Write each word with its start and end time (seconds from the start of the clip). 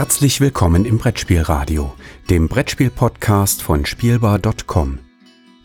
Herzlich 0.00 0.40
willkommen 0.40 0.86
im 0.86 0.96
Brettspielradio, 0.96 1.92
dem 2.30 2.48
Brettspiel-Podcast 2.48 3.60
von 3.60 3.84
Spielbar.com. 3.84 4.98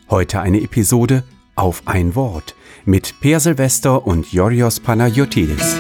Heute 0.10 0.42
eine 0.42 0.60
Episode 0.60 1.24
auf 1.56 1.84
ein 1.86 2.16
Wort 2.16 2.54
mit 2.84 3.22
Per 3.22 3.40
Silvester 3.40 4.06
und 4.06 4.34
Yorios 4.34 4.82
Panayotidis. 4.82 5.78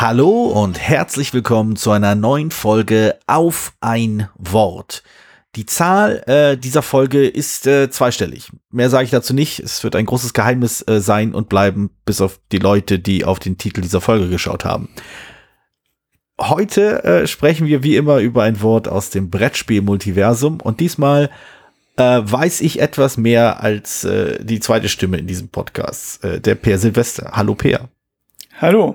Hallo 0.00 0.46
und 0.60 0.80
herzlich 0.80 1.32
willkommen 1.32 1.76
zu 1.76 1.92
einer 1.92 2.16
neuen 2.16 2.50
Folge 2.50 3.16
auf 3.28 3.74
ein 3.80 4.28
Wort. 4.36 5.04
Die 5.58 5.66
Zahl 5.66 6.22
äh, 6.28 6.56
dieser 6.56 6.82
Folge 6.82 7.26
ist 7.26 7.66
äh, 7.66 7.90
zweistellig. 7.90 8.52
Mehr 8.70 8.90
sage 8.90 9.06
ich 9.06 9.10
dazu 9.10 9.34
nicht. 9.34 9.58
Es 9.58 9.82
wird 9.82 9.96
ein 9.96 10.06
großes 10.06 10.32
Geheimnis 10.32 10.86
äh, 10.86 11.00
sein 11.00 11.34
und 11.34 11.48
bleiben, 11.48 11.90
bis 12.04 12.20
auf 12.20 12.38
die 12.52 12.60
Leute, 12.60 13.00
die 13.00 13.24
auf 13.24 13.40
den 13.40 13.58
Titel 13.58 13.80
dieser 13.80 14.00
Folge 14.00 14.28
geschaut 14.28 14.64
haben. 14.64 14.88
Heute 16.40 17.02
äh, 17.02 17.26
sprechen 17.26 17.66
wir 17.66 17.82
wie 17.82 17.96
immer 17.96 18.18
über 18.18 18.44
ein 18.44 18.62
Wort 18.62 18.86
aus 18.86 19.10
dem 19.10 19.30
Brettspiel-Multiversum 19.30 20.60
und 20.60 20.78
diesmal 20.78 21.28
äh, 21.96 22.20
weiß 22.22 22.60
ich 22.60 22.80
etwas 22.80 23.16
mehr 23.16 23.60
als 23.60 24.04
äh, 24.04 24.38
die 24.44 24.60
zweite 24.60 24.88
Stimme 24.88 25.16
in 25.16 25.26
diesem 25.26 25.48
Podcast, 25.48 26.22
äh, 26.22 26.40
der 26.40 26.54
Per 26.54 26.78
Silvester. 26.78 27.32
Hallo 27.32 27.56
Per. 27.56 27.88
Hallo. 28.60 28.94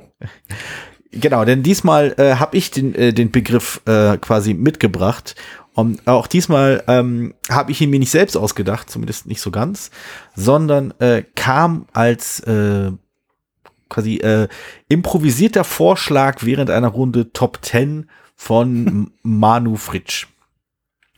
Genau, 1.12 1.46
denn 1.46 1.62
diesmal 1.62 2.16
äh, 2.18 2.36
habe 2.36 2.56
ich 2.58 2.72
den, 2.72 2.96
äh, 2.96 3.14
den 3.14 3.32
Begriff 3.32 3.82
äh, 3.86 4.18
quasi 4.18 4.54
mitgebracht. 4.54 5.36
Und 5.74 6.08
auch 6.08 6.28
diesmal 6.28 6.84
ähm, 6.88 7.34
habe 7.50 7.72
ich 7.72 7.82
ihn 7.82 7.90
mir 7.90 8.00
nicht 8.00 8.12
selbst 8.12 8.38
ausgedacht, 8.38 8.90
zumindest 8.90 9.26
nicht 9.26 9.42
so 9.42 9.50
ganz, 9.50 9.90
sondern 10.36 10.94
äh, 11.00 11.24
kam 11.36 11.88
als 11.94 12.42
äh, 12.42 12.92
quasi 13.90 14.18
äh, 14.18 14.48
improvisierter 14.88 15.64
Vorschlag 15.64 16.40
während 16.42 16.70
einer 16.70 16.90
Runde 16.90 17.32
Top 17.34 17.60
10 17.62 18.10
von 18.36 19.12
Manu 19.24 19.76
Fritsch. 19.76 20.28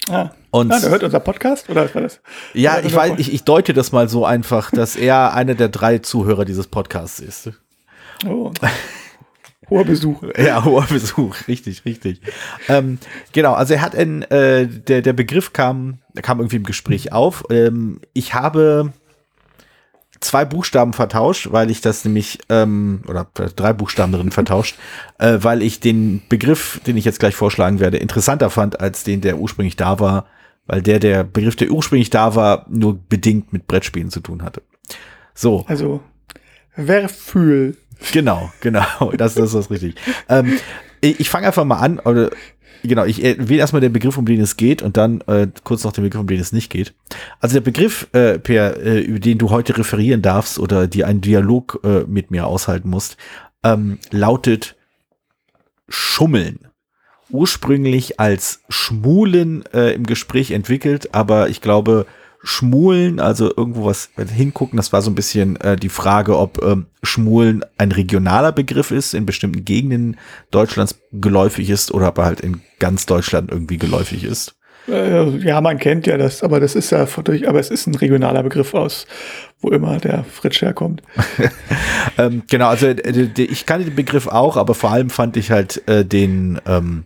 Ah. 0.10 0.30
Und 0.52 0.72
ah, 0.72 0.80
der 0.80 0.90
hört 0.90 1.04
unser 1.04 1.20
Podcast 1.20 1.70
oder 1.70 1.84
was 1.84 1.96
war 1.96 2.04
das? 2.04 2.22
Ja, 2.54 2.80
ich 2.80 2.96
weiß, 2.96 3.16
ich, 3.18 3.34
ich 3.34 3.44
deute 3.44 3.74
das 3.74 3.92
mal 3.92 4.08
so 4.08 4.26
einfach, 4.26 4.72
dass 4.72 4.96
er 4.96 5.34
einer 5.34 5.56
der 5.56 5.68
drei 5.68 5.98
Zuhörer 5.98 6.46
dieses 6.46 6.68
Podcasts 6.68 7.20
ist. 7.20 7.52
Oh. 8.26 8.54
Hoher 9.70 9.86
Besuch. 9.86 10.24
Ja, 10.38 10.64
hoher 10.64 10.86
Besuch, 10.86 11.36
richtig, 11.48 11.86
richtig. 11.86 12.22
Ähm, 12.68 13.00
genau, 13.32 13.54
also 13.54 13.74
er 13.74 13.82
hat 13.82 13.96
ein, 13.96 14.24
äh, 14.24 14.68
der, 14.68 15.02
der 15.02 15.14
Begriff 15.14 15.54
kam, 15.54 16.00
kam 16.22 16.40
irgendwie 16.40 16.58
im 16.58 16.64
Gespräch 16.64 17.12
auf. 17.12 17.44
Ähm, 17.50 18.00
ich 18.14 18.34
habe 18.34 18.94
zwei 20.20 20.46
Buchstaben 20.46 20.94
vertauscht, 20.94 21.50
weil 21.52 21.70
ich 21.72 21.82
das 21.82 22.06
nämlich, 22.06 22.40
ähm, 22.50 23.02
oder 23.08 23.28
drei 23.34 23.74
Buchstaben 23.74 24.12
drin 24.12 24.32
vertauscht, 24.32 24.78
äh, 25.20 25.40
weil 25.42 25.62
ich 25.62 25.80
den 25.80 26.22
Begriff, 26.30 26.80
den 26.86 26.98
ich 26.98 27.06
jetzt 27.06 27.20
gleich 27.20 27.36
vorschlagen 27.36 27.80
werde, 27.80 27.98
interessanter 27.98 28.50
fand 28.50 28.80
als 28.80 29.04
den, 29.04 29.22
der 29.22 29.38
ursprünglich 29.38 29.76
da 29.76 30.00
war, 30.00 30.26
weil 30.68 30.82
der, 30.82 31.00
der 31.00 31.24
Begriff, 31.24 31.56
der 31.56 31.70
ursprünglich 31.70 32.10
da 32.10 32.36
war, 32.36 32.66
nur 32.70 32.98
bedingt 32.98 33.54
mit 33.54 33.68
Brettspielen 33.68 34.10
zu 34.10 34.20
tun 34.20 34.42
hatte. 34.42 34.62
So. 35.34 35.66
Also, 35.68 36.02
Werfühl. 36.76 37.78
Genau, 38.12 38.52
genau, 38.62 39.12
das, 39.18 39.36
das 39.36 39.54
ist 39.54 39.72
richtig. 39.72 39.96
ähm, 40.30 40.58
ich 41.02 41.20
ich 41.20 41.30
fange 41.30 41.48
einfach 41.48 41.66
mal 41.66 41.80
an, 41.80 42.00
oder 42.00 42.32
genau, 42.84 43.06
ich 43.06 43.22
wähle 43.22 43.58
erstmal 43.60 43.82
den 43.82 43.94
Begriff, 43.94 44.18
um 44.18 44.26
den 44.26 44.42
es 44.42 44.58
geht 44.58 44.82
und 44.82 44.98
dann 44.98 45.22
äh, 45.22 45.48
kurz 45.64 45.84
noch 45.84 45.94
den 45.94 46.04
Begriff, 46.04 46.22
um 46.22 46.28
den 46.28 46.40
es 46.40 46.52
nicht 46.52 46.72
geht. 46.72 46.94
Also 47.40 47.54
der 47.56 47.62
Begriff, 47.62 48.08
äh, 48.14 48.40
per, 48.40 48.78
äh, 48.78 49.00
über 49.00 49.20
den 49.20 49.38
du 49.38 49.50
heute 49.50 49.78
referieren 49.78 50.22
darfst 50.22 50.60
oder 50.60 50.88
die 50.88 51.04
einen 51.04 51.22
Dialog 51.22 51.80
äh, 51.84 52.04
mit 52.08 52.32
mir 52.32 52.48
aushalten 52.48 52.90
musst, 52.90 53.18
ähm, 53.64 54.00
lautet 54.12 54.76
Schummeln. 55.88 56.68
Ursprünglich 57.30 58.20
als 58.20 58.62
Schmulen 58.70 59.66
äh, 59.74 59.94
im 59.94 60.06
Gespräch 60.06 60.52
entwickelt, 60.52 61.14
aber 61.14 61.50
ich 61.50 61.62
glaube, 61.62 62.06
Schmulen, 62.46 63.20
also 63.20 63.52
irgendwo 63.58 63.86
was 63.86 64.10
hingucken. 64.34 64.78
Das 64.78 64.94
war 64.94 65.02
so 65.02 65.10
ein 65.10 65.16
bisschen 65.16 65.60
äh, 65.62 65.76
die 65.76 65.90
Frage, 65.90 66.38
ob 66.38 66.62
ähm, 66.64 66.86
Schmulen 67.02 67.66
ein 67.78 67.92
regionaler 67.92 68.52
Begriff 68.52 68.92
ist, 68.92 69.16
in 69.16 69.26
bestimmten 69.26 69.66
Gegenden 69.66 70.18
Deutschlands 70.52 70.96
geläufig 71.12 71.72
ist 71.72 71.92
oder 71.92 72.10
ob 72.10 72.20
er 72.20 72.26
halt 72.26 72.42
in 72.42 72.62
ganz 72.80 73.08
Deutschland 73.08 73.52
irgendwie 73.52 73.78
geläufig 73.78 74.24
ist. 74.24 74.56
Äh, 74.88 75.38
ja, 75.40 75.60
man 75.62 75.80
kennt 75.80 76.06
ja 76.06 76.18
das, 76.18 76.44
aber 76.44 76.60
das 76.60 76.76
ist 76.76 76.92
ja 76.92 77.06
durch, 77.06 77.50
aber 77.50 77.60
es 77.60 77.72
ist 77.72 77.88
ein 77.88 77.96
regionaler 77.96 78.44
Begriff 78.44 78.76
aus, 78.76 79.08
wo 79.60 79.70
immer 79.70 79.98
der 79.98 80.24
Fritsch 80.24 80.62
herkommt. 80.62 81.02
ähm, 82.20 82.44
genau, 82.48 82.68
also 82.68 82.86
äh, 82.88 83.30
ich 83.36 83.66
kannte 83.66 83.86
den 83.86 83.96
Begriff 83.96 84.28
auch, 84.28 84.56
aber 84.56 84.76
vor 84.76 84.92
allem 84.92 85.10
fand 85.10 85.38
ich 85.38 85.50
halt 85.50 85.88
äh, 85.88 86.06
den 86.06 86.62
ähm, 86.68 87.06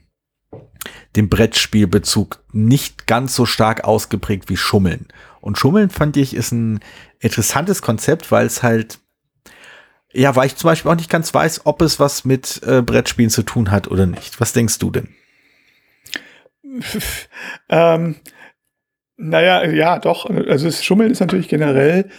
den 1.15 1.29
Brettspielbezug 1.29 2.43
nicht 2.51 3.07
ganz 3.07 3.35
so 3.35 3.45
stark 3.45 3.83
ausgeprägt 3.83 4.49
wie 4.49 4.57
Schummeln. 4.57 5.07
Und 5.41 5.57
Schummeln 5.57 5.89
fand 5.89 6.17
ich 6.17 6.35
ist 6.35 6.51
ein 6.51 6.79
interessantes 7.19 7.81
Konzept, 7.81 8.31
weil 8.31 8.45
es 8.45 8.63
halt, 8.63 8.99
ja, 10.11 10.35
weil 10.35 10.47
ich 10.47 10.55
zum 10.55 10.69
Beispiel 10.69 10.91
auch 10.91 10.95
nicht 10.95 11.09
ganz 11.09 11.33
weiß, 11.33 11.65
ob 11.65 11.81
es 11.81 11.99
was 11.99 12.25
mit 12.25 12.61
äh, 12.65 12.81
Brettspielen 12.81 13.29
zu 13.29 13.43
tun 13.43 13.71
hat 13.71 13.87
oder 13.87 14.05
nicht. 14.05 14.39
Was 14.39 14.53
denkst 14.53 14.79
du 14.79 14.91
denn? 14.91 15.09
ähm, 17.69 18.15
naja, 19.17 19.65
ja, 19.65 19.99
doch. 19.99 20.29
Also 20.29 20.65
das 20.65 20.83
Schummeln 20.83 21.11
ist 21.11 21.19
natürlich 21.19 21.47
generell 21.47 22.09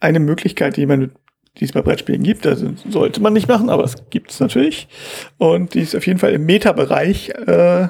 eine 0.00 0.20
Möglichkeit, 0.20 0.76
die 0.76 0.86
man 0.86 1.12
die 1.58 1.64
es 1.64 1.72
bei 1.72 1.82
Brettspielen 1.82 2.22
gibt. 2.22 2.46
Also 2.46 2.72
sollte 2.88 3.20
man 3.20 3.32
nicht 3.32 3.48
machen, 3.48 3.70
aber 3.70 3.84
es 3.84 4.10
gibt 4.10 4.30
es 4.30 4.40
natürlich. 4.40 4.88
Und 5.38 5.74
die 5.74 5.80
ist 5.80 5.96
auf 5.96 6.06
jeden 6.06 6.18
Fall 6.18 6.32
im 6.32 6.44
Meta-Bereich 6.44 7.30
äh, 7.30 7.88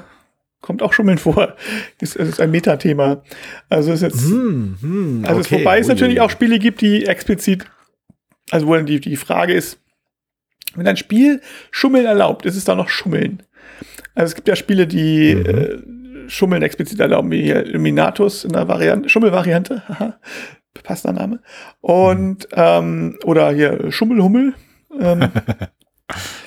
kommt 0.60 0.82
auch 0.82 0.92
Schummeln 0.92 1.18
vor. 1.18 1.54
Ist, 2.00 2.16
ist 2.16 2.40
ein 2.40 2.50
Metathema. 2.50 3.22
Also 3.68 3.92
es 3.92 4.02
ist 4.02 4.14
jetzt, 4.14 4.24
hm, 4.24 4.76
hm, 4.80 5.24
also 5.26 5.40
okay. 5.40 5.54
es, 5.54 5.60
wobei 5.60 5.78
es 5.78 5.88
natürlich 5.88 6.20
auch 6.20 6.30
Spiele 6.30 6.58
gibt, 6.58 6.80
die 6.80 7.06
explizit, 7.06 7.66
also 8.50 8.66
wo 8.66 8.74
dann 8.74 8.86
die, 8.86 9.00
die 9.00 9.16
Frage 9.16 9.52
ist, 9.52 9.78
wenn 10.74 10.86
ein 10.86 10.96
Spiel 10.96 11.40
Schummeln 11.70 12.04
erlaubt, 12.04 12.44
ist 12.46 12.56
es 12.56 12.64
da 12.64 12.74
noch 12.74 12.88
Schummeln? 12.88 13.42
Also 14.14 14.30
es 14.30 14.34
gibt 14.34 14.48
ja 14.48 14.56
Spiele, 14.56 14.86
die 14.86 15.34
mhm. 15.34 15.46
äh, 15.46 16.30
Schummeln 16.30 16.62
explizit 16.62 17.00
erlauben, 17.00 17.30
wie 17.30 17.50
Illuminatus 17.50 18.44
in 18.44 18.52
der 18.52 18.68
Variante, 18.68 19.08
Schummelvariante, 19.08 19.82
haha, 19.88 20.18
passt 20.82 21.04
der 21.04 21.12
Name. 21.12 21.40
Und, 21.80 22.48
mhm. 22.50 22.56
ähm, 22.56 23.18
oder 23.24 23.52
hier 23.52 23.92
Schummelhummel. 23.92 24.54
Ähm, 24.98 25.28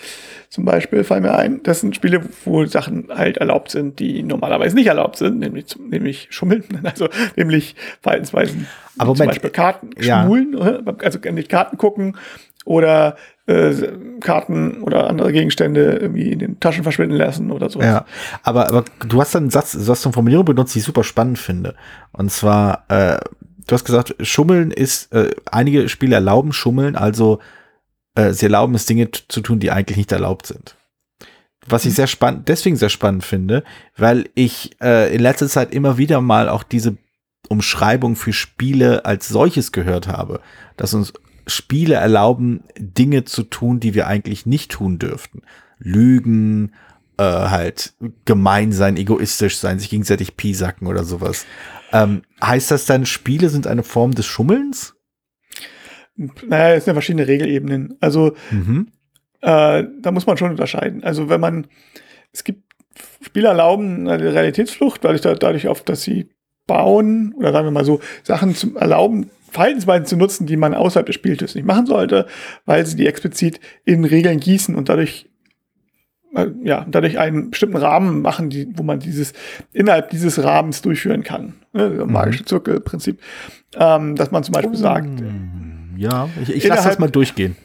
zum 0.50 0.66
Beispiel 0.66 1.04
fallen 1.04 1.24
mir 1.24 1.36
ein. 1.36 1.62
Das 1.64 1.82
sind 1.82 1.96
Spiele, 1.96 2.22
wo 2.44 2.66
Sachen 2.66 3.08
halt 3.10 3.38
erlaubt 3.38 3.70
sind, 3.70 4.00
die 4.00 4.24
normalerweise 4.24 4.76
nicht 4.76 4.88
erlaubt 4.88 5.18
sind, 5.18 5.38
nämlich, 5.38 5.78
nämlich 5.78 6.28
Schummeln, 6.32 6.64
also 6.84 7.08
nämlich 7.36 7.76
Verhaltensweisen, 8.02 8.68
Aber 8.98 9.14
zum 9.14 9.28
Beispiel 9.28 9.52
Karten 9.52 9.92
ja. 10.00 10.24
schmulen, 10.24 10.58
also 11.04 11.20
nicht 11.32 11.50
Karten 11.50 11.78
gucken 11.78 12.18
oder 12.66 13.16
äh, 13.46 13.74
Karten 14.22 14.82
oder 14.82 15.08
andere 15.08 15.32
Gegenstände 15.32 15.98
irgendwie 16.02 16.32
in 16.32 16.40
den 16.40 16.60
Taschen 16.60 16.84
verschwinden 16.84 17.16
lassen 17.16 17.52
oder 17.52 17.70
so. 17.70 17.80
Ja, 17.82 18.06
aber, 18.42 18.70
aber 18.70 18.86
du 19.08 19.22
hast 19.22 19.36
dann 19.36 19.44
einen 19.44 19.50
Satz, 19.52 19.74
du 19.74 19.88
hast 19.88 20.06
eine 20.06 20.14
Formulierung 20.14 20.46
benutzt, 20.46 20.74
die 20.74 20.80
ich 20.80 20.86
super 20.86 21.04
spannend 21.04 21.38
finde. 21.38 21.76
Und 22.12 22.32
zwar, 22.32 22.86
äh, 22.90 23.20
du 23.68 23.74
hast 23.74 23.86
gesagt, 23.86 24.16
Schummeln 24.22 24.72
ist, 24.72 25.14
äh, 25.14 25.30
einige 25.52 25.90
Spiele 25.90 26.16
erlauben 26.16 26.54
Schummeln, 26.54 26.96
also 26.96 27.40
äh, 28.20 28.34
sie 28.34 28.46
erlauben 28.46 28.76
es, 28.76 28.86
Dinge 28.86 29.10
zu 29.12 29.42
tun, 29.42 29.60
die 29.60 29.72
eigentlich 29.72 29.98
nicht 29.98 30.12
erlaubt 30.12 30.46
sind. 30.48 30.76
Was 31.68 31.86
ich 31.86 31.92
mhm. 31.92 31.96
sehr 31.96 32.08
spannend, 32.08 32.50
deswegen 32.50 32.76
sehr 32.76 32.90
spannend 32.90 33.24
finde, 33.24 33.64
weil 33.98 34.30
ich 34.36 34.72
äh, 34.82 35.14
in 35.14 35.22
letzter 35.22 35.48
Zeit 35.48 35.74
immer 35.74 35.98
wieder 35.98 36.22
mal 36.22 36.50
auch 36.50 36.64
diese 36.64 36.98
Umschreibung 37.48 38.16
für 38.16 38.34
Spiele 38.34 39.06
als 39.06 39.28
solches 39.28 39.72
gehört 39.72 40.08
habe, 40.08 40.42
dass 40.78 40.94
uns 40.94 41.14
Spiele 41.48 41.96
erlauben, 41.96 42.64
Dinge 42.78 43.24
zu 43.26 43.44
tun, 43.44 43.80
die 43.80 43.94
wir 43.94 44.08
eigentlich 44.08 44.46
nicht 44.46 44.72
tun 44.72 45.00
dürften. 45.00 45.42
Lügen, 45.80 46.74
äh, 47.18 47.24
halt 47.24 47.94
gemein 48.26 48.72
sein, 48.72 48.98
egoistisch 48.98 49.58
sein, 49.58 49.80
sich 49.80 49.90
gegenseitig 49.90 50.38
piesacken 50.38 50.88
oder 50.88 51.04
sowas. 51.04 51.46
Ähm, 51.92 52.22
heißt 52.44 52.70
das 52.70 52.86
dann, 52.86 53.06
Spiele 53.06 53.50
sind 53.50 53.66
eine 53.66 53.84
Form 53.84 54.14
des 54.14 54.26
Schummelns? 54.26 54.96
Naja, 56.48 56.76
es 56.76 56.86
sind 56.86 56.92
ja 56.92 56.96
verschiedene 56.96 57.28
Regelebenen. 57.28 57.96
Also 58.00 58.36
mhm. 58.52 58.88
äh, 59.42 59.84
da 60.02 60.12
muss 60.12 60.28
man 60.28 60.38
schon 60.38 60.52
unterscheiden. 60.52 61.04
Also 61.04 61.30
wenn 61.30 61.42
man, 61.42 61.68
es 62.34 62.44
gibt 62.44 62.64
Spiele 63.22 63.48
erlauben 63.48 64.10
eine 64.10 64.34
Realitätsflucht, 64.34 65.04
weil 65.04 65.16
ich 65.16 65.22
da, 65.22 65.36
dadurch 65.36 65.68
auf, 65.68 65.84
dass 65.84 66.02
sie 66.02 66.30
bauen 66.68 67.34
oder 67.38 67.52
sagen 67.52 67.68
wir 67.68 67.72
mal 67.72 67.86
so 67.86 68.00
Sachen 68.24 68.54
zu 68.56 68.76
erlauben, 68.76 69.30
Verhaltensweisen 69.50 70.06
zu 70.06 70.18
nutzen, 70.18 70.46
die 70.46 70.58
man 70.58 70.76
außerhalb 70.76 71.08
des 71.08 71.16
Spieltischs 71.16 71.56
nicht 71.56 71.66
machen 71.66 71.88
sollte, 71.88 72.28
weil 72.66 72.86
sie 72.86 72.96
die 72.96 73.08
explizit 73.08 73.60
in 73.84 74.06
Regeln 74.06 74.40
gießen 74.40 74.76
und 74.76 74.90
dadurch 74.90 75.30
äh, 76.36 76.48
ja, 76.64 76.86
dadurch 76.88 77.18
einen 77.18 77.50
bestimmten 77.50 77.78
Rahmen 77.78 78.22
machen, 78.22 78.50
die, 78.50 78.68
wo 78.76 78.84
man 78.84 79.00
dieses 79.00 79.34
innerhalb 79.74 80.12
dieses 80.12 80.44
Rahmens 80.44 80.82
durchführen 80.82 81.24
kann. 81.24 81.56
Ne, 81.74 82.06
magische 82.06 82.46
Zirkelprinzip. 82.46 83.20
Ähm, 83.76 84.16
dass 84.16 84.32
man 84.32 84.44
zum 84.44 84.54
Beispiel 84.54 84.76
oh. 84.76 84.82
sagt, 84.82 85.10
ja, 86.00 86.30
ich, 86.42 86.56
ich 86.56 86.68
lasse 86.68 86.88
das 86.88 87.00
mal 87.00 87.10
durchgehen. 87.10 87.56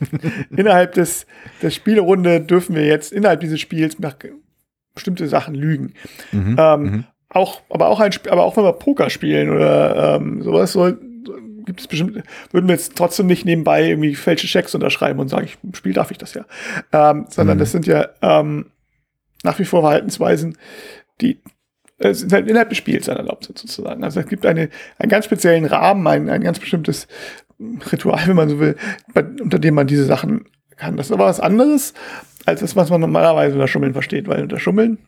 innerhalb 0.50 0.94
des, 0.94 1.26
der 1.62 1.70
Spielrunde 1.70 2.40
dürfen 2.40 2.74
wir 2.74 2.84
jetzt 2.84 3.12
innerhalb 3.12 3.40
dieses 3.40 3.60
Spiels 3.60 3.98
nach 3.98 4.16
bestimmte 4.94 5.28
Sachen 5.28 5.54
lügen. 5.54 5.94
Mhm. 6.32 6.56
Ähm, 6.58 6.82
mhm. 6.82 7.04
Auch, 7.28 7.62
aber 7.70 7.88
auch 7.88 8.00
ein, 8.00 8.12
aber 8.28 8.44
auch 8.44 8.56
wenn 8.56 8.64
wir 8.64 8.72
Poker 8.72 9.10
spielen 9.10 9.50
oder 9.50 10.16
ähm, 10.16 10.42
sowas, 10.42 10.72
soll, 10.72 11.00
gibt 11.64 11.80
es 11.80 11.86
bestimmt, 11.86 12.22
würden 12.50 12.68
wir 12.68 12.74
jetzt 12.74 12.96
trotzdem 12.96 13.26
nicht 13.26 13.44
nebenbei 13.44 13.88
irgendwie 13.88 14.14
falsche 14.14 14.46
Schecks 14.46 14.74
unterschreiben 14.74 15.20
und 15.20 15.28
sagen, 15.28 15.44
ich 15.46 15.58
im 15.62 15.74
Spiel 15.74 15.92
darf 15.92 16.10
ich 16.10 16.18
das 16.18 16.34
ja. 16.34 16.44
Ähm, 16.92 17.26
sondern 17.28 17.56
Mhm. 17.56 17.60
das 17.60 17.72
sind 17.72 17.86
ja 17.86 18.08
ähm, 18.22 18.66
nach 19.42 19.58
wie 19.58 19.64
vor 19.64 19.82
Verhaltensweisen, 19.82 20.58
die 21.20 21.40
äh, 21.98 22.12
sind 22.12 22.32
halt 22.32 22.48
innerhalb 22.48 22.68
des 22.70 22.78
Spiels 22.78 23.06
dann 23.06 23.16
erlaubt 23.16 23.44
sind, 23.44 23.58
sozusagen. 23.58 24.04
Also 24.04 24.20
es 24.20 24.26
gibt 24.26 24.46
eine, 24.46 24.68
einen 24.98 25.10
ganz 25.10 25.24
speziellen 25.24 25.64
Rahmen, 25.64 26.06
ein, 26.06 26.28
ein 26.28 26.42
ganz 26.42 26.58
bestimmtes 26.58 27.08
Ritual, 27.60 28.26
wenn 28.26 28.36
man 28.36 28.48
so 28.48 28.58
will, 28.58 28.76
bei, 29.12 29.24
unter 29.24 29.58
dem 29.58 29.74
man 29.74 29.86
diese 29.86 30.04
Sachen 30.04 30.44
kann. 30.76 30.96
Das 30.96 31.06
ist 31.06 31.12
aber 31.12 31.26
was 31.26 31.40
anderes, 31.40 31.94
als 32.46 32.60
das, 32.60 32.76
was 32.76 32.90
man 32.90 33.00
normalerweise 33.00 33.54
unter 33.54 33.68
Schummeln 33.68 33.92
versteht, 33.92 34.28
weil 34.28 34.42
unter 34.42 34.58
Schummeln 34.58 34.98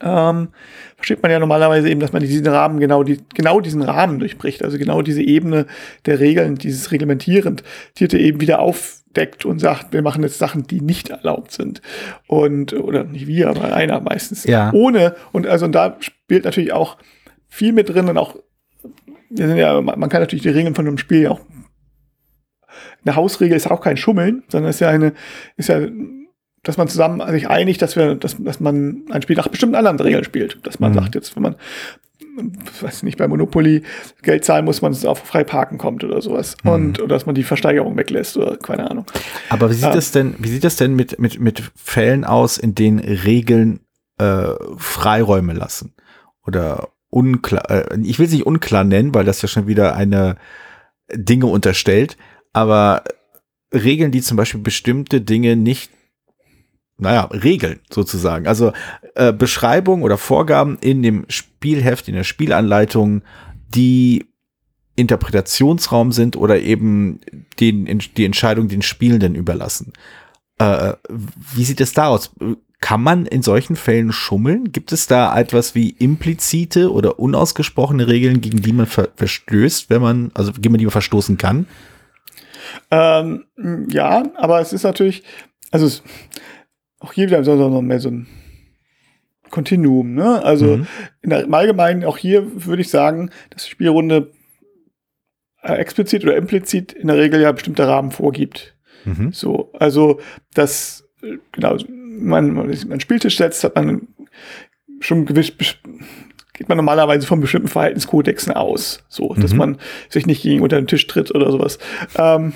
ähm, 0.00 0.48
versteht 0.96 1.22
man 1.22 1.32
ja 1.32 1.38
normalerweise 1.38 1.88
eben, 1.88 2.00
dass 2.00 2.12
man 2.12 2.22
diesen 2.22 2.46
Rahmen 2.46 2.80
genau, 2.80 3.02
die, 3.02 3.18
genau 3.34 3.60
diesen 3.60 3.82
Rahmen 3.82 4.18
durchbricht, 4.18 4.62
also 4.62 4.76
genau 4.78 5.00
diese 5.02 5.22
Ebene 5.22 5.66
der 6.04 6.20
Regeln, 6.20 6.56
dieses 6.56 6.90
Reglementierend, 6.92 7.62
Tierte 7.94 8.18
eben 8.18 8.40
wieder 8.40 8.60
aufdeckt 8.60 9.46
und 9.46 9.58
sagt, 9.58 9.92
wir 9.94 10.02
machen 10.02 10.22
jetzt 10.22 10.38
Sachen, 10.38 10.66
die 10.66 10.82
nicht 10.82 11.08
erlaubt 11.08 11.52
sind. 11.52 11.80
Und, 12.26 12.74
oder 12.74 13.04
nicht 13.04 13.26
wir, 13.26 13.48
aber 13.48 13.74
einer 13.74 14.00
meistens. 14.00 14.44
Ja. 14.44 14.70
Ohne, 14.74 15.16
und 15.32 15.46
also 15.46 15.64
und 15.64 15.72
da 15.72 15.96
spielt 16.00 16.44
natürlich 16.44 16.72
auch 16.72 16.98
viel 17.48 17.72
mit 17.72 17.88
drin 17.88 18.08
und 18.08 18.18
auch, 18.18 18.36
ja, 19.30 19.80
man 19.80 20.08
kann 20.08 20.20
natürlich 20.20 20.42
die 20.42 20.48
Regeln 20.50 20.74
von 20.74 20.86
einem 20.86 20.98
Spiel 20.98 21.28
auch 21.28 21.40
eine 23.04 23.16
Hausregel 23.16 23.56
ist 23.56 23.70
auch 23.70 23.80
kein 23.80 23.96
Schummeln, 23.96 24.42
sondern 24.48 24.70
ist 24.70 24.80
ja 24.80 24.88
eine, 24.88 25.12
ist 25.56 25.68
ja, 25.68 25.80
dass 26.64 26.76
man 26.76 26.88
zusammen 26.88 27.22
sich 27.30 27.48
einigt, 27.48 27.80
dass 27.80 27.94
wir, 27.94 28.16
dass, 28.16 28.36
dass 28.38 28.58
man 28.58 29.04
ein 29.10 29.22
Spiel 29.22 29.36
nach 29.36 29.46
bestimmten 29.48 29.76
anderen 29.76 30.00
Regeln 30.00 30.24
spielt. 30.24 30.58
Dass 30.66 30.80
man 30.80 30.90
Mhm. 30.90 30.94
sagt, 30.96 31.14
jetzt, 31.14 31.36
wenn 31.36 31.42
man, 31.44 31.56
weiß 32.80 33.04
nicht, 33.04 33.16
bei 33.18 33.28
Monopoly 33.28 33.82
Geld 34.22 34.44
zahlen 34.44 34.64
muss, 34.64 34.82
man 34.82 34.90
es 34.90 35.04
auf 35.04 35.20
frei 35.20 35.44
parken 35.44 35.78
kommt 35.78 36.02
oder 36.02 36.20
sowas. 36.20 36.56
Mhm. 36.64 36.70
Und, 36.70 36.98
oder 37.00 37.14
dass 37.14 37.26
man 37.26 37.36
die 37.36 37.44
Versteigerung 37.44 37.96
weglässt 37.96 38.36
oder 38.36 38.56
keine 38.56 38.90
Ahnung. 38.90 39.06
Aber 39.50 39.70
wie 39.70 39.74
sieht 39.74 39.84
Ähm. 39.84 39.92
das 39.94 40.10
denn, 40.10 40.34
wie 40.38 40.48
sieht 40.48 40.64
das 40.64 40.74
denn 40.76 40.94
mit, 40.96 41.20
mit, 41.20 41.38
mit 41.38 41.62
Fällen 41.76 42.24
aus, 42.24 42.58
in 42.58 42.74
denen 42.74 42.98
Regeln 42.98 43.80
äh, 44.18 44.48
Freiräume 44.76 45.52
lassen? 45.52 45.94
Oder 46.44 46.88
unklar, 47.16 47.70
äh, 47.70 47.98
ich 48.02 48.18
will 48.18 48.26
es 48.26 48.32
nicht 48.32 48.44
unklar 48.44 48.84
nennen, 48.84 49.14
weil 49.14 49.24
das 49.24 49.40
ja 49.40 49.48
schon 49.48 49.66
wieder 49.66 49.96
eine 49.96 50.36
Dinge 51.10 51.46
unterstellt, 51.46 52.18
aber 52.52 53.04
Regeln, 53.72 54.12
die 54.12 54.20
zum 54.20 54.36
Beispiel 54.36 54.60
bestimmte 54.60 55.22
Dinge 55.22 55.56
nicht, 55.56 55.90
naja, 56.98 57.22
Regeln 57.24 57.80
sozusagen. 57.90 58.46
Also 58.46 58.72
äh, 59.14 59.32
Beschreibungen 59.32 60.04
oder 60.04 60.18
Vorgaben 60.18 60.76
in 60.80 61.02
dem 61.02 61.24
Spielheft, 61.28 62.06
in 62.08 62.14
der 62.14 62.24
Spielanleitung, 62.24 63.22
die 63.74 64.26
Interpretationsraum 64.94 66.12
sind 66.12 66.36
oder 66.36 66.60
eben 66.60 67.20
den, 67.60 67.98
die 68.16 68.24
Entscheidung 68.26 68.68
den 68.68 68.82
Spielenden 68.82 69.34
überlassen. 69.34 69.94
Äh, 70.58 70.94
wie 71.08 71.64
sieht 71.64 71.80
es 71.80 71.92
da 71.92 72.08
aus? 72.08 72.32
Kann 72.80 73.02
man 73.02 73.26
in 73.26 73.42
solchen 73.42 73.76
Fällen 73.76 74.12
schummeln? 74.12 74.72
Gibt 74.72 74.92
es 74.92 75.06
da 75.06 75.38
etwas 75.38 75.74
wie 75.74 75.90
implizite 75.90 76.92
oder 76.92 77.18
unausgesprochene 77.18 78.06
Regeln, 78.06 78.40
gegen 78.40 78.60
die 78.62 78.72
man 78.72 78.86
ver 78.86 79.08
verstößt, 79.16 79.90
wenn 79.90 80.02
man, 80.02 80.30
also 80.34 80.52
gegen 80.52 80.76
die 80.76 80.84
man 80.84 80.90
verstoßen 80.90 81.38
kann? 81.38 81.66
Ähm, 82.90 83.44
ja, 83.88 84.24
aber 84.36 84.60
es 84.60 84.72
ist 84.72 84.82
natürlich, 84.82 85.22
also 85.70 85.86
es, 85.86 86.02
auch 87.00 87.12
hier 87.12 87.26
wieder 87.26 87.42
so 87.44 87.82
mehr 87.82 88.00
so 88.00 88.10
ein 88.10 88.26
Kontinuum, 89.50 90.14
ne? 90.14 90.42
Also 90.44 90.78
Mhm. 90.78 90.86
in 91.22 91.30
der, 91.30 91.44
im 91.44 91.54
Allgemeinen, 91.54 92.04
auch 92.04 92.18
hier 92.18 92.66
würde 92.66 92.82
ich 92.82 92.90
sagen, 92.90 93.30
dass 93.50 93.64
die 93.64 93.70
Spielrunde 93.70 94.32
äh, 95.62 95.74
explizit 95.74 96.24
oder 96.24 96.36
implizit 96.36 96.92
in 96.92 97.08
der 97.08 97.16
Regel 97.16 97.40
ja 97.40 97.52
bestimmte 97.52 97.86
Rahmen 97.86 98.10
vorgibt. 98.10 98.75
Mhm. 99.06 99.32
So, 99.32 99.70
also 99.78 100.20
das, 100.54 101.08
genau, 101.52 101.76
man, 101.88 102.52
man 102.52 103.00
Spieltisch 103.00 103.38
setzt, 103.38 103.64
hat 103.64 103.74
man 103.76 104.08
schon 105.00 105.24
gewiss, 105.26 105.52
geht 106.52 106.68
man 106.68 106.76
normalerweise 106.76 107.26
von 107.26 107.40
bestimmten 107.40 107.68
Verhaltenskodexen 107.68 108.52
aus. 108.52 109.04
So, 109.08 109.34
dass 109.34 109.52
Mhm. 109.52 109.58
man 109.58 109.78
sich 110.08 110.26
nicht 110.26 110.42
gegen 110.42 110.62
unter 110.62 110.76
den 110.76 110.86
Tisch 110.86 111.06
tritt 111.06 111.34
oder 111.34 111.50
sowas. 111.52 111.78
Ähm, 112.16 112.52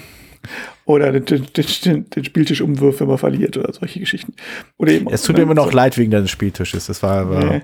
oder 0.87 1.13
den, 1.13 1.27
den, 1.27 1.67
den, 1.85 2.09
den 2.11 2.25
Spieltisch 2.25 2.63
umwirft, 2.63 3.01
wenn 3.01 3.09
man 3.09 3.19
verliert 3.19 3.59
oder 3.59 3.73
solche 3.75 4.01
Geschichten. 4.01 4.33
Oder 4.79 4.93
eben 4.93 5.07
Es 5.11 5.23
tut 5.23 5.37
mir 5.37 5.43
immer 5.43 5.55
noch 5.55 5.73
leid 5.73 5.99
wegen 5.99 6.11
deines 6.11 6.31
Spieltisches. 6.31 6.87
Das 6.87 7.03
war 7.03 7.19
aber. 7.21 7.45
Nee. 7.45 7.63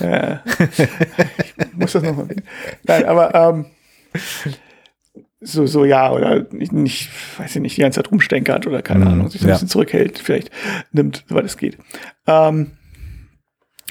Ja. 0.00 0.42
ich 1.38 1.74
muss 1.74 1.92
das 1.92 2.02
nochmal. 2.02 2.28
Nein, 2.84 3.04
aber 3.04 3.34
ähm, 3.34 3.66
so, 5.40 5.66
so 5.66 5.84
ja, 5.84 6.10
oder 6.12 6.46
nicht, 6.50 6.72
nicht, 6.72 7.10
weiß 7.38 7.56
ich 7.56 7.62
nicht, 7.62 7.76
die 7.76 7.82
ganze 7.82 8.02
Zeit 8.02 8.10
rumstenkert 8.10 8.66
oder 8.66 8.82
keine 8.82 9.04
Mhm, 9.04 9.10
Ahnung, 9.10 9.30
sich 9.30 9.42
ein 9.42 9.48
ja. 9.48 9.54
bisschen 9.54 9.68
zurückhält, 9.68 10.18
vielleicht 10.18 10.50
nimmt, 10.92 11.24
soweit 11.28 11.44
es 11.44 11.56
geht. 11.56 11.78
Ähm, 12.26 12.72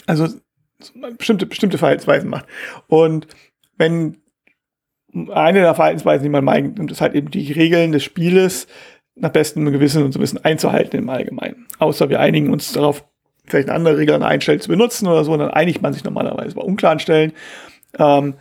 also 0.06 0.28
so 0.28 0.94
bestimmte, 1.18 1.46
bestimmte 1.46 1.78
Verhaltensweisen 1.78 2.30
macht. 2.30 2.46
Und 2.88 3.28
wenn 3.78 4.18
eine 5.32 5.62
der 5.62 5.74
Verhaltensweisen, 5.76 6.24
die 6.24 6.30
man 6.30 6.44
meint, 6.44 6.78
nimmt, 6.78 6.92
ist 6.92 7.02
halt 7.02 7.16
eben 7.16 7.32
die 7.32 7.52
Regeln 7.52 7.92
des 7.92 8.04
Spieles 8.04 8.68
nach 9.16 9.30
bestem 9.32 9.66
Gewissen 9.72 10.04
und 10.04 10.12
so 10.12 10.20
ein 10.20 10.22
bisschen 10.22 10.44
einzuhalten 10.46 11.00
im 11.00 11.10
Allgemeinen. 11.10 11.66
Außer 11.80 12.10
wir 12.10 12.20
einigen 12.20 12.52
uns 12.52 12.72
darauf, 12.74 13.04
vielleicht 13.46 13.70
eine 13.70 13.78
andere 13.78 13.98
Regel 13.98 14.14
an 14.14 14.22
einer 14.24 14.42
Stelle 14.42 14.60
zu 14.60 14.70
benutzen 14.70 15.08
oder 15.08 15.24
so, 15.24 15.32
und 15.34 15.40
dann 15.40 15.50
einigt 15.50 15.82
man 15.82 15.94
sich 15.94 16.04
normalerweise 16.04 16.56
bei 16.56 16.62
unklaren 16.62 17.00
Stellen. 17.00 17.32
Ähm, 17.98 18.36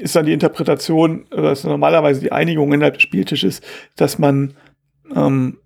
ist 0.00 0.16
dann 0.16 0.26
die 0.26 0.32
Interpretation, 0.32 1.26
oder 1.32 1.52
ist 1.52 1.64
normalerweise 1.64 2.20
die 2.20 2.32
Einigung 2.32 2.72
innerhalb 2.72 2.94
des 2.94 3.02
Spieltisches, 3.02 3.60
dass 3.96 4.18
man 4.18 4.54
ähm, 5.14 5.58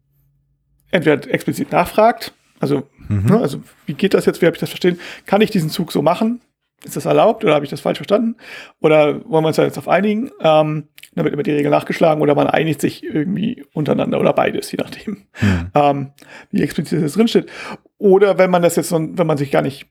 entweder 0.90 1.28
explizit 1.32 1.72
nachfragt, 1.72 2.32
also, 2.60 2.88
Mhm. 3.08 3.26
ne, 3.26 3.38
also 3.40 3.62
wie 3.86 3.94
geht 3.94 4.14
das 4.14 4.26
jetzt, 4.26 4.40
wie 4.42 4.46
habe 4.46 4.54
ich 4.54 4.60
das 4.60 4.68
verstehen? 4.70 5.00
Kann 5.26 5.40
ich 5.40 5.50
diesen 5.50 5.70
Zug 5.70 5.92
so 5.92 6.02
machen? 6.02 6.40
Ist 6.84 6.96
das 6.96 7.04
erlaubt 7.06 7.44
oder 7.44 7.54
habe 7.54 7.64
ich 7.64 7.70
das 7.70 7.80
falsch 7.80 7.98
verstanden? 7.98 8.36
Oder 8.80 9.24
wollen 9.28 9.44
wir 9.44 9.48
uns 9.48 9.56
da 9.56 9.64
jetzt 9.64 9.78
auf 9.78 9.88
einigen? 9.88 10.30
Ähm, 10.40 10.88
dann 11.14 11.24
wird 11.24 11.34
immer 11.34 11.42
die 11.42 11.50
Regel 11.52 11.70
nachgeschlagen 11.70 12.22
oder 12.22 12.34
man 12.34 12.46
einigt 12.46 12.80
sich 12.80 13.02
irgendwie 13.02 13.64
untereinander 13.72 14.20
oder 14.20 14.32
beides, 14.32 14.70
je 14.72 14.78
nachdem, 14.80 15.26
Mhm. 15.42 15.70
ähm, 15.74 16.10
wie 16.50 16.62
explizit 16.62 17.02
das 17.02 17.14
drinsteht. 17.14 17.50
Oder 17.98 18.38
wenn 18.38 18.50
man 18.50 18.62
das 18.62 18.76
jetzt, 18.76 18.88
so, 18.90 18.96
wenn 19.00 19.26
man 19.26 19.36
sich 19.38 19.50
gar 19.50 19.62
nicht 19.62 19.86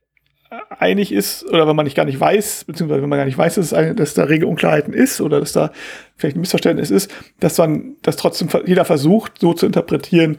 einig 0.70 1.12
ist 1.12 1.46
oder 1.46 1.68
wenn 1.68 1.76
man 1.76 1.86
nicht 1.86 1.96
gar 1.96 2.06
nicht 2.06 2.20
weiß, 2.20 2.66
beziehungsweise 2.66 3.02
wenn 3.02 3.10
man 3.10 3.18
gar 3.18 3.26
nicht 3.26 3.38
weiß, 3.38 3.56
dass, 3.56 3.66
es 3.66 3.74
eine, 3.74 3.96
dass 3.96 4.14
da 4.14 4.26
Regelunklarheiten 4.26 4.94
ist 4.94 5.20
oder 5.20 5.40
dass 5.40 5.52
da 5.52 5.72
vielleicht 6.16 6.38
ein 6.38 6.42
Missverständnis 6.42 6.92
ist, 6.92 7.12
dass 7.40 7.58
man 7.58 7.96
das 8.04 8.18
trotzdem 8.18 8.50
jeder 8.66 8.86
versucht, 8.86 9.40
so 9.40 9.54
zu 9.54 9.66
interpretieren, 9.66 10.38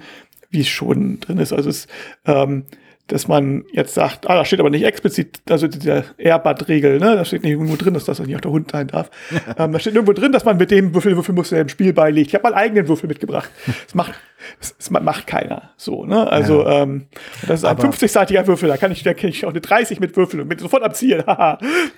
wie 0.51 0.61
es 0.61 0.69
schon 0.69 1.21
drin 1.21 1.39
ist. 1.39 1.53
Also 1.53 1.71
es, 1.71 1.89
ähm, 2.27 2.65
dass 3.11 3.27
man 3.27 3.65
jetzt 3.73 3.95
sagt, 3.95 4.31
ah, 4.31 4.37
da 4.37 4.45
steht 4.45 4.61
aber 4.61 4.71
nicht 4.71 4.85
explizit, 4.85 5.43
also 5.51 5.67
diese 5.67 6.05
Airbud-Regel, 6.17 7.01
ne, 7.01 7.17
da 7.17 7.25
steht 7.25 7.43
nicht 7.43 7.53
irgendwo 7.53 7.77
drin, 7.77 7.95
dass 7.95 8.05
das 8.05 8.21
nicht 8.21 8.37
auch 8.37 8.41
der 8.41 8.53
Hund 8.53 8.71
sein 8.71 8.87
darf. 8.87 9.11
ähm, 9.59 9.73
da 9.73 9.79
steht 9.79 9.95
irgendwo 9.95 10.13
drin, 10.13 10.33
dass 10.33 10.45
man 10.45 10.57
mit 10.57 10.71
dem 10.71 10.95
Würfel, 10.95 11.17
Würfel 11.17 11.35
muss 11.35 11.51
der 11.51 11.61
im 11.61 11.69
Spiel 11.69 11.93
beilegt. 11.93 12.29
Ich 12.29 12.35
habe 12.35 12.45
meinen 12.45 12.55
eigenen 12.55 12.87
Würfel 12.89 13.09
mitgebracht. 13.09 13.51
Das 13.67 13.95
macht, 13.95 14.15
das, 14.61 14.77
das 14.77 14.91
macht 14.91 15.27
keiner 15.27 15.71
so, 15.77 16.07
ne? 16.07 16.31
Also, 16.31 16.67
ähm, 16.67 17.07
das 17.47 17.61
ist 17.61 17.65
ein 17.65 17.77
Aber- 17.77 17.89
50-seitiger 17.89 18.47
Würfel, 18.47 18.69
da 18.69 18.77
kann 18.77 18.93
ich, 18.93 19.03
da 19.03 19.13
kann 19.13 19.31
ich 19.31 19.45
auch 19.45 19.51
eine 19.51 19.61
30 19.61 19.99
mit 19.99 20.17
Würfeln 20.17 20.43
und 20.43 20.49
mit 20.49 20.61
sofort 20.61 20.83
abziehen. 20.83 21.23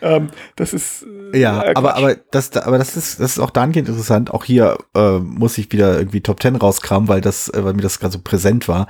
Ähm, 0.01 0.31
das 0.57 0.73
ist 0.73 1.07
äh, 1.33 1.39
Ja, 1.39 1.63
äh, 1.63 1.75
aber, 1.75 1.97
aber 1.97 2.17
das, 2.31 2.57
aber 2.57 2.79
das 2.79 2.97
ist, 2.97 3.21
das 3.21 3.33
ist 3.33 3.39
auch 3.39 3.51
dahingehend 3.51 3.89
interessant. 3.89 4.33
Auch 4.33 4.45
hier 4.45 4.77
äh, 4.97 5.19
muss 5.19 5.59
ich 5.59 5.71
wieder 5.71 5.97
irgendwie 5.99 6.21
Top 6.21 6.43
10 6.43 6.57
rauskramen, 6.57 7.09
weil 7.09 7.21
das, 7.21 7.49
äh, 7.49 7.63
weil 7.65 7.75
mir 7.75 7.83
das 7.83 8.01
gerade 8.01 8.13
so 8.13 8.19
präsent 8.23 8.67
war. 8.69 8.89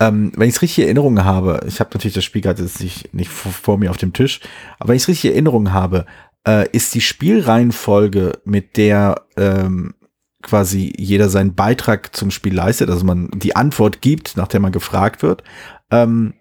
Ähm, 0.00 0.32
wenn 0.36 0.48
ich 0.48 0.56
es 0.56 0.62
richtig 0.62 0.78
in 0.78 0.84
Erinnerung 0.84 1.24
habe, 1.24 1.60
ich 1.66 1.80
habe 1.80 1.90
natürlich 1.92 2.14
das 2.14 2.24
Spiel 2.24 2.42
gerade 2.42 2.62
jetzt 2.62 2.80
nicht, 2.80 3.12
nicht 3.14 3.30
vor, 3.30 3.52
vor 3.52 3.78
mir 3.78 3.90
auf 3.90 3.96
dem 3.96 4.12
Tisch, 4.12 4.40
aber 4.78 4.90
wenn 4.90 4.96
ich 4.96 5.02
es 5.02 5.08
richtig 5.08 5.26
in 5.26 5.32
Erinnerung 5.32 5.72
habe, 5.72 6.06
äh, 6.46 6.68
ist 6.70 6.94
die 6.94 7.00
Spielreihenfolge, 7.00 8.32
mit 8.44 8.76
der 8.76 9.22
ähm, 9.36 9.94
quasi 10.42 10.92
jeder 10.96 11.28
seinen 11.28 11.54
Beitrag 11.54 12.14
zum 12.14 12.30
Spiel 12.30 12.54
leistet, 12.54 12.90
also 12.90 13.04
man 13.04 13.30
die 13.32 13.54
Antwort 13.54 14.00
gibt, 14.00 14.36
nach 14.36 14.48
der 14.48 14.60
man 14.60 14.72
gefragt 14.72 15.22
wird, 15.22 15.44
ähm, 15.90 16.34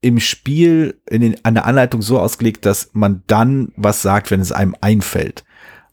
im 0.00 0.20
Spiel 0.20 1.00
in 1.10 1.20
den, 1.20 1.44
an 1.44 1.54
der 1.54 1.66
Anleitung 1.66 2.02
so 2.02 2.18
ausgelegt, 2.20 2.64
dass 2.64 2.90
man 2.92 3.22
dann 3.26 3.72
was 3.76 4.02
sagt, 4.02 4.30
wenn 4.30 4.40
es 4.40 4.52
einem 4.52 4.76
einfällt. 4.80 5.44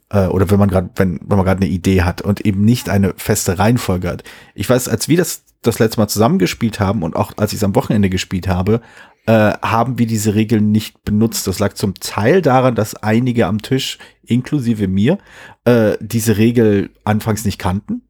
Äh, 0.10 0.28
oder 0.28 0.50
wenn 0.52 0.60
man 0.60 0.70
gerade, 0.70 0.92
wenn, 0.96 1.20
wenn 1.22 1.38
man 1.38 1.46
gerade 1.46 1.62
eine 1.62 1.72
Idee 1.72 2.04
hat 2.04 2.22
und 2.22 2.46
eben 2.46 2.64
nicht 2.64 2.90
eine 2.90 3.14
feste 3.18 3.58
Reihenfolge 3.58 4.10
hat. 4.10 4.24
Ich 4.54 4.70
weiß, 4.70 4.88
als 4.88 5.10
wir 5.10 5.18
das 5.18 5.45
das 5.62 5.80
letzte 5.80 6.00
Mal 6.00 6.08
zusammengespielt 6.08 6.80
haben 6.80 7.04
und 7.04 7.16
auch 7.16 7.34
als 7.38 7.52
ich 7.54 7.58
es 7.58 7.64
am 7.64 7.76
Wochenende 7.76 8.10
gespielt 8.10 8.48
habe, 8.48 8.82
äh, 9.26 9.54
haben 9.62 9.98
wir 9.98 10.06
diese 10.06 10.36
Regeln 10.36 10.72
nicht 10.72 11.04
benutzt. 11.04 11.48
Das 11.48 11.60
lag 11.60 11.74
zum 11.74 11.96
Teil 11.96 12.42
daran, 12.42 12.76
dass 12.76 12.96
einige 12.96 13.48
am 13.48 13.62
Tisch, 13.62 13.98
inklusive 14.24 14.88
mir, 14.88 15.18
äh, 15.64 15.98
diese 16.00 16.38
Regel 16.38 16.92
anfangs 17.04 17.46
nicht 17.46 17.58
kannten. 17.58 18.04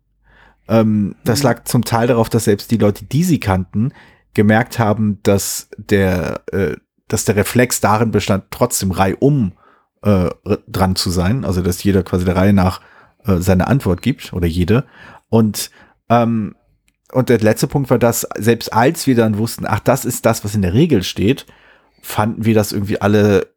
Ähm, 0.67 1.15
das 1.23 1.39
mhm. 1.39 1.45
lag 1.45 1.63
zum 1.65 1.85
Teil 1.85 2.07
darauf, 2.07 2.29
dass 2.29 2.45
selbst 2.45 2.71
die 2.71 2.77
Leute, 2.77 3.05
die 3.05 3.23
sie 3.23 3.39
kannten, 3.39 3.93
gemerkt 4.33 4.79
haben, 4.79 5.19
dass 5.23 5.69
der, 5.77 6.41
äh, 6.51 6.75
dass 7.07 7.25
der 7.25 7.37
Reflex 7.37 7.79
darin 7.79 8.11
bestand, 8.11 8.45
trotzdem 8.51 8.91
reihum 8.91 9.53
äh, 10.01 10.29
dran 10.67 10.95
zu 10.95 11.09
sein. 11.09 11.45
Also 11.45 11.61
dass 11.61 11.83
jeder 11.83 12.03
quasi 12.03 12.25
der 12.25 12.35
Reihe 12.35 12.53
nach 12.53 12.81
äh, 13.25 13.37
seine 13.37 13.67
Antwort 13.67 14.01
gibt 14.01 14.33
oder 14.33 14.47
jede. 14.47 14.85
Und 15.29 15.71
ähm, 16.09 16.55
und 17.11 17.29
der 17.29 17.39
letzte 17.39 17.67
Punkt 17.67 17.89
war, 17.89 17.99
dass 17.99 18.27
selbst 18.37 18.73
als 18.73 19.07
wir 19.07 19.15
dann 19.15 19.37
wussten, 19.37 19.65
ach, 19.67 19.79
das 19.79 20.05
ist 20.05 20.25
das, 20.25 20.43
was 20.43 20.55
in 20.55 20.61
der 20.61 20.73
Regel 20.73 21.03
steht, 21.03 21.45
fanden 22.01 22.45
wir 22.45 22.53
das 22.53 22.71
irgendwie 22.71 23.01
alle 23.01 23.47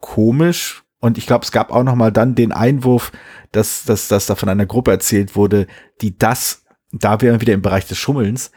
komisch. 0.00 0.84
Und 1.00 1.18
ich 1.18 1.26
glaube, 1.26 1.44
es 1.44 1.52
gab 1.52 1.70
auch 1.70 1.82
noch 1.82 1.96
mal 1.96 2.12
dann 2.12 2.34
den 2.34 2.52
Einwurf, 2.52 3.12
dass, 3.52 3.84
dass, 3.84 4.08
dass 4.08 4.26
da 4.26 4.36
von 4.36 4.48
einer 4.48 4.66
Gruppe 4.66 4.90
erzählt 4.90 5.36
wurde, 5.36 5.66
die 6.00 6.16
das, 6.16 6.64
da 6.92 7.20
wären 7.20 7.34
wir 7.34 7.40
wieder 7.40 7.52
im 7.52 7.62
Bereich 7.62 7.86
des 7.86 7.98
Schummelns, 7.98 8.50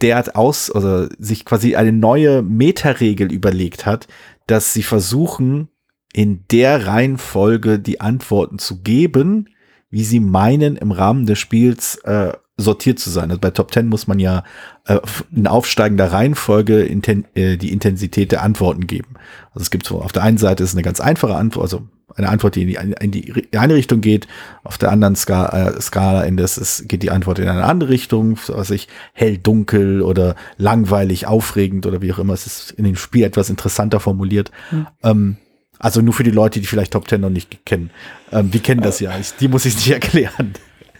der 0.00 0.16
hat 0.16 0.34
aus, 0.34 0.70
also 0.70 1.08
sich 1.18 1.44
quasi 1.44 1.76
eine 1.76 1.92
neue 1.92 2.42
Metaregel 2.42 3.32
überlegt 3.32 3.86
hat, 3.86 4.08
dass 4.46 4.72
sie 4.72 4.82
versuchen, 4.82 5.68
in 6.12 6.44
der 6.50 6.86
Reihenfolge 6.86 7.78
die 7.78 8.00
Antworten 8.00 8.58
zu 8.58 8.82
geben, 8.82 9.48
wie 9.90 10.04
sie 10.04 10.20
meinen, 10.20 10.76
im 10.76 10.90
Rahmen 10.90 11.26
des 11.26 11.38
Spiels 11.38 11.96
äh, 12.04 12.32
sortiert 12.62 12.98
zu 12.98 13.10
sein. 13.10 13.30
Also 13.30 13.40
bei 13.40 13.50
Top 13.50 13.72
10 13.72 13.88
muss 13.88 14.06
man 14.06 14.18
ja 14.18 14.44
äh, 14.86 14.98
in 15.34 15.46
aufsteigender 15.46 16.12
Reihenfolge 16.12 16.82
inten 16.82 17.26
äh, 17.34 17.56
die 17.56 17.72
Intensität 17.72 18.32
der 18.32 18.42
Antworten 18.42 18.86
geben. 18.86 19.14
Also 19.52 19.62
es 19.62 19.70
gibt 19.70 19.86
so, 19.86 20.00
auf 20.00 20.12
der 20.12 20.22
einen 20.22 20.38
Seite 20.38 20.64
ist 20.64 20.74
eine 20.74 20.82
ganz 20.82 21.00
einfache 21.00 21.34
Antwort, 21.34 21.64
also 21.64 21.82
eine 22.16 22.28
Antwort, 22.28 22.56
die 22.56 22.62
in 22.62 22.68
die, 22.68 22.94
in 23.00 23.10
die 23.10 23.58
eine 23.58 23.74
Richtung 23.74 24.00
geht, 24.00 24.28
auf 24.64 24.78
der 24.78 24.90
anderen 24.90 25.16
Skala, 25.16 25.68
äh, 25.68 25.80
Skala 25.80 26.22
in 26.22 26.36
das 26.36 26.58
ist, 26.58 26.88
geht 26.88 27.02
die 27.02 27.10
Antwort 27.10 27.38
in 27.38 27.48
eine 27.48 27.64
andere 27.64 27.90
Richtung, 27.90 28.38
was 28.48 28.70
ich 28.70 28.88
hell, 29.12 29.38
dunkel 29.38 30.02
oder 30.02 30.36
langweilig, 30.56 31.26
aufregend 31.26 31.86
oder 31.86 32.02
wie 32.02 32.12
auch 32.12 32.18
immer. 32.18 32.34
Es 32.34 32.46
ist 32.46 32.70
in 32.72 32.84
dem 32.84 32.96
Spiel 32.96 33.24
etwas 33.24 33.50
interessanter 33.50 34.00
formuliert. 34.00 34.50
Mhm. 34.70 34.86
Ähm, 35.02 35.36
also 35.78 36.00
nur 36.00 36.14
für 36.14 36.22
die 36.22 36.30
Leute, 36.30 36.60
die 36.60 36.66
vielleicht 36.66 36.92
Top 36.92 37.08
10 37.08 37.20
noch 37.20 37.30
nicht 37.30 37.66
kennen. 37.66 37.90
Ähm, 38.30 38.50
die 38.50 38.60
kennen 38.60 38.82
das 38.82 39.00
ja. 39.00 39.18
Ich, 39.18 39.34
die 39.34 39.48
muss 39.48 39.64
ich 39.64 39.74
nicht 39.74 39.90
erklären. 39.90 40.52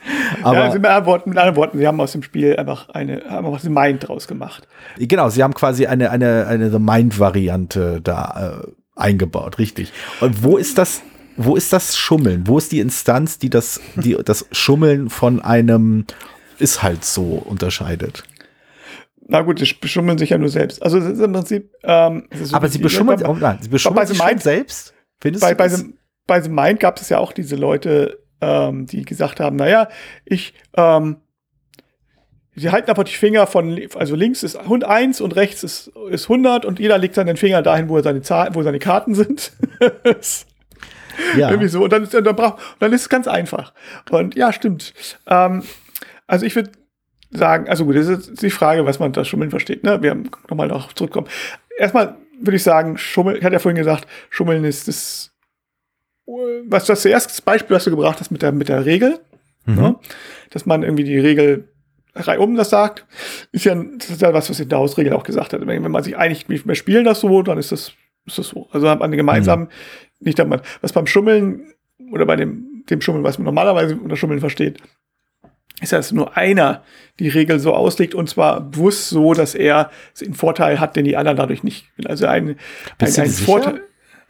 Aber 0.43 0.57
ja, 0.57 0.65
also 0.65 0.79
mit, 0.79 0.87
anderen 0.87 1.07
Worten, 1.07 1.31
mit 1.31 1.39
anderen 1.39 1.57
Worten, 1.57 1.79
sie 1.79 1.87
haben 1.87 2.01
aus 2.01 2.13
dem 2.13 2.23
Spiel 2.23 2.57
einfach 2.57 2.89
eine, 2.91 3.23
haben 3.29 3.47
einfach 3.47 3.61
The 3.61 3.71
Mind 3.71 4.09
draus 4.09 4.27
gemacht. 4.27 4.67
Genau, 4.99 5.29
sie 5.29 5.43
haben 5.43 5.55
quasi 5.55 5.87
eine, 5.87 6.11
eine, 6.11 6.47
eine 6.47 6.71
The 6.71 6.79
Mind-Variante 6.79 8.01
da 8.03 8.63
äh, 8.65 8.73
eingebaut, 8.97 9.59
richtig. 9.59 9.93
Und 10.21 10.43
wo 10.43 10.57
ist 10.57 10.79
das, 10.79 11.03
wo 11.37 11.57
ist 11.57 11.73
das 11.73 11.97
Schummeln? 11.97 12.47
Wo 12.47 12.59
ist 12.59 12.73
die 12.73 12.81
Instanz, 12.81 13.39
die 13.39 13.51
das, 13.51 13.81
die 13.97 14.17
das 14.25 14.47
Schummeln 14.53 15.11
von 15.11 15.41
einem 15.41 16.07
ist 16.59 16.83
halt 16.83 17.05
so 17.05 17.43
unterscheidet? 17.45 18.25
Na 19.29 19.41
gut, 19.43 19.61
sie 19.61 19.73
beschummeln 19.81 20.19
sich 20.19 20.31
ja 20.31 20.39
nur 20.39 20.49
selbst. 20.49 20.83
Also 20.83 20.99
im 20.99 21.33
Prinzip. 21.33 21.73
Ähm, 21.85 22.29
so 22.35 22.57
Aber 22.57 22.69
sie 22.69 22.79
beschummeln 22.79 23.25
auch, 23.25 23.39
nein, 23.39 23.59
sie 23.61 23.69
beschummeln 23.69 24.07
sich 24.07 24.23
Mind, 24.23 24.43
selbst. 24.43 24.95
Findest 25.21 25.43
bei, 25.43 25.55
bei, 25.55 25.69
The, 25.69 25.95
bei 26.27 26.41
The 26.41 26.51
Mind 26.51 26.81
gab 26.81 27.01
es 27.01 27.09
ja 27.09 27.19
auch 27.19 27.33
diese 27.33 27.57
Leute, 27.57 28.19
ähm, 28.43 28.87
die 28.87 29.05
gesagt 29.05 29.41
haben, 29.41 29.57
naja, 29.57 29.89
ich, 30.25 30.53
ähm, 30.77 31.17
sie 32.55 32.71
halten 32.71 32.91
einfach 32.91 33.05
die 33.05 33.15
Finger 33.15 33.47
von, 33.47 33.81
also 33.95 34.15
links 34.15 34.43
ist 34.43 34.61
Hund 34.67 34.85
1 34.85 35.21
und 35.23 35.37
rechts 35.37 35.63
ist, 35.63 35.93
ist 36.11 36.25
100 36.25 36.67
und 36.67 36.79
jeder 36.79 36.99
legt 36.99 37.17
dann 37.17 37.27
den 37.27 37.37
Finger 37.37 37.63
dahin, 37.63 37.89
wo, 37.89 37.97
er 37.97 38.03
seine, 38.03 38.21
Zahlen, 38.21 38.55
wo 38.55 38.63
seine 38.63 38.81
Karten 38.81 39.15
sind. 39.15 39.53
ja. 41.37 41.49
Irgendwie 41.51 41.69
so. 41.69 41.85
Und 41.85 41.93
dann, 41.93 42.03
ist, 42.03 42.13
dann, 42.13 42.25
brauch, 42.37 42.59
dann 42.81 42.93
ist 42.93 43.03
es 43.03 43.09
ganz 43.09 43.29
einfach. 43.29 43.73
Und 44.11 44.35
ja, 44.35 44.53
stimmt. 44.53 44.93
Ähm, 45.27 45.63
also 46.27 46.45
ich 46.45 46.57
würde 46.57 46.73
sagen, 47.31 47.69
also 47.69 47.85
gut, 47.85 47.97
das 47.97 48.09
ist 48.09 48.43
die 48.43 48.51
Frage, 48.51 48.85
was 48.85 48.99
man 48.99 49.09
unter 49.09 49.25
Schummeln 49.25 49.51
versteht. 49.51 49.85
Ne? 49.85 50.03
Wir 50.03 50.11
haben 50.11 50.29
nochmal 50.51 50.69
noch 50.69 50.93
zurückkommen. 50.93 51.29
Erstmal 51.79 52.17
würde 52.41 52.57
ich 52.57 52.63
sagen, 52.63 52.99
Schummeln, 52.99 53.39
ich 53.39 53.45
hatte 53.45 53.55
ja 53.55 53.61
vorhin 53.61 53.79
gesagt, 53.79 54.07
Schummeln 54.29 54.65
ist 54.65 54.89
das 54.89 55.32
was 56.67 56.87
das 56.87 57.05
erste 57.05 57.43
Beispiel, 57.43 57.77
was 57.77 57.85
du 57.85 57.91
gebracht 57.91 58.21
hast 58.21 58.31
mit 58.31 58.43
der, 58.43 58.53
mit 58.53 58.69
der 58.69 58.85
Regel, 58.85 59.21
mhm. 59.67 59.75
ne? 59.75 59.97
dass 60.51 60.67
man 60.67 60.83
irgendwie 60.83 61.05
die 61.05 61.19
Regel 61.19 61.69
reihum 62.15 62.57
das 62.57 62.71
sagt, 62.71 63.07
ist 63.53 63.65
ja, 63.65 63.75
das 63.75 64.11
ist 64.11 64.21
ja 64.21 64.35
was, 64.35 64.51
was 64.51 64.59
die 64.59 64.69
Daus-Regel 64.69 65.13
auch 65.15 65.23
gesagt 65.23 65.53
hat. 65.53 65.67
Wenn, 65.67 65.91
man 65.91 66.03
sich 66.03 66.17
einigt, 66.17 66.49
wir 66.49 66.75
spielen 66.75 67.05
das 67.05 67.21
so, 67.21 67.43
dann 67.43 67.59
ist 67.59 67.73
das, 67.73 67.93
ist 68.27 68.39
das 68.39 68.49
so. 68.49 68.69
Also 68.71 68.89
hat 68.89 69.01
man 69.01 69.11
gemeinsam, 69.13 69.61
mhm. 69.61 69.69
nicht, 70.21 70.39
dass 70.39 70.47
man, 70.47 70.61
was 70.81 70.93
beim 70.93 71.07
Schummeln 71.07 71.73
oder 72.13 72.27
bei 72.27 72.37
dem, 72.37 72.85
dem 72.91 73.01
Schummeln, 73.01 73.25
was 73.25 73.39
man 73.39 73.47
normalerweise 73.47 73.97
unter 73.97 74.17
Schummeln 74.17 74.41
versteht, 74.41 74.79
ist, 75.81 75.93
dass 75.93 76.13
nur 76.13 76.37
einer 76.37 76.85
die 77.19 77.29
Regel 77.29 77.59
so 77.59 77.75
auslegt 77.75 78.15
und 78.15 78.29
zwar 78.29 78.61
bewusst 78.61 79.09
so, 79.09 79.33
dass 79.33 79.55
er 79.55 79.91
einen 80.23 80.35
Vorteil 80.35 80.81
hat, 80.81 80.97
den 80.97 81.05
die 81.05 81.17
anderen 81.17 81.39
dadurch 81.39 81.65
nicht. 81.65 81.87
Also 82.05 82.27
ein, 82.27 82.57
ein, 82.99 83.19
ein 83.19 83.31
Vorteil 83.31 83.83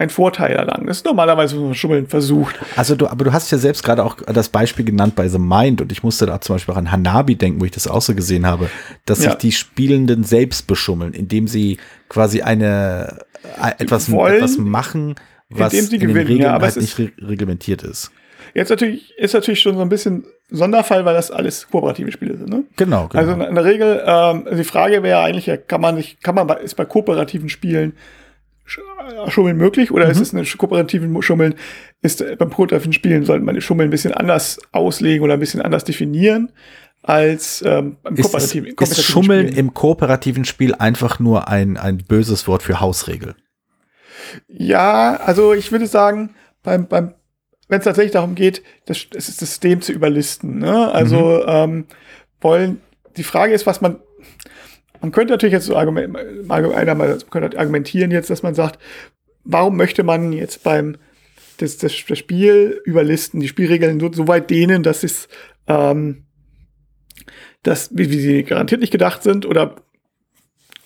ein 0.02 0.10
Vorteil 0.10 0.52
erlangen. 0.52 0.86
Das 0.86 0.98
ist 0.98 1.06
normalerweise, 1.06 1.56
was 1.56 1.62
man 1.62 1.74
Schummeln 1.74 2.06
versucht. 2.08 2.56
Also 2.76 2.94
du, 2.96 3.06
aber 3.06 3.24
du 3.24 3.32
hast 3.32 3.50
ja 3.50 3.58
selbst 3.58 3.82
gerade 3.82 4.04
auch 4.04 4.16
das 4.16 4.48
Beispiel 4.48 4.84
genannt 4.84 5.14
bei 5.14 5.28
The 5.28 5.38
Mind 5.38 5.80
und 5.80 5.92
ich 5.92 6.02
musste 6.02 6.26
da 6.26 6.40
zum 6.40 6.56
Beispiel 6.56 6.74
auch 6.74 6.78
an 6.78 6.90
Hanabi 6.90 7.36
denken, 7.36 7.60
wo 7.60 7.64
ich 7.64 7.70
das 7.70 7.86
auch 7.86 8.02
so 8.02 8.14
gesehen 8.14 8.46
habe, 8.46 8.68
dass 9.06 9.22
ja. 9.22 9.30
sich 9.30 9.38
die 9.38 9.52
Spielenden 9.52 10.24
selbst 10.24 10.66
beschummeln, 10.66 11.14
indem 11.14 11.48
sie 11.48 11.78
quasi 12.08 12.42
eine 12.42 13.18
äh, 13.62 13.82
etwas, 13.82 14.08
etwas 14.08 14.58
machen, 14.58 15.14
was 15.48 15.72
in 15.72 16.00
den 16.00 16.10
Regeln 16.10 16.40
ja, 16.40 16.60
halt 16.60 16.76
nicht 16.76 16.98
re 16.98 17.12
reglementiert 17.20 17.82
ist. 17.82 18.10
Jetzt 18.54 18.68
natürlich 18.68 19.16
ist 19.16 19.32
natürlich 19.34 19.60
schon 19.60 19.76
so 19.76 19.82
ein 19.82 19.88
bisschen 19.88 20.24
Sonderfall, 20.50 21.04
weil 21.04 21.14
das 21.14 21.30
alles 21.30 21.68
kooperative 21.70 22.12
Spiele 22.12 22.36
sind. 22.36 22.50
Ne? 22.50 22.64
Genau, 22.76 23.08
genau. 23.08 23.20
Also 23.20 23.32
in 23.32 23.54
der 23.54 23.64
Regel, 23.64 24.02
ähm, 24.04 24.46
die 24.52 24.64
Frage 24.64 25.02
wäre 25.02 25.20
eigentlich, 25.20 25.50
kann 25.66 25.80
man 25.80 25.94
nicht, 25.94 26.22
kann 26.22 26.34
man 26.34 26.48
ist 26.58 26.74
bei 26.74 26.84
kooperativen 26.84 27.48
Spielen 27.48 27.94
Schummeln 29.28 29.56
möglich 29.56 29.90
oder 29.90 30.06
mhm. 30.06 30.10
ist 30.12 30.20
es 30.20 30.34
eine 30.34 30.44
kooperativen 30.44 31.22
Schummeln? 31.22 31.54
Ist 32.00 32.20
äh, 32.20 32.36
beim 32.36 32.50
kooperativen 32.50 32.92
Spielen 32.92 33.24
sollte 33.24 33.44
man 33.44 33.54
die 33.54 33.60
Schummeln 33.60 33.88
ein 33.88 33.90
bisschen 33.90 34.14
anders 34.14 34.58
auslegen 34.72 35.24
oder 35.24 35.34
ein 35.34 35.40
bisschen 35.40 35.62
anders 35.62 35.84
definieren 35.84 36.52
als 37.02 37.62
ähm, 37.66 37.96
beim 38.02 38.14
ist 38.14 38.24
kooperativen, 38.24 38.68
es, 38.70 38.76
kooperativen 38.76 39.04
ist 39.04 39.04
Schummeln 39.04 39.46
Spielen. 39.48 39.58
im 39.58 39.74
kooperativen 39.74 40.44
Spiel 40.44 40.74
einfach 40.74 41.18
nur 41.18 41.48
ein, 41.48 41.76
ein 41.76 41.98
böses 41.98 42.46
Wort 42.46 42.62
für 42.62 42.80
Hausregel? 42.80 43.34
Ja, 44.46 45.16
also 45.16 45.52
ich 45.52 45.72
würde 45.72 45.86
sagen, 45.86 46.34
beim, 46.62 46.86
beim 46.86 47.14
wenn 47.68 47.78
es 47.78 47.84
tatsächlich 47.84 48.12
darum 48.12 48.34
geht, 48.34 48.62
das, 48.84 49.06
das 49.10 49.26
System 49.26 49.80
zu 49.80 49.92
überlisten. 49.92 50.58
Ne? 50.58 50.92
Also 50.92 51.42
mhm. 51.42 51.44
ähm, 51.46 51.86
wollen 52.40 52.80
die 53.16 53.24
Frage 53.24 53.54
ist, 53.54 53.66
was 53.66 53.80
man 53.80 53.98
man 55.02 55.12
könnte 55.12 55.32
natürlich 55.32 55.52
jetzt 55.52 55.66
so 55.66 55.76
argument, 55.76 56.16
argumentieren 56.48 58.10
jetzt, 58.10 58.30
dass 58.30 58.42
man 58.42 58.54
sagt, 58.54 58.78
warum 59.44 59.76
möchte 59.76 60.02
man 60.04 60.32
jetzt 60.32 60.62
beim 60.62 60.96
das, 61.58 61.76
das, 61.76 61.92
das 62.08 62.18
Spiel 62.18 62.80
überlisten, 62.84 63.40
die 63.40 63.48
Spielregeln 63.48 64.00
so, 64.00 64.10
so 64.12 64.26
weit 64.26 64.48
dehnen, 64.48 64.82
dass 64.82 65.04
es 65.04 65.28
ähm, 65.66 66.24
dass, 67.62 67.90
wie, 67.96 68.10
wie 68.10 68.20
sie 68.20 68.42
garantiert 68.42 68.80
nicht 68.80 68.90
gedacht 68.90 69.22
sind 69.22 69.46
oder 69.46 69.76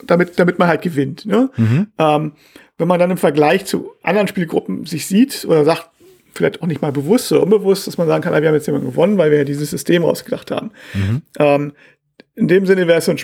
damit, 0.05 0.39
damit 0.39 0.59
man 0.59 0.69
halt 0.69 0.83
gewinnt. 0.83 1.25
Ne? 1.25 1.51
Mhm. 1.57 1.87
Ähm, 1.99 2.33
wenn 2.79 2.89
man 2.89 3.01
dann 3.01 3.11
im 3.11 3.17
Vergleich 3.17 3.65
zu 3.65 3.93
anderen 4.03 4.29
Spielgruppen 4.29 4.85
sich 4.85 5.07
sieht 5.07 5.45
oder 5.47 5.65
sagt, 5.65 5.91
vielleicht 6.35 6.61
auch 6.61 6.67
nicht 6.67 6.83
mal 6.83 6.93
bewusst 6.93 7.33
oder 7.33 7.43
unbewusst, 7.43 7.87
dass 7.87 7.97
man 7.97 8.07
sagen 8.07 8.23
kann, 8.23 8.35
ah, 8.35 8.43
wir 8.43 8.49
haben 8.49 8.55
jetzt 8.55 8.67
jemanden 8.67 8.91
gewonnen, 8.91 9.17
weil 9.17 9.31
wir 9.31 9.39
ja 9.39 9.45
dieses 9.45 9.71
System 9.71 10.05
rausgedacht 10.05 10.51
haben. 10.51 10.71
Mhm. 10.93 11.23
Ähm, 11.39 11.73
in 12.35 12.49
dem 12.49 12.67
Sinne 12.67 12.87
wäre 12.87 12.99
es 12.99 13.07
so 13.07 13.13
ein 13.13 13.19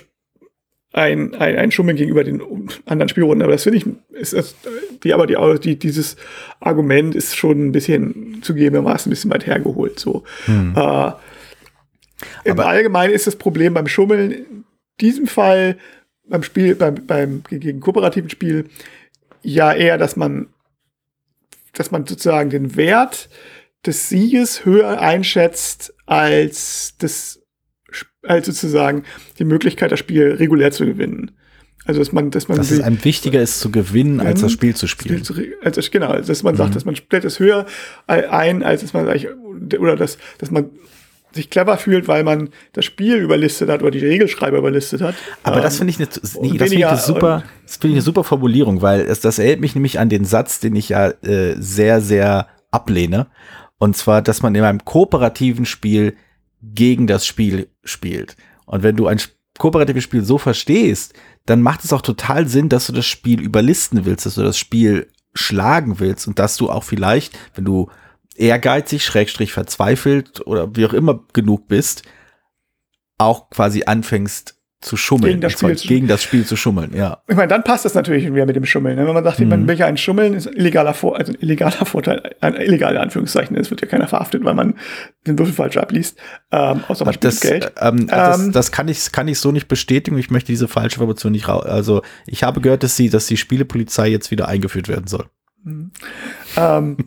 ein, 0.92 1.34
ein, 1.34 1.56
ein 1.56 1.72
Schummeln 1.72 1.96
gegenüber 1.96 2.22
den 2.22 2.42
anderen 2.84 3.08
Spielrunden. 3.08 3.42
Aber 3.42 3.52
das 3.52 3.62
finde 3.62 3.78
ich, 3.78 3.86
ist, 4.10 4.34
ist 4.34 4.56
die, 5.02 5.14
aber 5.14 5.26
die, 5.26 5.36
die, 5.60 5.78
dieses 5.78 6.16
Argument 6.60 7.14
ist 7.14 7.36
schon 7.36 7.68
ein 7.68 7.72
bisschen 7.72 8.42
zugegebenermaßen 8.42 9.10
ein 9.10 9.14
bisschen 9.14 9.30
weit 9.30 9.46
hergeholt. 9.46 9.98
So. 9.98 10.24
Hm. 10.44 10.74
Äh, 10.76 11.12
Im 12.44 12.60
Allgemeinen 12.60 13.14
ist 13.14 13.26
das 13.26 13.36
Problem 13.36 13.74
beim 13.74 13.88
Schummeln 13.88 14.32
in 14.32 14.64
diesem 15.00 15.26
Fall 15.26 15.78
beim 16.28 16.42
Spiel, 16.42 16.74
beim, 16.74 17.06
beim 17.06 17.42
gegen 17.48 17.80
kooperativen 17.80 18.30
Spiel 18.30 18.68
ja 19.42 19.72
eher, 19.72 19.98
dass 19.98 20.16
man, 20.16 20.48
dass 21.72 21.90
man 21.90 22.06
sozusagen 22.06 22.50
den 22.50 22.76
Wert 22.76 23.28
des 23.84 24.08
Sieges 24.08 24.64
höher 24.64 25.00
einschätzt 25.00 25.94
als 26.06 26.94
das 26.98 27.41
als 28.26 28.46
sozusagen 28.46 29.04
die 29.38 29.44
Möglichkeit, 29.44 29.92
das 29.92 29.98
Spiel 29.98 30.32
regulär 30.32 30.72
zu 30.72 30.86
gewinnen. 30.86 31.32
Also 31.84 31.98
dass 32.00 32.12
man, 32.12 32.30
dass 32.30 32.46
man 32.46 32.58
dass 32.58 32.70
es 32.70 32.80
einem 32.80 33.04
wichtiger 33.04 33.42
ist 33.42 33.58
zu 33.58 33.72
gewinnen, 33.72 34.20
als 34.20 34.40
das 34.40 34.52
Spiel 34.52 34.76
zu 34.76 34.86
spielen. 34.86 35.22
Als, 35.62 35.90
genau, 35.90 36.08
also 36.08 36.28
dass 36.28 36.42
man 36.44 36.54
mhm. 36.54 36.58
sagt, 36.58 36.76
dass 36.76 36.84
man 36.84 36.94
stellt 36.94 37.24
es 37.24 37.40
höher 37.40 37.66
ein, 38.06 38.62
als 38.62 38.82
dass 38.82 38.92
man 38.92 39.08
oder 39.78 39.96
dass, 39.96 40.16
dass 40.38 40.52
man 40.52 40.70
sich 41.34 41.50
clever 41.50 41.78
fühlt, 41.78 42.08
weil 42.08 42.24
man 42.24 42.50
das 42.72 42.84
Spiel 42.84 43.16
überlistet 43.16 43.68
hat 43.68 43.82
oder 43.82 43.90
die 43.90 43.98
Regelschreiber 43.98 44.58
überlistet 44.58 45.00
hat. 45.00 45.14
Aber 45.42 45.56
ähm, 45.56 45.62
das 45.62 45.78
finde 45.78 45.90
ich 45.90 45.98
eine, 45.98 46.06
nee, 46.06 46.58
das 46.58 46.68
find 46.68 46.80
ich 46.80 46.86
eine 46.86 46.98
super, 46.98 47.42
das 47.64 47.76
finde 47.76 47.88
ich 47.88 47.94
eine 47.94 48.02
super 48.02 48.22
Formulierung, 48.22 48.82
weil 48.82 49.00
es, 49.00 49.20
das 49.20 49.38
erinnert 49.38 49.60
mich 49.60 49.74
nämlich 49.74 49.98
an 49.98 50.08
den 50.08 50.24
Satz, 50.24 50.60
den 50.60 50.76
ich 50.76 50.90
ja 50.90 51.08
äh, 51.22 51.54
sehr, 51.58 52.00
sehr 52.00 52.48
ablehne. 52.70 53.28
Und 53.78 53.96
zwar, 53.96 54.22
dass 54.22 54.42
man 54.42 54.54
in 54.54 54.62
einem 54.62 54.84
kooperativen 54.84 55.64
Spiel 55.64 56.14
gegen 56.62 57.06
das 57.06 57.26
Spiel 57.26 57.68
spielt. 57.84 58.36
Und 58.64 58.82
wenn 58.82 58.96
du 58.96 59.06
ein 59.06 59.20
kooperatives 59.58 60.04
Spiel 60.04 60.24
so 60.24 60.38
verstehst, 60.38 61.14
dann 61.44 61.60
macht 61.60 61.84
es 61.84 61.92
auch 61.92 62.02
total 62.02 62.48
Sinn, 62.48 62.68
dass 62.68 62.86
du 62.86 62.92
das 62.92 63.06
Spiel 63.06 63.40
überlisten 63.40 64.04
willst, 64.04 64.26
dass 64.26 64.36
du 64.36 64.42
das 64.42 64.58
Spiel 64.58 65.10
schlagen 65.34 65.98
willst 65.98 66.28
und 66.28 66.38
dass 66.38 66.56
du 66.56 66.70
auch 66.70 66.84
vielleicht, 66.84 67.36
wenn 67.54 67.64
du 67.64 67.90
ehrgeizig, 68.36 69.04
schrägstrich 69.04 69.52
verzweifelt 69.52 70.46
oder 70.46 70.74
wie 70.76 70.86
auch 70.86 70.92
immer 70.92 71.24
genug 71.32 71.68
bist, 71.68 72.02
auch 73.18 73.50
quasi 73.50 73.84
anfängst 73.84 74.61
zu 74.82 74.96
schummeln. 74.96 75.30
Gegen 75.30 75.40
das, 75.40 75.52
Spiel 75.52 75.76
zu, 75.76 75.88
gegen 75.88 76.08
das 76.08 76.22
Spiel 76.22 76.44
zu 76.44 76.56
schummeln, 76.56 76.94
ja. 76.94 77.22
Ich 77.28 77.36
meine, 77.36 77.48
dann 77.48 77.62
passt 77.62 77.84
das 77.84 77.94
natürlich 77.94 78.24
wieder 78.24 78.46
mit 78.46 78.56
dem 78.56 78.66
Schummeln. 78.66 78.96
Ne? 78.96 79.06
Wenn 79.06 79.14
man 79.14 79.24
sagt, 79.24 79.40
mhm. 79.40 79.48
man 79.48 79.68
welcher 79.68 79.86
ein 79.86 79.96
Schummeln 79.96 80.34
ist 80.34 80.48
ein 80.48 80.54
illegaler, 80.54 80.92
Vor 80.92 81.16
also 81.16 81.32
ein 81.32 81.38
illegaler 81.40 81.86
Vorteil, 81.86 82.34
ein 82.40 82.54
illegaler 82.54 83.00
Anführungszeichen, 83.00 83.56
es 83.56 83.70
wird 83.70 83.80
ja 83.80 83.86
keiner 83.86 84.08
verhaftet, 84.08 84.44
weil 84.44 84.54
man 84.54 84.74
den 85.26 85.38
Würfel 85.38 85.54
falsch 85.54 85.76
abliest, 85.76 86.18
ähm, 86.50 86.82
außer 86.88 87.04
man 87.04 87.14
das, 87.20 87.40
Geld. 87.40 87.72
Ähm, 87.80 88.08
das, 88.08 88.40
ähm, 88.40 88.52
das, 88.52 88.72
kann 88.72 88.88
ich, 88.88 89.12
kann 89.12 89.28
ich 89.28 89.38
so 89.38 89.52
nicht 89.52 89.68
bestätigen. 89.68 90.18
Ich 90.18 90.30
möchte 90.30 90.52
diese 90.52 90.68
falsche 90.68 90.96
Information 90.96 91.32
nicht 91.32 91.48
raus. 91.48 91.64
Also 91.64 92.02
ich 92.26 92.42
habe 92.42 92.60
gehört, 92.60 92.82
dass 92.82 92.96
sie, 92.96 93.08
dass 93.08 93.26
die 93.26 93.36
Spielepolizei 93.36 94.08
jetzt 94.08 94.30
wieder 94.30 94.48
eingeführt 94.48 94.88
werden 94.88 95.06
soll. 95.06 95.26
Mhm. 95.62 95.92
ähm, 96.56 96.96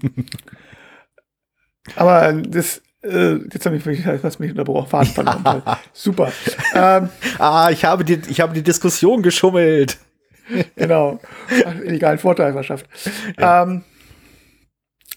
aber 1.95 2.33
das, 2.33 2.81
äh, 3.05 3.39
jetzt 3.51 3.65
habe 3.65 3.77
ich 3.77 3.85
mich, 3.85 4.05
hast 4.05 4.39
mich 4.39 4.51
unterbrochen, 4.51 4.87
Faden 4.87 5.07
verloren. 5.07 5.61
Super. 5.93 6.31
Ähm, 6.73 7.09
ah, 7.39 7.69
ich 7.71 7.85
habe, 7.85 8.03
die, 8.03 8.19
ich 8.27 8.41
habe 8.41 8.53
die 8.53 8.63
Diskussion 8.63 9.21
geschummelt. 9.21 9.97
genau. 10.75 11.19
illegalen 11.83 12.19
Vorteil 12.19 12.53
verschafft. 12.53 12.87
Ja. 13.39 13.63
Ähm, 13.63 13.83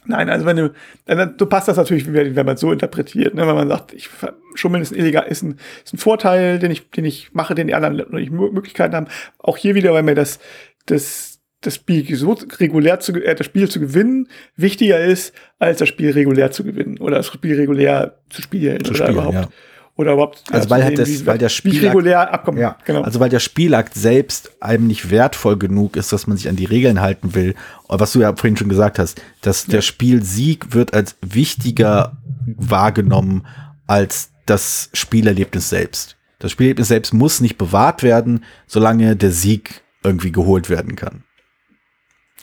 nein, 0.07 0.31
also 0.31 0.47
wenn 0.47 0.57
du, 0.57 0.73
dann, 1.05 1.37
du 1.37 1.47
passt 1.47 1.69
das 1.69 1.77
natürlich, 1.77 2.13
wenn 2.13 2.47
man 2.47 2.55
es 2.55 2.61
so 2.61 2.73
interpretiert, 2.73 3.35
ne? 3.35 3.47
wenn 3.47 3.55
man 3.55 3.69
sagt, 3.69 3.93
ich, 3.93 4.09
Schummeln 4.55 4.83
ist 4.83 4.93
ein, 4.93 4.99
illegal, 4.99 5.27
ist 5.27 5.43
ein, 5.43 5.59
ist 5.85 5.95
ein 5.95 5.99
Vorteil, 5.99 6.59
den 6.59 6.71
ich, 6.71 6.91
den 6.91 7.05
ich 7.05 7.33
mache, 7.35 7.55
den 7.55 7.67
die 7.67 7.75
anderen 7.75 8.11
nicht 8.11 8.33
Möglichkeiten 8.33 8.95
haben. 8.95 9.09
Auch 9.39 9.57
hier 9.57 9.75
wieder, 9.75 9.93
weil 9.93 10.03
mir 10.03 10.15
das, 10.15 10.39
das 10.87 11.28
das 11.61 11.75
Spiel 11.75 12.15
so 12.17 12.37
regulär 12.59 13.01
zu, 13.01 13.13
äh, 13.15 13.35
das 13.35 13.47
Spiel 13.47 13.69
zu 13.69 13.81
gewinnen 13.81 14.29
wichtiger 14.57 15.01
ist, 15.01 15.33
als 15.59 15.79
das 15.79 15.89
Spiel 15.89 16.11
regulär 16.11 16.51
zu 16.51 16.65
gewinnen 16.65 16.99
oder 16.99 17.17
das 17.17 17.27
Spiel 17.27 17.57
regulär 17.57 18.15
zu 18.31 18.43
spielen 18.43 18.85
zu 18.85 18.91
oder 18.91 18.99
spielen, 18.99 19.13
überhaupt. 19.13 19.35
Ja. 19.35 19.49
Oder 19.97 20.13
überhaupt 20.13 20.45
also 20.53 20.71
weil, 20.71 20.85
halt 20.85 20.97
das, 20.97 21.09
wie, 21.09 21.27
weil 21.27 21.39
der 21.39 21.49
Spielakt, 21.49 21.87
regulär 21.87 22.33
abkommen. 22.33 22.61
Ja, 22.61 22.77
genau. 22.85 23.03
Also 23.03 23.19
weil 23.19 23.31
der 23.31 23.41
Spielakt 23.41 23.95
selbst 23.95 24.53
einem 24.63 24.87
nicht 24.87 25.11
wertvoll 25.11 25.59
genug 25.59 25.97
ist, 25.97 26.13
dass 26.13 26.29
man 26.29 26.37
sich 26.37 26.49
an 26.49 26.55
die 26.55 26.67
Regeln 26.67 27.01
halten 27.01 27.35
will. 27.35 27.57
Was 27.89 28.13
du 28.13 28.21
ja 28.21 28.37
vorhin 28.37 28.57
schon 28.57 28.69
gesagt 28.69 29.01
hast, 29.01 29.21
dass 29.41 29.67
ja. 29.67 29.73
der 29.73 29.81
Spielsieg 29.83 30.73
wird 30.73 30.95
als 30.95 31.17
wichtiger 31.21 32.17
wahrgenommen 32.47 33.45
als 33.89 34.31
das 34.47 34.89
Spielerlebnis 34.93 35.69
selbst. 35.69 36.17
Das 36.39 36.53
Spielerlebnis 36.53 36.87
selbst 36.87 37.13
muss 37.13 37.41
nicht 37.41 37.59
bewahrt 37.59 38.05
werden, 38.05 38.45
solange 38.69 39.17
der 39.17 39.33
Sieg 39.33 39.83
irgendwie 40.05 40.31
geholt 40.31 40.71
werden 40.71 40.95
kann. 40.95 41.25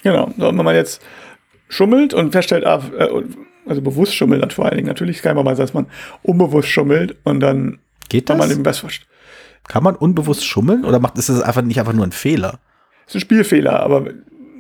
Genau. 0.06 0.32
So, 0.38 0.46
wenn 0.46 0.56
man 0.56 0.76
jetzt 0.76 1.02
schummelt 1.68 2.14
und 2.14 2.32
feststellt, 2.32 2.64
ah, 2.64 2.80
äh, 2.96 3.24
also 3.66 3.82
bewusst 3.82 4.14
schummelt 4.14 4.44
dann 4.44 4.52
vor 4.52 4.66
allen 4.66 4.76
Dingen. 4.76 4.88
Natürlich 4.88 5.24
kann 5.24 5.36
man 5.36 5.44
mal 5.44 5.56
sagen, 5.56 5.66
dass 5.66 5.74
man 5.74 5.88
unbewusst 6.22 6.70
schummelt 6.70 7.18
und 7.24 7.40
dann 7.40 7.80
geht 8.08 8.30
das? 8.30 8.38
man 8.38 8.50
den 8.50 8.62
Best 8.62 8.86
Kann 9.68 9.84
man 9.84 9.96
unbewusst 9.96 10.46
schummeln 10.46 10.86
oder 10.86 11.00
macht 11.00 11.18
ist 11.18 11.30
das 11.30 11.42
einfach 11.42 11.64
nicht 11.64 11.80
einfach 11.80 11.94
nur 11.94 12.06
ein 12.06 12.12
Fehler? 12.12 12.60
Das 13.06 13.16
ist 13.16 13.16
ein 13.16 13.22
Spielfehler, 13.22 13.80
aber 13.80 14.06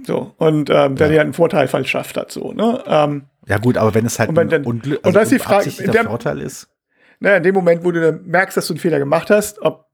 so 0.03 0.33
und 0.37 0.71
ähm, 0.71 0.95
der 0.95 1.11
ja. 1.11 1.21
einen 1.21 1.33
Vorteil 1.33 1.67
falsch 1.67 1.91
schafft 1.91 2.17
hat 2.17 2.31
so. 2.31 2.51
Ne? 2.51 2.83
Ähm, 2.87 3.25
ja 3.47 3.59
gut, 3.59 3.77
aber 3.77 3.93
wenn 3.93 4.07
es 4.07 4.17
halt 4.17 4.29
und 4.29 4.35
wenn 4.37 4.49
dann, 4.49 4.65
also 4.65 4.71
und 5.03 5.15
das 5.15 5.31
ist 5.31 5.31
die 5.31 5.39
Frage, 5.39 5.69
der 5.69 6.05
Vorteil 6.05 6.41
ist. 6.41 6.69
Naja, 7.19 7.37
in 7.37 7.43
dem 7.43 7.53
Moment, 7.53 7.85
wo 7.85 7.91
du 7.91 8.19
merkst, 8.25 8.57
dass 8.57 8.65
du 8.65 8.73
einen 8.73 8.79
Fehler 8.79 8.97
gemacht 8.97 9.29
hast, 9.29 9.61
ob 9.61 9.85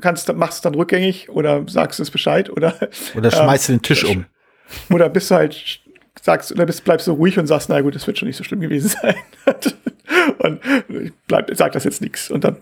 kannst, 0.00 0.32
machst 0.34 0.58
du 0.58 0.58
es 0.58 0.60
dann 0.62 0.74
rückgängig 0.76 1.28
oder 1.30 1.64
sagst 1.66 1.98
du 1.98 2.04
es 2.04 2.12
Bescheid 2.12 2.48
oder 2.48 2.74
oder 3.16 3.30
schmeißt 3.32 3.68
du 3.68 3.72
den 3.72 3.82
Tisch 3.82 4.04
um. 4.04 4.26
Oder 4.90 5.08
bist 5.08 5.30
du 5.30 5.36
halt, 5.36 5.80
sagst, 6.22 6.52
oder 6.52 6.66
bist, 6.66 6.84
bleibst 6.84 7.06
du 7.06 7.12
ruhig 7.12 7.38
und 7.38 7.46
sagst, 7.46 7.68
na 7.68 7.80
gut, 7.80 7.94
das 7.94 8.06
wird 8.06 8.18
schon 8.18 8.28
nicht 8.28 8.36
so 8.36 8.44
schlimm 8.44 8.60
gewesen 8.60 8.88
sein. 8.88 9.14
und 10.38 10.60
ich 10.88 11.12
bleib, 11.26 11.50
sag 11.54 11.72
das 11.72 11.84
jetzt 11.84 12.02
nichts. 12.02 12.30
Und 12.30 12.44
dann 12.44 12.56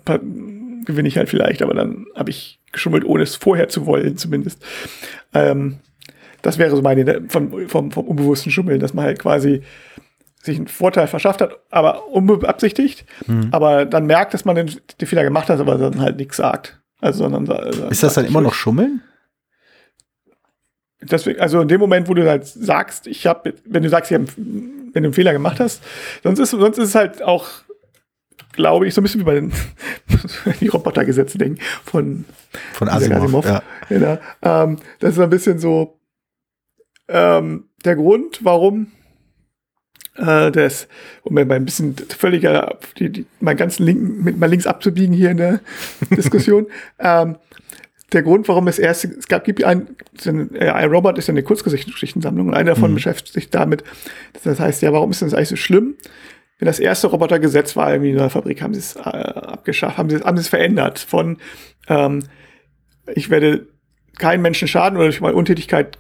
gewinne 0.85 1.09
ich 1.09 1.17
halt 1.17 1.29
vielleicht, 1.29 1.63
aber 1.63 1.75
dann 1.75 2.07
habe 2.15 2.31
ich 2.31 2.61
geschummelt, 2.73 3.05
ohne 3.05 3.23
es 3.23 3.37
vorher 3.37 3.69
zu 3.69 3.87
wollen, 3.87 4.17
zumindest. 4.17 4.65
Ähm, 5.35 5.79
das 6.43 6.59
wäre 6.59 6.75
so 6.75 6.83
meine 6.83 7.23
vom, 7.29 7.69
vom, 7.69 7.91
vom 7.91 8.07
unbewussten 8.07 8.53
Schummeln, 8.53 8.81
dass 8.81 8.95
man 8.95 9.07
halt 9.07 9.19
quasi 9.19 9.63
sich 10.41 10.57
einen 10.57 10.69
Vorteil 10.69 11.09
verschafft 11.09 11.41
hat, 11.41 11.59
aber 11.71 12.09
unbeabsichtigt, 12.09 13.05
mhm. 13.27 13.49
aber 13.51 13.85
dann 13.85 14.07
merkt, 14.07 14.35
dass 14.35 14.45
man 14.45 14.55
den, 14.55 14.71
den, 15.01 15.09
Fehler 15.09 15.25
gemacht 15.25 15.49
hat, 15.49 15.59
aber 15.59 15.77
dann 15.77 16.01
halt 16.01 16.17
nichts 16.17 16.37
sagt. 16.37 16.81
Also, 17.01 17.25
sondern, 17.25 17.51
also, 17.51 17.87
ist 17.89 18.03
das 18.03 18.15
dann 18.15 18.25
immer 18.25 18.41
noch 18.41 18.55
Schummeln? 18.55 19.03
Deswegen, 21.01 21.41
also 21.41 21.61
in 21.61 21.69
dem 21.69 21.81
Moment, 21.81 22.09
wo 22.09 22.15
du 22.15 22.29
halt 22.29 22.47
sagst, 22.47 23.07
ich 23.07 23.27
habe, 23.27 23.55
wenn 23.65 23.83
du 23.83 23.89
sagst, 23.89 24.11
ich 24.11 24.19
hab, 24.19 24.37
wenn 24.37 24.93
du 24.93 25.09
einen 25.09 25.13
Fehler 25.13 25.33
gemacht 25.33 25.61
hast, 25.61 25.83
sonst 26.25 26.41
ist, 26.41 26.51
sonst 26.51 26.79
ist 26.79 26.89
es 26.89 26.95
halt 26.95 27.23
auch, 27.23 27.47
glaube 28.53 28.89
ich, 28.89 28.95
so 28.95 29.01
ein 29.01 29.05
bisschen 29.05 29.21
wie 29.21 29.25
bei 29.25 29.35
den 29.35 29.53
die 30.61 30.69
Robotergesetze 30.69 31.39
denken 31.39 31.61
von, 31.85 32.25
von 32.73 32.89
Asimov. 32.89 33.23
Asimov. 33.23 33.45
Ja. 33.47 33.63
Genau. 33.89 34.19
Ähm, 34.43 34.79
das 34.99 35.13
ist 35.13 35.21
ein 35.21 35.31
bisschen 35.31 35.61
so 35.61 36.01
ähm, 37.07 37.69
der 37.85 37.95
Grund, 37.95 38.41
warum 38.43 38.93
äh, 40.17 40.51
das, 40.51 40.89
um 41.23 41.35
mir 41.35 41.45
mal 41.45 41.55
ein 41.55 41.65
bisschen 41.65 41.95
völliger, 41.97 42.79
die, 42.99 43.11
die, 43.11 43.27
meinen 43.41 43.57
ganzen 43.57 43.85
Linken 43.85 44.25
mit 44.25 44.39
mal 44.39 44.47
links 44.47 44.67
abzubiegen 44.67 45.15
hier 45.15 45.31
in 45.31 45.37
der 45.37 45.61
Diskussion. 46.11 46.67
ähm, 46.99 47.37
der 48.13 48.23
Grund, 48.23 48.49
warum 48.49 48.69
es 48.69 48.79
erst, 48.79 49.05
es 49.05 49.29
gab, 49.29 49.45
gibt 49.45 49.63
ein, 49.65 49.89
ein 50.25 50.91
Robot 50.91 51.19
ist 51.19 51.27
ja 51.27 51.33
eine 51.33 51.43
Kurzgeschichtensammlung 51.43 52.49
und 52.49 52.55
einer 52.55 52.75
davon 52.75 52.93
mhm. 52.93 52.95
beschäftigt 52.95 53.35
sich 53.35 53.51
damit. 53.51 53.85
Das 54.43 54.59
heißt, 54.59 54.83
ja, 54.83 54.93
warum 54.93 55.11
ist 55.11 55.21
das 55.21 55.35
eigentlich 55.35 55.49
so 55.51 55.57
schlimm? 55.57 55.97
Wenn 56.59 56.67
das 56.67 56.81
erste 56.81 57.09
Robotergesetz 57.09 57.77
war 57.77 57.93
irgendwie 57.93 58.11
in 58.11 58.17
der 58.17 58.31
Fabrik, 58.31 58.63
haben 58.63 58.75
sie 58.75 58.81
es 58.81 58.97
äh, 58.97 59.01
abgeschafft, 59.01 59.99
haben 59.99 60.11
sie, 60.11 60.21
haben 60.21 60.37
sie 60.37 60.43
es 60.43 60.49
verändert 60.49 60.99
von, 60.99 61.37
ähm, 61.87 62.25
ich 63.15 63.31
werde 63.31 63.69
keinen 64.19 64.43
Menschen 64.43 64.69
schaden 64.69 64.97
oder 64.97 65.07
durch 65.07 65.21
meine 65.21 65.37
Untätigkeit 65.37 65.99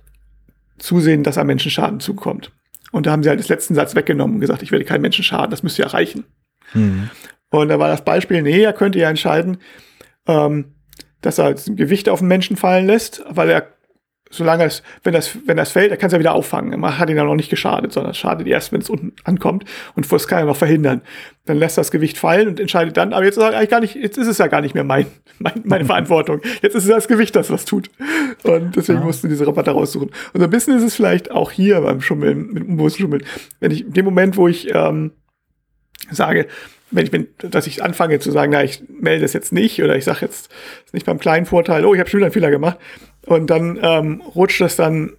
zusehen, 0.78 1.22
dass 1.22 1.38
einem 1.38 1.48
Menschen 1.48 1.70
Schaden 1.70 2.00
zukommt. 2.00 2.52
Und 2.90 3.06
da 3.06 3.12
haben 3.12 3.22
sie 3.22 3.28
halt 3.28 3.38
das 3.38 3.48
letzten 3.48 3.74
Satz 3.74 3.94
weggenommen 3.94 4.36
und 4.36 4.40
gesagt, 4.40 4.62
ich 4.62 4.72
werde 4.72 4.84
keinen 4.84 5.02
Menschen 5.02 5.24
schaden, 5.24 5.50
das 5.50 5.62
müsst 5.62 5.78
ihr 5.78 5.84
erreichen. 5.84 6.24
Mhm. 6.72 7.10
Und 7.50 7.68
da 7.68 7.78
war 7.78 7.88
das 7.88 8.04
Beispiel, 8.04 8.42
nee, 8.42 8.62
er 8.62 8.72
könnte 8.72 8.98
ja 8.98 9.10
entscheiden, 9.10 9.58
ähm, 10.26 10.74
dass 11.20 11.38
er 11.38 11.46
ein 11.46 11.76
Gewicht 11.76 12.09
auf 12.09 12.20
den 12.20 12.28
Menschen 12.28 12.57
fallen 12.57 12.87
lässt, 12.87 13.22
weil 13.28 13.50
er, 13.50 13.68
solange 14.31 14.64
es, 14.64 14.83
wenn 15.02 15.14
das, 15.14 15.37
wenn 15.46 15.57
das 15.57 15.72
fällt, 15.72 15.90
er 15.90 15.96
kann 15.96 16.09
es 16.09 16.12
ja 16.12 16.18
wieder 16.18 16.35
auffangen. 16.35 16.78
Man 16.78 16.98
hat 16.98 17.11
ihn 17.11 17.16
ja 17.16 17.24
noch 17.24 17.35
nicht 17.35 17.50
geschadet, 17.50 17.92
sondern 17.92 18.12
es 18.12 18.18
schadet 18.18 18.46
erst, 18.46 18.72
wenn 18.72 18.81
es 18.81 18.90
unten 18.90 19.14
ankommt 19.24 19.64
und 19.94 20.11
das 20.11 20.28
kann 20.28 20.40
er 20.40 20.44
noch 20.44 20.57
verhindern. 20.57 21.00
Dann 21.46 21.57
lässt 21.57 21.78
er 21.78 21.81
das 21.81 21.90
Gewicht 21.90 22.18
fallen 22.18 22.46
und 22.46 22.61
entscheidet 22.61 22.96
dann, 22.96 23.12
aber 23.12 23.24
jetzt 23.24 23.38
ist 23.38 23.42
eigentlich 23.42 23.70
gar 23.70 23.81
nicht, 23.81 23.94
jetzt 23.94 24.18
ist 24.18 24.26
es 24.26 24.38
ja 24.38 24.46
gar 24.46 24.61
nicht 24.61 24.74
mehr 24.74 24.85
mein, 24.85 25.07
mein 25.38 25.62
meine 25.64 25.85
Verantwortung. 25.87 26.40
Jetzt 26.62 26.76
ist 26.76 26.85
es 26.85 26.90
das 26.90 27.09
Gewicht, 27.09 27.35
das 27.35 27.50
was 27.50 27.64
tut. 27.64 27.90
Und 28.44 28.76
deswegen 28.76 29.00
ja. 29.00 29.04
mussten 29.04 29.28
diese 29.28 29.44
Roboter 29.44 29.72
raussuchen. 29.72 30.09
Und 30.33 30.40
so 30.40 30.44
ein 30.44 30.50
bisschen 30.50 30.76
ist 30.76 30.85
es 30.85 30.94
vielleicht 30.94 31.31
auch 31.31 31.50
hier 31.50 31.81
beim 31.81 32.00
Schummeln, 32.00 32.52
mit 32.52 32.68
unbewussten 32.68 33.02
Schummeln. 33.02 33.24
Wenn 33.61 33.70
ich, 33.70 33.87
in 33.87 33.92
dem 33.92 34.04
Moment, 34.04 34.37
wo 34.37 34.46
ich, 34.46 34.74
ähm, 34.74 35.12
sage, 36.11 36.46
wenn 36.90 37.05
ich 37.05 37.11
bin, 37.11 37.29
dass 37.38 37.66
ich 37.66 37.83
anfange 37.83 38.18
zu 38.18 38.31
sagen, 38.31 38.53
na, 38.53 38.64
ich 38.64 38.83
melde 38.88 39.24
es 39.24 39.33
jetzt 39.33 39.53
nicht 39.53 39.83
oder 39.83 39.96
ich 39.96 40.05
sage 40.05 40.20
jetzt 40.22 40.51
nicht 40.92 41.07
beim 41.07 41.18
kleinen 41.18 41.46
Vorteil, 41.46 41.85
oh, 41.85 41.94
ich 41.94 42.01
habe 42.01 42.09
schon 42.09 42.18
wieder 42.18 42.27
einen 42.27 42.33
Fehler 42.33 42.51
gemacht 42.51 42.79
und 43.27 43.48
dann 43.48 43.79
ähm, 43.83 44.22
rutscht 44.35 44.61
das 44.61 44.77
dann 44.77 45.12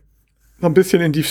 so 0.60 0.68
ein 0.68 0.74
bisschen 0.74 1.02
in 1.02 1.12
die 1.12 1.26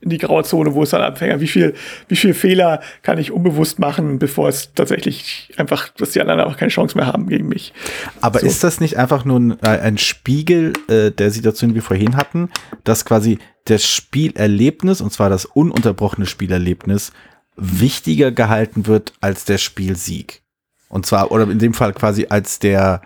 in 0.00 0.10
die 0.10 0.18
graue 0.18 0.44
Zone, 0.44 0.74
wo 0.74 0.84
es 0.84 0.90
dann 0.90 1.02
anfängt. 1.02 1.40
Wie 1.40 1.48
viel, 1.48 1.74
wie 2.06 2.16
viel 2.16 2.34
Fehler 2.34 2.80
kann 3.02 3.18
ich 3.18 3.32
unbewusst 3.32 3.78
machen, 3.78 4.18
bevor 4.18 4.48
es 4.48 4.72
tatsächlich 4.72 5.52
einfach, 5.56 5.88
dass 5.88 6.12
die 6.12 6.20
anderen 6.20 6.40
einfach 6.40 6.56
keine 6.56 6.70
Chance 6.70 6.96
mehr 6.96 7.06
haben 7.06 7.28
gegen 7.28 7.48
mich. 7.48 7.72
Aber 8.20 8.38
so. 8.38 8.46
ist 8.46 8.62
das 8.62 8.80
nicht 8.80 8.96
einfach 8.96 9.24
nur 9.24 9.40
ein, 9.40 9.58
äh, 9.62 9.80
ein 9.80 9.98
Spiegel 9.98 10.72
äh, 10.88 11.10
der 11.10 11.30
Situation, 11.30 11.70
die 11.70 11.74
wir 11.76 11.82
vorhin 11.82 12.16
hatten, 12.16 12.48
dass 12.84 13.04
quasi 13.04 13.38
das 13.64 13.84
Spielerlebnis, 13.84 15.00
und 15.00 15.12
zwar 15.12 15.30
das 15.30 15.44
ununterbrochene 15.46 16.26
Spielerlebnis, 16.26 17.12
wichtiger 17.58 18.30
gehalten 18.32 18.86
wird 18.86 19.12
als 19.20 19.44
der 19.44 19.58
Spielsieg. 19.58 20.42
Und 20.88 21.04
zwar, 21.04 21.30
oder 21.30 21.48
in 21.50 21.58
dem 21.58 21.74
Fall 21.74 21.92
quasi 21.92 22.26
als 22.28 22.58
der, 22.58 23.02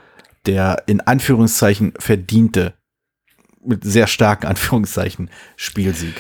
der 0.47 0.85
in 0.87 1.01
Anführungszeichen 1.01 1.95
verdiente, 1.99 2.75
mit 3.65 3.85
sehr 3.85 4.07
starken 4.07 4.47
Anführungszeichen, 4.47 5.31
Spielsieg. 5.57 6.15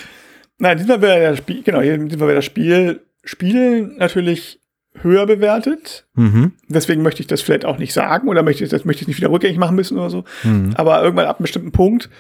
Nein, 0.59 0.79
diesmal 0.79 1.03
wäre 1.03 1.31
das 1.31 1.38
Spiel, 1.38 1.62
genau, 1.62 1.81
diesmal 1.81 2.29
wäre 2.29 2.37
das 2.37 2.45
Spiel, 2.45 3.01
Spielen 3.25 3.97
natürlich 3.99 4.61
höher 5.01 5.27
bewertet. 5.27 6.07
Mhm. 6.14 6.53
Deswegen 6.68 7.03
möchte 7.03 7.21
ich 7.21 7.27
das 7.27 7.40
vielleicht 7.40 7.64
auch 7.64 7.79
nicht 7.79 7.92
sagen 7.92 8.29
oder 8.29 8.42
möchte 8.42 8.62
ich 8.64 8.71
das 8.71 8.85
möchte 8.85 9.03
ich 9.03 9.09
nicht 9.09 9.16
wieder 9.16 9.31
rückgängig 9.31 9.59
machen 9.59 9.77
müssen 9.77 9.99
oder 9.99 10.11
so. 10.11 10.25
Mhm. 10.45 10.73
Aber 10.75 11.03
irgendwann 11.03 11.27
ab 11.27 11.38
einem 11.38 11.45
bestimmten 11.45 11.73
Punkt, 11.73 12.11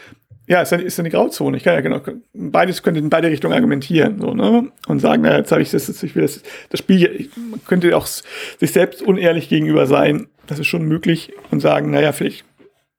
ja, 0.46 0.60
ist 0.60 0.72
dann, 0.72 0.80
ist 0.80 0.98
die 0.98 1.08
Grauzone. 1.08 1.56
Ich 1.56 1.62
kann 1.62 1.74
ja 1.74 1.80
genau, 1.80 2.00
beides 2.34 2.82
könnte 2.82 3.00
in 3.00 3.10
beide 3.10 3.28
Richtungen 3.28 3.54
argumentieren, 3.54 4.20
so, 4.20 4.34
ne? 4.34 4.72
Und 4.86 4.98
sagen, 4.98 5.22
naja, 5.22 5.38
jetzt 5.38 5.52
habe 5.52 5.62
ich 5.62 5.70
das, 5.70 5.88
ich 6.02 6.14
will 6.14 6.22
das, 6.22 6.42
das 6.68 6.80
Spiel, 6.80 7.04
ich, 7.16 7.36
man 7.36 7.64
könnte 7.64 7.96
auch 7.96 8.06
sich 8.06 8.72
selbst 8.72 9.02
unehrlich 9.02 9.48
gegenüber 9.48 9.86
sein. 9.86 10.28
Das 10.48 10.58
ist 10.58 10.66
schon 10.66 10.82
möglich 10.82 11.32
und 11.50 11.60
sagen, 11.60 11.90
naja, 11.90 12.12
vielleicht, 12.12 12.44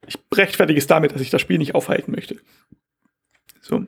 ich 0.08 0.17
rechtfertige 0.34 0.79
es 0.79 0.88
damit, 0.88 1.13
dass 1.13 1.21
ich 1.21 1.29
das 1.29 1.41
Spiel 1.41 1.58
nicht 1.58 1.75
aufhalten 1.75 2.12
möchte. 2.12 2.38
So. 3.62 3.84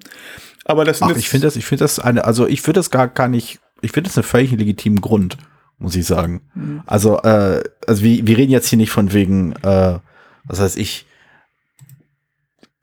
Aber 0.65 0.83
das 0.83 1.01
Ach, 1.01 1.15
ich 1.15 1.29
finde 1.29 1.47
das, 1.47 1.55
ich 1.55 1.65
finde 1.65 1.83
das 1.83 1.99
eine, 1.99 2.25
also 2.25 2.47
ich 2.47 2.65
würde 2.67 2.79
das 2.79 2.91
gar, 2.91 3.07
gar 3.07 3.27
nicht, 3.27 3.59
ich 3.81 3.91
finde 3.91 4.09
das 4.09 4.17
einen 4.17 4.23
völlig 4.23 4.51
legitimen 4.51 4.99
Grund, 4.99 5.37
muss 5.77 5.95
ich 5.95 6.05
sagen. 6.05 6.41
Mhm. 6.55 6.83
Also, 6.85 7.19
äh, 7.19 7.63
also 7.87 8.03
wir, 8.03 8.27
wir 8.27 8.37
reden 8.37 8.51
jetzt 8.51 8.67
hier 8.67 8.77
nicht 8.77 8.91
von 8.91 9.13
wegen, 9.13 9.53
äh, 9.63 9.99
was 10.43 10.59
heißt 10.59 10.77
ich, 10.77 11.05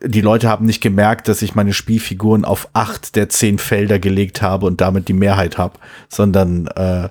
die 0.04 0.20
Leute 0.20 0.48
haben 0.48 0.66
nicht 0.66 0.80
gemerkt, 0.80 1.28
dass 1.28 1.42
ich 1.42 1.54
meine 1.54 1.72
Spielfiguren 1.72 2.44
auf 2.44 2.68
acht 2.72 3.16
der 3.16 3.28
zehn 3.28 3.58
Felder 3.58 3.98
gelegt 3.98 4.42
habe 4.42 4.66
und 4.66 4.80
damit 4.80 5.08
die 5.08 5.12
Mehrheit 5.12 5.58
habe, 5.58 5.78
sondern 6.08 6.66
äh, 6.68 7.08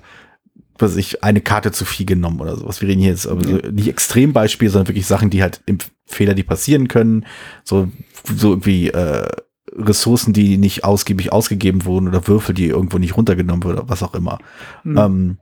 was 0.78 0.96
ich 0.96 1.22
eine 1.22 1.40
Karte 1.40 1.70
zu 1.72 1.84
viel 1.84 2.06
genommen 2.06 2.40
oder 2.40 2.56
sowas. 2.56 2.80
Wir 2.80 2.88
reden 2.88 3.00
hier 3.00 3.10
jetzt 3.10 3.26
aber 3.26 3.44
so, 3.44 3.56
nicht 3.70 3.88
Extrembeispiele, 3.88 4.70
sondern 4.70 4.88
wirklich 4.88 5.06
Sachen, 5.06 5.30
die 5.30 5.42
halt 5.42 5.60
im 5.66 5.78
Fehler, 6.06 6.34
die 6.34 6.42
passieren 6.42 6.88
können, 6.88 7.24
so 7.64 7.88
so 8.24 8.50
irgendwie 8.50 8.88
äh, 8.88 9.28
Ressourcen, 9.74 10.32
die 10.32 10.58
nicht 10.58 10.84
ausgiebig 10.84 11.32
ausgegeben 11.32 11.84
wurden 11.84 12.08
oder 12.08 12.26
Würfel, 12.26 12.54
die 12.54 12.66
irgendwo 12.66 12.98
nicht 12.98 13.16
runtergenommen 13.16 13.64
wurden 13.64 13.78
oder 13.78 13.88
was 13.88 14.02
auch 14.02 14.14
immer. 14.14 14.38
Mhm. 14.84 14.98
Ähm, 14.98 15.36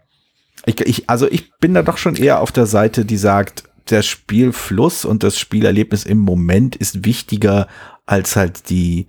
ich, 0.66 0.80
ich, 0.80 1.10
also 1.10 1.26
ich 1.30 1.52
bin 1.58 1.74
da 1.74 1.82
doch 1.82 1.96
schon 1.96 2.16
eher 2.16 2.40
auf 2.40 2.52
der 2.52 2.66
Seite, 2.66 3.04
die 3.04 3.16
sagt, 3.16 3.64
der 3.90 4.02
Spielfluss 4.02 5.04
und 5.04 5.22
das 5.22 5.38
Spielerlebnis 5.38 6.04
im 6.04 6.18
Moment 6.18 6.76
ist 6.76 7.04
wichtiger 7.04 7.66
als 8.06 8.36
halt 8.36 8.70
die, 8.70 9.08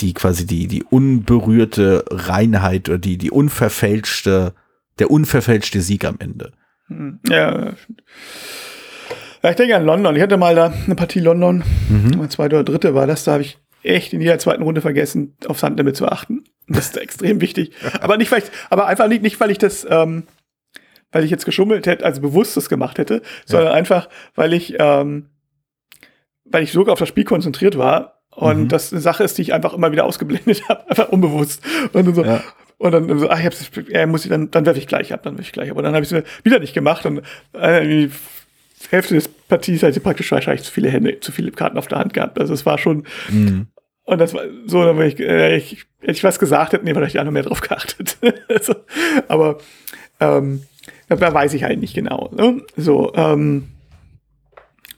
die 0.00 0.14
quasi 0.14 0.46
die, 0.46 0.66
die 0.66 0.82
unberührte 0.82 2.04
Reinheit 2.10 2.88
oder 2.88 2.98
die, 2.98 3.16
die 3.18 3.30
unverfälschte, 3.30 4.54
der 4.98 5.10
unverfälschte 5.10 5.80
Sieg 5.80 6.04
am 6.04 6.16
Ende. 6.18 6.52
Hm, 6.88 7.20
Ja, 7.28 7.74
ich 9.50 9.56
denke 9.56 9.76
an 9.76 9.84
London. 9.84 10.16
Ich 10.16 10.22
hatte 10.22 10.36
mal 10.36 10.54
da 10.54 10.72
eine 10.86 10.94
Partie 10.96 11.20
London, 11.20 11.62
Mhm. 11.88 12.28
zweite 12.30 12.56
oder 12.56 12.64
dritte 12.64 12.94
war 12.94 13.06
das, 13.06 13.24
da 13.24 13.32
habe 13.32 13.42
ich 13.42 13.58
echt 13.82 14.12
in 14.12 14.20
jeder 14.20 14.38
zweiten 14.38 14.62
Runde 14.62 14.80
vergessen, 14.80 15.36
aufs 15.46 15.62
Handlimit 15.62 15.96
zu 15.96 16.08
achten. 16.08 16.44
Das 16.68 16.86
ist 16.86 16.96
extrem 16.96 17.40
wichtig. 17.40 17.70
Aber 18.00 18.16
nicht, 18.16 18.32
weil 18.32 18.40
ich, 18.40 18.50
aber 18.70 18.86
einfach 18.88 19.06
nicht, 19.06 19.22
nicht 19.22 19.38
weil 19.38 19.52
ich 19.52 19.58
das, 19.58 19.86
ähm, 19.88 20.24
weil 21.12 21.24
ich 21.24 21.30
jetzt 21.30 21.44
geschummelt 21.44 21.86
hätte, 21.86 22.04
also 22.04 22.20
bewusst 22.20 22.56
das 22.56 22.68
gemacht 22.68 22.98
hätte, 22.98 23.22
sondern 23.44 23.72
einfach, 23.72 24.08
weil 24.34 24.52
ich, 24.52 24.74
ähm, 24.78 25.30
weil 26.44 26.62
ich 26.62 26.72
sogar 26.72 26.92
auf 26.92 26.98
das 26.98 27.08
Spiel 27.08 27.24
konzentriert 27.24 27.78
war 27.78 28.20
und 28.30 28.64
Mhm. 28.64 28.68
das 28.68 28.92
eine 28.92 29.00
Sache 29.00 29.24
ist, 29.24 29.38
die 29.38 29.42
ich 29.42 29.54
einfach 29.54 29.72
immer 29.72 29.92
wieder 29.92 30.04
ausgeblendet 30.04 30.62
habe, 30.68 30.88
einfach 30.90 31.08
unbewusst. 31.08 31.62
Und 31.92 32.06
dann 32.06 32.14
so, 32.14 32.24
Ja. 32.24 32.42
und 32.78 32.92
dann 32.92 33.18
so, 33.18 33.30
ach, 33.30 33.38
ich 33.40 33.46
hab's, 33.46 33.70
ja, 33.88 34.06
muss 34.06 34.24
ich 34.24 34.30
dann, 34.30 34.50
dann 34.50 34.66
werfe 34.66 34.78
ich 34.78 34.86
gleich 34.86 35.12
ab, 35.12 35.22
dann 35.22 35.34
werfe 35.34 35.46
ich 35.48 35.52
gleich 35.52 35.70
ab. 35.70 35.76
Und 35.76 35.84
dann 35.84 35.94
habe 35.94 36.04
ich 36.04 36.12
es 36.12 36.24
wieder 36.44 36.58
nicht 36.58 36.74
gemacht 36.74 37.06
und 37.06 37.22
äh, 37.54 37.86
die 37.86 38.10
Hälfte 38.90 39.14
des 39.14 39.28
Parties 39.28 39.82
hatte 39.82 39.96
ich 39.96 40.02
praktisch 40.02 40.30
wahrscheinlich 40.30 40.62
zu 40.64 40.70
viele 40.72 40.90
Hände, 40.90 41.18
zu 41.20 41.32
viele 41.32 41.50
Karten 41.50 41.78
auf 41.78 41.88
der 41.88 41.98
Hand 41.98 42.12
gehabt. 42.14 42.38
Also 42.38 42.52
es 42.52 42.66
war 42.66 42.78
schon, 42.78 43.06
Mhm. 43.30 43.68
und 44.04 44.18
das 44.20 44.34
war 44.34 44.42
so, 44.66 44.84
dann 44.84 45.00
ich, 45.02 45.18
äh, 45.18 45.56
ich, 45.56 45.86
hätte 46.00 46.12
ich 46.12 46.24
was 46.24 46.38
gesagt 46.38 46.72
hätte, 46.74 46.84
nee, 46.84 46.92
vielleicht 46.94 47.14
ich 47.14 47.20
auch 47.20 47.24
noch 47.24 47.32
mehr 47.32 47.42
drauf 47.42 47.60
geachtet. 47.62 48.18
also, 48.48 48.74
aber 49.28 49.58
ähm, 50.20 50.62
da 51.08 51.32
weiß 51.32 51.54
ich 51.54 51.64
halt 51.64 51.80
nicht 51.80 51.94
genau. 51.94 52.30
Ne? 52.36 52.62
So, 52.76 53.12
ähm, 53.14 53.68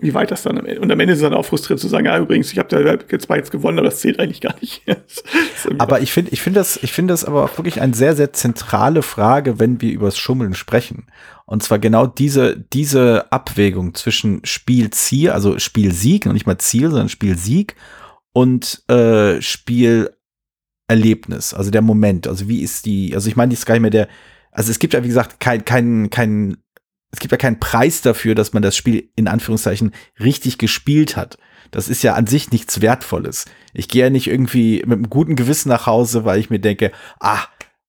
wie 0.00 0.14
weit 0.14 0.30
das 0.30 0.42
dann 0.42 0.56
am 0.58 0.66
Ende. 0.66 0.80
Und 0.80 0.92
am 0.92 1.00
Ende 1.00 1.12
ist 1.12 1.18
es 1.18 1.24
dann 1.24 1.34
auch 1.34 1.44
frustrierend 1.44 1.80
zu 1.80 1.88
sagen, 1.88 2.06
ja, 2.06 2.16
übrigens, 2.18 2.52
ich 2.52 2.58
habe 2.58 2.68
da 2.68 2.78
jetzt 2.78 3.26
zwar 3.26 3.36
jetzt 3.36 3.50
gewonnen, 3.50 3.78
aber 3.78 3.88
das 3.88 3.98
zählt 4.00 4.20
eigentlich 4.20 4.40
gar 4.40 4.54
nicht. 4.60 4.82
Aber 5.78 6.00
ich 6.00 6.12
finde, 6.12 6.30
ich 6.30 6.40
finde 6.40 6.60
das, 6.60 6.78
ich 6.82 6.92
finde 6.92 7.12
das 7.12 7.24
aber 7.24 7.42
auch 7.44 7.58
wirklich 7.58 7.80
eine 7.80 7.94
sehr, 7.94 8.14
sehr 8.14 8.32
zentrale 8.32 9.02
Frage, 9.02 9.58
wenn 9.58 9.80
wir 9.80 9.90
übers 9.90 10.16
Schummeln 10.16 10.54
sprechen. 10.54 11.06
Und 11.46 11.64
zwar 11.64 11.80
genau 11.80 12.06
diese, 12.06 12.56
diese 12.72 13.32
Abwägung 13.32 13.94
zwischen 13.94 14.40
Spielziel, 14.44 15.30
also 15.30 15.58
Spielsieg, 15.58 16.26
noch 16.26 16.32
nicht 16.32 16.46
mal 16.46 16.58
Ziel, 16.58 16.90
sondern 16.90 17.08
Spielsieg 17.08 17.74
und 18.32 18.88
äh, 18.88 19.42
Spielerlebnis, 19.42 21.54
also 21.54 21.72
der 21.72 21.82
Moment. 21.82 22.28
Also 22.28 22.48
wie 22.48 22.62
ist 22.62 22.86
die, 22.86 23.14
also 23.14 23.28
ich 23.28 23.34
meine, 23.34 23.48
die 23.48 23.54
ist 23.54 23.66
gar 23.66 23.74
nicht 23.74 23.82
mehr 23.82 23.90
der, 23.90 24.06
also 24.58 24.72
es 24.72 24.80
gibt 24.80 24.92
ja, 24.92 25.04
wie 25.04 25.08
gesagt, 25.08 25.38
kein, 25.38 25.64
kein, 25.64 26.10
kein, 26.10 26.56
es 27.12 27.20
gibt 27.20 27.30
ja 27.30 27.38
keinen 27.38 27.60
Preis 27.60 28.02
dafür, 28.02 28.34
dass 28.34 28.54
man 28.54 28.60
das 28.60 28.76
Spiel 28.76 29.08
in 29.14 29.28
Anführungszeichen 29.28 29.92
richtig 30.18 30.58
gespielt 30.58 31.16
hat. 31.16 31.38
Das 31.70 31.88
ist 31.88 32.02
ja 32.02 32.14
an 32.14 32.26
sich 32.26 32.50
nichts 32.50 32.80
Wertvolles. 32.80 33.44
Ich 33.72 33.86
gehe 33.86 34.02
ja 34.02 34.10
nicht 34.10 34.26
irgendwie 34.26 34.82
mit 34.84 34.94
einem 34.94 35.10
guten 35.10 35.36
Gewissen 35.36 35.68
nach 35.68 35.86
Hause, 35.86 36.24
weil 36.24 36.40
ich 36.40 36.50
mir 36.50 36.58
denke, 36.58 36.90
ah, 37.20 37.38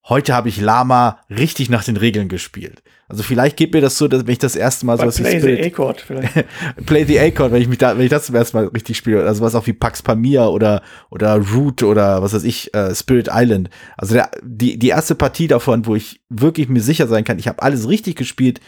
heute 0.09 0.33
habe 0.33 0.49
ich 0.49 0.59
Lama 0.59 1.19
richtig 1.29 1.69
nach 1.69 1.83
den 1.83 1.97
Regeln 1.97 2.27
gespielt. 2.27 2.81
Also 3.07 3.23
vielleicht 3.23 3.57
geht 3.57 3.73
mir 3.73 3.81
das 3.81 3.97
so, 3.97 4.07
dass 4.07 4.27
wenn 4.27 4.33
ich 4.33 4.39
das 4.39 4.55
erste 4.55 4.85
Mal 4.85 4.97
bei 4.97 5.09
sowas 5.09 5.17
Play 5.39 5.39
the 5.39 5.61
A-Chord 5.63 6.01
vielleicht. 6.01 6.45
Play 6.85 7.05
the 7.05 7.19
Acorn, 7.19 7.51
wenn 7.51 7.61
ich 7.61 7.67
mich 7.67 7.77
da, 7.77 7.97
wenn 7.97 8.03
ich 8.03 8.11
das 8.11 8.25
zum 8.25 8.35
ersten 8.35 8.57
Mal 8.57 8.67
richtig 8.67 8.97
spiele, 8.97 9.25
also 9.25 9.43
was 9.43 9.55
auch 9.55 9.65
wie 9.67 9.73
Pax 9.73 10.01
Pamir 10.01 10.43
oder 10.49 10.81
oder 11.09 11.37
Root 11.37 11.83
oder 11.83 12.21
was 12.21 12.33
weiß 12.33 12.43
ich, 12.43 12.73
äh, 12.73 12.93
Spirit 12.93 13.29
Island. 13.31 13.69
Also 13.97 14.15
der, 14.15 14.29
die 14.43 14.77
die 14.77 14.89
erste 14.89 15.15
Partie 15.15 15.47
davon, 15.47 15.85
wo 15.85 15.95
ich 15.95 16.21
wirklich 16.29 16.69
mir 16.69 16.81
sicher 16.81 17.07
sein 17.07 17.23
kann, 17.23 17.39
ich 17.39 17.47
habe 17.47 17.61
alles 17.61 17.87
richtig 17.87 18.15
gespielt. 18.15 18.59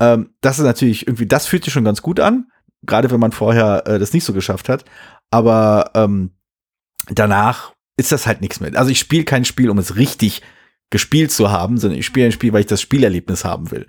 Ähm, 0.00 0.30
das 0.40 0.58
ist 0.58 0.64
natürlich 0.64 1.06
irgendwie, 1.06 1.26
das 1.26 1.46
fühlt 1.46 1.64
sich 1.64 1.72
schon 1.72 1.84
ganz 1.84 2.00
gut 2.00 2.18
an, 2.18 2.46
gerade 2.82 3.10
wenn 3.10 3.20
man 3.20 3.32
vorher 3.32 3.86
äh, 3.86 3.98
das 3.98 4.14
nicht 4.14 4.24
so 4.24 4.32
geschafft 4.32 4.68
hat. 4.70 4.84
Aber 5.30 5.90
ähm, 5.94 6.30
danach 7.08 7.72
ist 7.98 8.12
das 8.12 8.26
halt 8.26 8.40
nichts 8.40 8.60
mehr. 8.60 8.74
Also 8.74 8.90
ich 8.90 8.98
spiele 8.98 9.24
kein 9.24 9.44
Spiel, 9.44 9.68
um 9.68 9.78
es 9.78 9.96
richtig 9.96 10.40
gespielt 10.92 11.32
zu 11.32 11.50
haben, 11.50 11.78
sondern 11.78 11.98
ich 11.98 12.06
spiele 12.06 12.26
ein 12.26 12.32
Spiel, 12.32 12.52
weil 12.52 12.60
ich 12.60 12.66
das 12.66 12.82
Spielerlebnis 12.82 13.44
haben 13.44 13.72
will. 13.72 13.88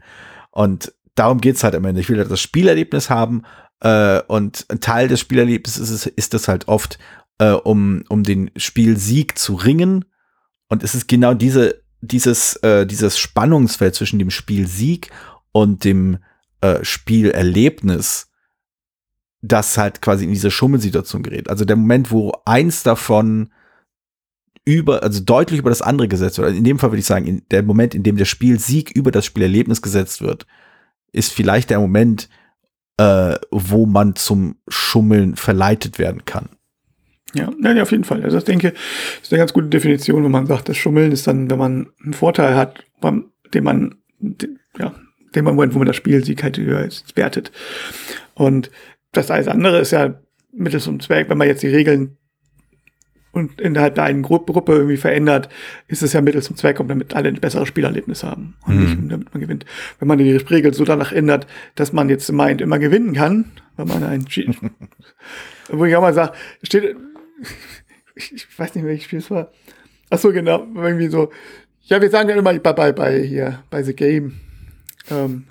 Und 0.49 0.93
darum 1.13 1.41
geht's 1.41 1.63
halt 1.63 1.75
am 1.75 1.85
Ende. 1.85 2.01
Ich 2.01 2.09
will 2.09 2.17
halt 2.17 2.31
das 2.31 2.41
Spielerlebnis 2.41 3.11
haben 3.11 3.43
äh, 3.81 4.21
und 4.21 4.65
ein 4.69 4.79
Teil 4.79 5.09
des 5.09 5.19
Spielerlebnisses 5.19 5.89
ist, 5.89 6.05
ist 6.07 6.33
es 6.33 6.47
halt 6.47 6.67
oft, 6.67 6.97
äh, 7.37 7.51
um, 7.51 8.03
um 8.09 8.23
den 8.23 8.49
Spielsieg 8.55 9.37
zu 9.37 9.55
ringen. 9.55 10.05
Und 10.69 10.81
es 10.81 10.95
ist 10.95 11.07
genau 11.07 11.33
diese, 11.33 11.83
dieses, 12.01 12.55
äh, 12.63 12.87
dieses 12.87 13.19
Spannungsfeld 13.19 13.93
zwischen 13.93 14.17
dem 14.17 14.31
Spielsieg 14.31 15.11
und 15.51 15.83
dem 15.83 16.19
äh, 16.61 16.83
Spielerlebnis, 16.83 18.31
das 19.41 19.77
halt 19.77 20.01
quasi 20.01 20.23
in 20.23 20.31
diese 20.31 20.51
Schummelsituation 20.51 21.21
gerät. 21.21 21.49
Also 21.49 21.65
der 21.65 21.75
Moment, 21.75 22.11
wo 22.11 22.31
eins 22.45 22.81
davon 22.83 23.51
über, 24.65 25.03
also 25.03 25.21
deutlich 25.21 25.59
über 25.59 25.69
das 25.69 25.81
andere 25.81 26.07
gesetzt 26.07 26.37
wird. 26.37 26.47
Also 26.47 26.57
in 26.57 26.63
dem 26.63 26.79
Fall 26.79 26.91
würde 26.91 26.99
ich 26.99 27.05
sagen, 27.05 27.27
in 27.27 27.41
der 27.51 27.63
Moment, 27.63 27.95
in 27.95 28.03
dem 28.03 28.17
der 28.17 28.25
Spielsieg 28.25 28.91
über 28.91 29.11
das 29.11 29.25
Spielerlebnis 29.25 29.81
gesetzt 29.81 30.21
wird, 30.21 30.45
ist 31.11 31.33
vielleicht 31.33 31.69
der 31.69 31.79
Moment, 31.79 32.29
äh, 32.97 33.35
wo 33.51 33.85
man 33.85 34.15
zum 34.15 34.55
Schummeln 34.67 35.35
verleitet 35.35 35.99
werden 35.99 36.25
kann. 36.25 36.49
Ja, 37.33 37.51
nein, 37.59 37.79
auf 37.79 37.91
jeden 37.91 38.03
Fall. 38.03 38.23
Also 38.23 38.37
ich 38.37 38.43
denke, 38.43 38.71
das 38.71 39.23
ist 39.23 39.33
eine 39.33 39.39
ganz 39.39 39.53
gute 39.53 39.67
Definition, 39.67 40.23
wo 40.23 40.29
man 40.29 40.45
sagt, 40.45 40.69
das 40.69 40.77
Schummeln 40.77 41.11
ist 41.11 41.25
dann, 41.25 41.49
wenn 41.49 41.57
man 41.57 41.87
einen 42.03 42.13
Vorteil 42.13 42.55
hat, 42.55 42.85
beim- 43.01 43.31
den 43.53 43.63
man, 43.63 43.95
den, 44.19 44.59
ja, 44.77 44.93
den 45.35 45.45
Moment, 45.45 45.73
wo 45.73 45.79
man 45.79 45.87
das 45.87 45.95
Spielsieg 45.95 46.43
halt 46.43 46.57
höher 46.57 46.87
wertet. 47.15 47.51
Und 48.35 48.69
das 49.11 49.31
alles 49.31 49.47
andere 49.47 49.79
ist 49.79 49.91
ja 49.91 50.19
mittels 50.51 50.83
zum 50.83 50.99
Zweck, 50.99 51.29
wenn 51.29 51.37
man 51.37 51.47
jetzt 51.47 51.63
die 51.63 51.67
Regeln 51.67 52.17
und 53.33 53.59
innerhalb 53.59 53.95
der 53.95 54.05
einen 54.05 54.21
Gru 54.21 54.39
Gruppe 54.39 54.71
irgendwie 54.73 54.95
verändert, 54.97 55.49
ist 55.87 56.01
es 56.03 56.13
ja 56.13 56.21
mittels 56.21 56.45
zum 56.45 56.55
Zweck, 56.55 56.79
um 56.79 56.87
damit 56.87 57.13
alle 57.15 57.27
ein 57.27 57.35
besseres 57.41 57.67
Spielerlebnis 57.67 58.23
haben 58.23 58.55
und 58.65 58.75
Mhm. 58.77 58.81
nicht 58.83 58.97
um 58.99 59.09
damit 59.09 59.33
man 59.33 59.41
gewinnt. 59.41 59.65
Wenn 59.99 60.07
man 60.07 60.17
die 60.19 60.31
Regeln 60.31 60.73
so 60.73 60.85
danach 60.85 61.11
ändert, 61.11 61.45
dass 61.75 61.91
man 61.91 62.07
jetzt 62.09 62.31
meint, 62.31 62.61
immer 62.61 62.79
gewinnen 62.79 63.13
kann, 63.13 63.51
wenn 63.75 63.87
man 63.89 64.03
ein 64.03 64.25
Cheat, 64.27 64.55
wo 65.69 65.83
ich 65.83 65.95
auch 65.95 66.01
mal 66.01 66.13
sage, 66.13 66.31
steht, 66.63 66.95
ich, 68.15 68.33
ich 68.33 68.59
weiß 68.59 68.75
nicht, 68.75 68.85
welches 68.85 69.03
Spiel 69.05 69.19
es 69.19 69.29
war. 69.31 69.51
Ach 70.09 70.19
so, 70.19 70.31
genau, 70.31 70.65
irgendwie 70.75 71.07
so. 71.07 71.31
Ja, 71.85 72.01
wir 72.01 72.09
sagen 72.09 72.29
dann 72.29 72.37
immer 72.37 72.53
bei, 72.59 72.71
bei, 72.73 72.91
bei 72.93 73.19
hier, 73.23 73.63
bei 73.69 73.83
The 73.83 73.93
Game. 73.95 74.39
Ähm, 75.11 75.45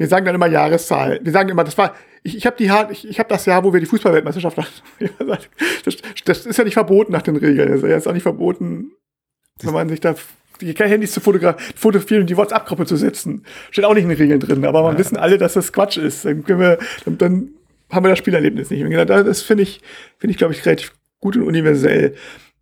wir 0.00 0.06
sagen 0.08 0.24
dann 0.24 0.34
immer 0.34 0.46
Jahreszahl. 0.46 1.20
Wir 1.22 1.30
sagen 1.30 1.50
immer, 1.50 1.62
das 1.62 1.76
war, 1.76 1.94
ich, 2.22 2.34
ich 2.34 2.46
habe 2.46 2.56
die 2.56 2.70
ich, 2.90 3.06
ich 3.06 3.18
habe 3.18 3.28
das 3.28 3.44
Jahr, 3.44 3.64
wo 3.64 3.74
wir 3.74 3.80
die 3.80 3.86
Fußballweltmeisterschaft 3.86 4.56
hatten. 4.56 4.70
Das, 5.84 5.96
das 6.24 6.46
ist 6.46 6.56
ja 6.56 6.64
nicht 6.64 6.72
verboten 6.72 7.12
nach 7.12 7.20
den 7.20 7.36
Regeln. 7.36 7.68
Das 7.68 7.82
ist 7.82 7.82
ja 7.82 7.90
jetzt 7.90 8.08
auch 8.08 8.14
nicht 8.14 8.22
verboten, 8.22 8.92
wenn 9.60 9.74
man 9.74 9.90
sich 9.90 10.00
da 10.00 10.14
die 10.62 10.72
Handys 10.72 11.12
zu 11.12 11.20
fotografieren, 11.20 11.74
fotografieren 11.76 12.22
und 12.22 12.30
die 12.30 12.36
WhatsApp-Gruppe 12.38 12.86
zu 12.86 12.96
setzen. 12.96 13.44
Steht 13.70 13.84
auch 13.84 13.92
nicht 13.92 14.04
in 14.04 14.08
den 14.08 14.16
Regeln 14.16 14.40
drin, 14.40 14.64
aber 14.64 14.82
man 14.82 14.96
wissen 14.96 15.18
alle, 15.18 15.36
dass 15.36 15.52
das 15.52 15.70
Quatsch 15.70 15.98
ist. 15.98 16.24
Dann 16.24 16.44
können 16.44 16.60
wir, 16.60 16.78
dann, 17.04 17.18
dann 17.18 17.48
haben 17.90 18.04
wir 18.04 18.08
das 18.08 18.18
Spielerlebnis 18.18 18.70
nicht. 18.70 18.82
Genau, 18.82 19.04
Das 19.04 19.42
finde 19.42 19.64
ich, 19.64 19.82
finde 20.16 20.30
ich, 20.32 20.38
glaube 20.38 20.54
ich, 20.54 20.64
relativ 20.64 20.94
gut 21.20 21.36
und 21.36 21.42
universell. 21.42 22.14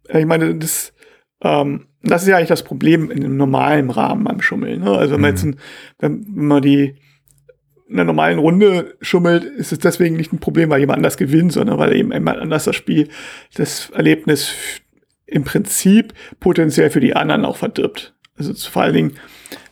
Äh, 0.09 0.21
Ich 0.21 0.27
meine, 0.27 0.57
das, 0.57 0.93
Ähm, 1.41 1.87
das 2.03 2.23
ist 2.23 2.29
ja 2.29 2.37
eigentlich 2.37 2.49
das 2.49 2.65
Problem 2.65 3.13
in 3.13 3.25
einem 3.25 3.37
normalen 3.37 3.91
Rahmen 3.91 4.25
beim 4.25 4.41
Schummeln. 4.41 4.81
Ne? 4.81 4.91
Also 4.91 5.15
wenn 5.15 5.21
man 5.21 5.31
jetzt 5.31 5.45
ein, 5.45 5.57
wenn, 6.01 6.25
man 6.35 6.63
die 6.63 6.97
einer 7.91 8.05
normalen 8.05 8.39
Runde 8.39 8.97
schummelt, 9.01 9.45
ist 9.45 9.73
es 9.73 9.79
deswegen 9.79 10.17
nicht 10.17 10.33
ein 10.33 10.41
Problem, 10.41 10.71
weil 10.71 10.81
jemand 10.81 10.99
anders 10.99 11.17
gewinnt, 11.17 11.53
sondern 11.53 11.79
weil 11.79 11.95
eben 11.97 12.13
jemand 12.13 12.39
anders 12.39 12.65
das 12.65 12.77
Spiel, 12.77 13.09
das 13.55 13.91
Erlebnis 13.91 14.53
im 15.27 15.45
Prinzip 15.45 16.13
potenziell 16.41 16.91
für 16.91 17.01
die 17.01 17.17
anderen 17.17 17.45
auch 17.45 17.57
verdirbt. 17.57 18.15
Also 18.37 18.55
vor 18.55 18.83
allen 18.83 18.95
Dingen, 18.95 19.13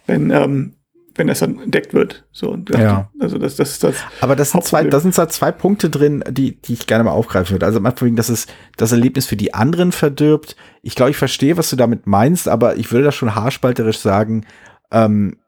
wenn, 0.06 0.30
ähm, 0.30 0.74
wenn 1.14 1.28
das 1.28 1.38
dann 1.38 1.58
entdeckt 1.58 1.94
wird. 1.94 2.26
So, 2.30 2.56
Ja. 2.74 3.10
Also 3.18 3.38
das, 3.38 3.56
das 3.56 3.78
das. 3.78 3.96
Aber 4.20 4.36
das 4.36 4.50
sind 4.50 4.64
zwei, 4.64 4.84
da 4.84 5.00
sind 5.00 5.16
da 5.16 5.28
zwei 5.28 5.50
Punkte 5.50 5.88
drin, 5.88 6.22
die, 6.28 6.60
die 6.60 6.74
ich 6.74 6.86
gerne 6.86 7.04
mal 7.04 7.12
aufgreifen 7.12 7.52
würde. 7.54 7.66
Also 7.66 7.80
Anfang, 7.80 8.16
dass 8.16 8.28
es 8.28 8.46
das 8.76 8.92
Erlebnis 8.92 9.26
für 9.26 9.36
die 9.36 9.54
anderen 9.54 9.92
verdirbt. 9.92 10.56
Ich 10.82 10.94
glaube, 10.94 11.10
ich 11.10 11.16
verstehe, 11.16 11.56
was 11.56 11.70
du 11.70 11.76
damit 11.76 12.06
meinst, 12.06 12.48
aber 12.48 12.76
ich 12.76 12.92
würde 12.92 13.06
da 13.06 13.12
schon 13.12 13.34
haarspalterisch 13.34 13.98
sagen, 13.98 14.44
ähm, 14.90 15.38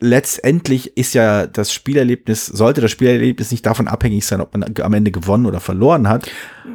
letztendlich 0.00 0.96
ist 0.96 1.14
ja 1.14 1.46
das 1.46 1.72
Spielerlebnis, 1.72 2.46
sollte 2.46 2.80
das 2.80 2.90
Spielerlebnis 2.90 3.50
nicht 3.50 3.64
davon 3.66 3.88
abhängig 3.88 4.26
sein, 4.26 4.40
ob 4.40 4.52
man 4.56 4.64
am 4.82 4.94
Ende 4.94 5.10
gewonnen 5.10 5.46
oder 5.46 5.60
verloren 5.60 6.08
hat. 6.08 6.30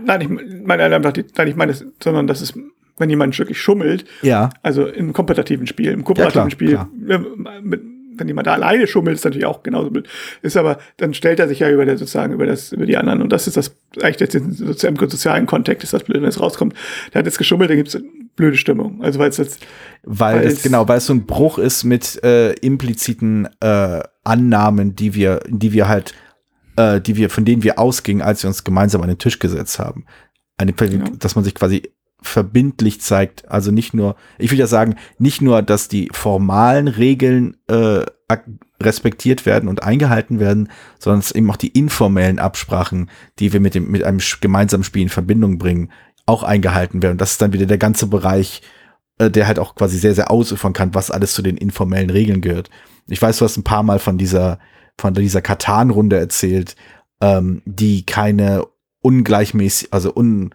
Nein, 0.05 0.21
ich 0.21 0.29
meine 0.65 0.84
einfach, 0.84 1.13
nein, 1.38 1.47
ich 1.47 1.55
meine, 1.55 1.71
es- 1.71 1.86
sondern 2.03 2.27
das 2.27 2.41
ist, 2.41 2.53
wenn 2.97 3.10
jemand 3.10 3.38
wirklich 3.38 3.60
schummelt, 3.62 4.05
Ja. 4.21 4.49
also 4.63 4.88
im 4.88 5.13
kompetitiven 5.13 5.67
Spiel, 5.67 5.91
im 5.91 5.99
Ja, 5.99 6.05
kooperativen 6.05 6.49
klar, 6.49 6.51
Spiel, 6.51 6.69
klar. 6.71 6.89
äh, 7.07 7.62
mit, 7.62 7.81
wenn 8.17 8.27
jemand 8.27 8.47
da 8.47 8.53
alleine 8.53 8.88
schummelt, 8.88 9.15
ist 9.15 9.23
natürlich 9.25 9.45
auch 9.45 9.63
genauso 9.63 9.89
blöd. 9.89 10.07
Ist 10.41 10.57
aber, 10.57 10.79
dann 10.97 11.13
stellt 11.13 11.39
er 11.39 11.47
sich 11.47 11.60
ja 11.60 11.69
über 11.71 11.86
der, 11.86 11.97
sozusagen 11.97 12.34
über 12.34 12.45
das, 12.45 12.71
über 12.73 12.86
die 12.86 12.97
anderen. 12.97 13.21
Und 13.21 13.31
das 13.31 13.47
ist 13.47 13.55
das, 13.57 13.75
eigentlich 14.01 14.19
jetzt 14.19 14.36
im 14.36 14.51
sozialen, 14.51 14.95
im 14.97 15.10
sozialen 15.10 15.45
Kontext 15.45 15.84
ist 15.86 15.93
das 15.93 16.03
blöd, 16.03 16.21
wenn 16.21 16.27
es 16.29 16.39
rauskommt. 16.39 16.73
Der 17.13 17.19
hat 17.19 17.25
jetzt 17.25 17.38
geschummelt, 17.38 17.69
dann 17.69 17.77
gibt's 17.77 17.97
blöde 18.36 18.58
Stimmung. 18.58 19.04
Also 19.04 19.20
weil 19.20 19.30
es 19.30 19.38
jetzt, 19.38 19.65
Weil, 20.04 20.38
Weil 20.38 20.48
es, 20.48 20.63
genau, 20.63 20.88
weil 20.88 20.98
es 20.98 21.06
so 21.06 21.13
ein 21.13 21.26
Bruch 21.26 21.58
ist 21.58 21.84
mit 21.84 22.24
äh, 22.24 22.54
impliziten 22.54 23.48
äh, 23.60 24.02
Annahmen, 24.24 24.96
die 24.96 25.13
wir, 25.13 25.41
die 25.48 25.74
wir 25.74 25.88
halt, 25.88 26.13
äh, 26.76 27.00
die 27.02 27.15
wir, 27.15 27.30
von 27.30 27.46
denen 27.46 27.63
wir 27.63 27.80
ausgingen, 27.80 28.22
als 28.22 28.44
wir 28.44 28.48
uns 28.48 28.63
gemeinsam 28.63 29.02
an 29.02 29.10
den 29.10 29.17
Tisch 29.17 29.39
gesetzt 29.39 29.80
haben. 29.80 30.06
Eine, 30.58 30.74
dass 30.74 31.36
man 31.36 31.44
sich 31.44 31.56
quasi 31.56 31.84
verbindlich 32.22 33.02
zeigt. 33.02 33.50
Also 33.50 33.72
nicht 33.72 33.94
nur, 33.94 34.15
ich 34.38 34.52
will 34.52 34.60
ja 34.60 34.67
sagen, 34.67 34.96
nicht 35.17 35.41
nur, 35.41 35.62
dass 35.63 35.88
die 35.88 36.10
formalen 36.12 36.88
Regeln 36.88 37.58
äh, 37.67 38.06
respektiert 38.82 39.46
werden 39.46 39.67
und 39.67 39.84
eingehalten 39.84 40.39
werden, 40.39 40.70
sondern 41.00 41.20
es 41.20 41.32
eben 41.32 41.50
auch 41.50 41.58
die 41.58 41.67
informellen 41.67 42.39
Absprachen, 42.39 43.10
die 43.39 43.54
wir 43.54 43.60
mit 43.60 43.76
dem 43.76 43.89
mit 43.91 44.04
einem 44.04 44.20
gemeinsamen 44.39 44.84
Spiel 44.84 45.04
in 45.04 45.10
Verbindung 45.10 45.58
bringen, 45.58 45.91
auch 46.25 46.43
eingehalten 46.43 47.01
werden. 47.01 47.13
Und 47.13 47.21
das 47.21 47.31
ist 47.31 47.41
dann 47.41 47.53
wieder 47.53 47.65
der 47.65 47.77
ganze 47.77 48.07
Bereich, 48.07 48.62
äh, 49.17 49.29
der 49.29 49.47
halt 49.47 49.60
auch 49.60 49.75
quasi 49.75 49.97
sehr, 49.97 50.15
sehr 50.15 50.31
ausufern 50.31 50.73
kann, 50.73 50.93
was 50.93 51.12
alles 51.12 51.34
zu 51.34 51.41
den 51.41 51.57
informellen 51.57 52.10
Regeln 52.10 52.41
gehört. 52.41 52.69
Ich 53.07 53.21
weiß, 53.21 53.38
du 53.38 53.45
hast 53.45 53.57
ein 53.57 53.63
paar 53.63 53.84
Mal 53.84 53.99
von 53.99 54.17
dieser, 54.17 54.60
von 54.97 55.13
dieser 55.13 55.41
Katan-Runde 55.41 56.17
erzählt, 56.17 56.75
ähm, 57.21 57.62
die 57.65 58.05
keine 58.05 58.65
ungleichmäßig, 59.01 59.93
also 59.93 60.13
un, 60.15 60.53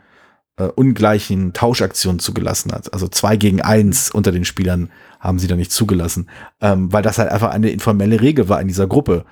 äh, 0.57 0.65
ungleichen 0.65 1.53
Tauschaktionen 1.53 2.19
zugelassen 2.19 2.73
hat. 2.73 2.93
Also 2.93 3.09
zwei 3.09 3.37
gegen 3.37 3.61
eins 3.61 4.11
unter 4.11 4.33
den 4.33 4.45
Spielern 4.45 4.91
haben 5.21 5.39
sie 5.39 5.49
da 5.49 5.57
nicht 5.57 5.73
zugelassen, 5.73 6.29
ähm, 6.61 6.93
weil 6.93 7.03
das 7.03 7.19
halt 7.19 7.31
einfach 7.31 7.51
eine 7.51 7.71
informelle 7.71 8.21
Regel 8.21 8.49
war 8.49 8.61
in 8.61 8.69
dieser 8.69 8.87
Gruppe. 8.87 9.25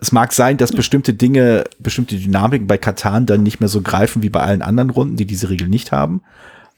Es 0.00 0.10
mag 0.12 0.32
sein, 0.32 0.56
dass 0.56 0.72
bestimmte 0.72 1.14
Dinge, 1.14 1.64
bestimmte 1.78 2.16
Dynamiken 2.16 2.66
bei 2.66 2.78
Katan 2.78 3.26
dann 3.26 3.42
nicht 3.42 3.60
mehr 3.60 3.68
so 3.68 3.82
greifen 3.82 4.22
wie 4.22 4.30
bei 4.30 4.40
allen 4.40 4.62
anderen 4.62 4.90
Runden, 4.90 5.16
die 5.16 5.26
diese 5.26 5.48
Regel 5.48 5.68
nicht 5.68 5.92
haben. 5.92 6.22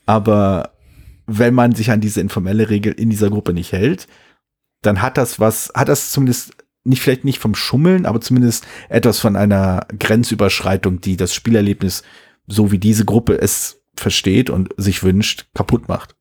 Aber 0.04 0.72
wenn 1.26 1.54
man 1.54 1.74
sich 1.74 1.90
an 1.90 2.00
diese 2.00 2.20
informelle 2.20 2.70
Regel 2.70 2.92
in 2.92 3.10
dieser 3.10 3.30
Gruppe 3.30 3.52
nicht 3.52 3.72
hält, 3.72 4.08
dann 4.82 5.02
hat 5.02 5.16
das 5.18 5.40
was, 5.40 5.72
hat 5.74 5.88
das 5.88 6.10
zumindest 6.10 6.52
nicht 6.84 7.02
vielleicht 7.02 7.24
nicht 7.24 7.38
vom 7.38 7.54
Schummeln, 7.54 8.06
aber 8.06 8.20
zumindest 8.20 8.66
etwas 8.88 9.20
von 9.20 9.36
einer 9.36 9.86
Grenzüberschreitung, 9.98 11.00
die 11.00 11.16
das 11.16 11.34
Spielerlebnis, 11.34 12.02
so 12.46 12.72
wie 12.72 12.78
diese 12.78 13.04
Gruppe 13.04 13.40
es 13.40 13.80
versteht 13.94 14.48
und 14.48 14.70
sich 14.76 15.02
wünscht, 15.02 15.46
kaputt 15.54 15.88
macht. 15.88 16.14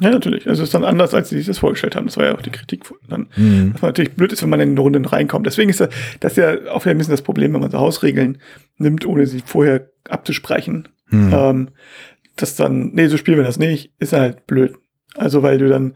Ja, 0.00 0.10
natürlich. 0.10 0.48
Also 0.48 0.62
es 0.62 0.68
ist 0.68 0.74
dann 0.74 0.84
anders, 0.84 1.14
als 1.14 1.28
sie 1.28 1.38
sich 1.38 1.46
das 1.46 1.58
vorgestellt 1.58 1.94
haben. 1.94 2.06
Das 2.06 2.16
war 2.16 2.24
ja 2.24 2.34
auch 2.34 2.42
die 2.42 2.50
Kritik 2.50 2.84
dann. 3.08 3.28
Mhm. 3.36 3.74
Was 3.74 3.82
natürlich 3.82 4.12
blöd 4.12 4.32
ist, 4.32 4.42
wenn 4.42 4.50
man 4.50 4.60
in 4.60 4.70
eine 4.70 4.80
Runde 4.80 5.12
reinkommt. 5.12 5.46
Deswegen 5.46 5.70
ist 5.70 5.86
das, 6.20 6.36
ja 6.36 6.54
auch 6.70 6.84
ein 6.84 6.98
bisschen 6.98 7.12
das 7.12 7.22
Problem, 7.22 7.52
wenn 7.54 7.60
man 7.60 7.70
so 7.70 7.78
Hausregeln 7.78 8.38
nimmt, 8.76 9.06
ohne 9.06 9.26
sie 9.26 9.42
vorher 9.44 9.88
abzusprechen. 10.08 10.88
Mhm. 11.10 11.32
Ähm, 11.32 11.68
das 12.36 12.56
dann, 12.56 12.90
nee, 12.94 13.06
so 13.06 13.16
spielen 13.16 13.38
wir 13.38 13.44
das 13.44 13.58
nicht, 13.58 13.92
ist 13.98 14.12
halt 14.12 14.46
blöd. 14.46 14.74
Also, 15.14 15.42
weil 15.42 15.58
du 15.58 15.68
dann, 15.68 15.94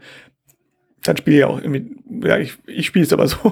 dann 1.03 1.17
spiele 1.17 1.37
ich 1.37 1.43
auch 1.43 1.61
irgendwie, 1.61 1.95
ja, 2.25 2.37
ich, 2.37 2.57
ich 2.67 2.85
spiele 2.85 3.03
es 3.03 3.13
aber 3.13 3.27
so. 3.27 3.37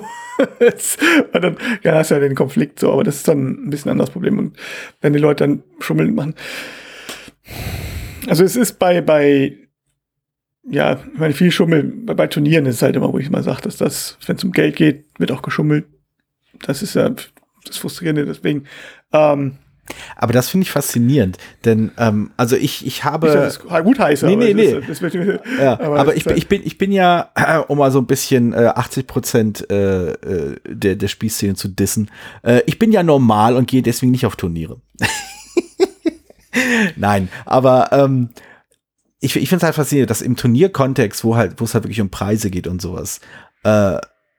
Und 1.34 1.44
dann 1.44 1.58
ja, 1.84 1.96
hast 1.96 2.12
du 2.12 2.16
ja 2.16 2.22
den 2.22 2.36
Konflikt 2.36 2.80
so, 2.80 2.94
aber 2.94 3.04
das 3.04 3.18
ist 3.18 3.28
dann 3.28 3.66
ein 3.66 3.70
bisschen 3.70 3.90
ein 3.90 3.94
anderes 3.94 4.12
Problem. 4.12 4.40
Und 4.40 4.58
wenn 5.02 5.14
die 5.14 5.20
Leute 5.20 5.46
dann 5.46 5.64
Schummeln 5.80 6.16
machen. 6.16 6.36
Also 8.28 8.44
es 8.44 8.56
ist 8.56 8.80
bei, 8.80 9.02
bei, 9.02 9.58
ja, 10.70 11.00
ich 11.14 11.20
meine, 11.20 11.34
viel 11.34 11.52
Schummel, 11.52 11.84
bei, 11.84 12.14
bei 12.14 12.28
Turnieren 12.28 12.66
ist 12.66 12.76
es 12.76 12.82
halt 12.82 12.96
immer, 12.96 13.12
wo 13.12 13.18
ich 13.20 13.30
mal 13.30 13.44
sage, 13.44 13.62
dass 13.62 13.78
das, 13.78 14.18
wenn 14.26 14.36
es 14.36 14.44
um 14.44 14.52
Geld 14.52 14.76
geht, 14.76 15.06
wird 15.18 15.32
auch 15.32 15.42
geschummelt. 15.42 15.86
Das 16.66 16.82
ist 16.82 16.94
ja 16.96 17.10
das 17.66 17.78
Frustrierende, 17.78 18.26
deswegen, 18.26 18.66
ähm, 19.14 19.54
Aber 20.18 20.34
das 20.34 20.50
finde 20.50 20.64
ich 20.64 20.72
faszinierend, 20.72 21.38
denn 21.64 21.92
ähm, 21.98 22.32
also 22.36 22.56
ich, 22.58 22.86
ich 22.86 23.04
habe 23.06 23.28
nicht, 23.28 23.38
dass 23.38 23.58
es 23.58 23.84
gut 23.84 24.00
heiße, 24.00 24.26
Nee, 24.26 24.34
aber 24.34 24.44
nee, 24.44 24.54
nee. 24.54 24.72
Ist, 24.80 24.90
das 24.90 25.02
wird, 25.02 25.14
Ja, 25.62 25.80
aber, 25.80 26.08
es 26.10 26.16
ich, 26.16 26.26
halt- 26.26 26.38
ich, 26.38 26.48
bin, 26.48 26.62
ich 26.66 26.78
bin 26.78 26.92
ja, 26.92 27.30
äh, 27.36 27.60
um 27.60 27.78
mal 27.78 27.92
so 27.92 28.00
ein 28.00 28.08
bisschen 28.08 28.54
äh, 28.54 28.72
80 28.76 29.08
Prozent 29.08 29.70
äh, 29.72 30.12
äh, 30.12 30.56
der, 30.68 30.96
der 30.98 31.08
Spielszene 31.08 31.56
zu 31.56 31.68
dissen, 31.70 32.10
äh, 32.44 32.62
ich 32.66 32.80
bin 32.80 32.92
ja 32.92 33.04
normal 33.04 33.56
und 33.56 33.68
gehe 33.70 33.82
deswegen 33.82 34.12
nicht 34.12 34.26
auf 34.26 34.36
Turniere. 34.36 34.82
Nein, 36.96 37.30
aber 37.46 37.90
ähm, 37.92 38.30
ich, 39.20 39.36
ich 39.36 39.50
finde 39.50 39.58
es 39.58 39.64
halt 39.64 39.76
faszinierend, 39.76 40.10
dass 40.10 40.22
im 40.22 40.36
Turnierkontext, 40.36 41.24
wo 41.24 41.36
halt, 41.36 41.60
wo 41.60 41.66
es 41.66 41.74
halt 41.74 41.84
wirklich 41.84 42.02
um 42.02 42.10
Preise 42.10 42.50
geht 42.50 42.68
und 42.68 42.82
sowas, 42.82 43.20
äh, 43.64 43.98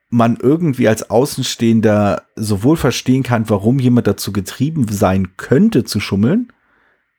man 0.09 0.37
irgendwie 0.37 0.87
als 0.87 1.09
Außenstehender 1.09 2.23
sowohl 2.35 2.77
verstehen 2.77 3.23
kann, 3.23 3.49
warum 3.49 3.79
jemand 3.79 4.07
dazu 4.07 4.31
getrieben 4.31 4.87
sein 4.87 5.37
könnte 5.37 5.83
zu 5.83 5.99
schummeln, 5.99 6.51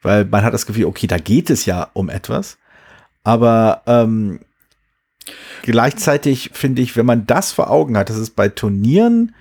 weil 0.03 0.25
man 0.25 0.43
hat 0.43 0.55
das 0.55 0.67
Gefühl, 0.67 0.87
okay, 0.87 1.07
da 1.07 1.19
geht 1.19 1.51
es 1.51 1.67
ja 1.67 1.89
um 1.93 2.09
etwas. 2.09 2.59
Aber 3.23 3.83
ähm, 3.87 4.41
gleichzeitig 5.63 6.51
finde 6.53 6.83
ich, 6.83 6.97
wenn 6.97 7.07
man 7.07 7.27
das 7.27 7.53
vor 7.53 7.71
Augen 7.71 7.97
hat, 7.97 8.11
dass 8.11 8.17
es 8.17 8.31
bei 8.31 8.49
Turnieren, 8.49 9.35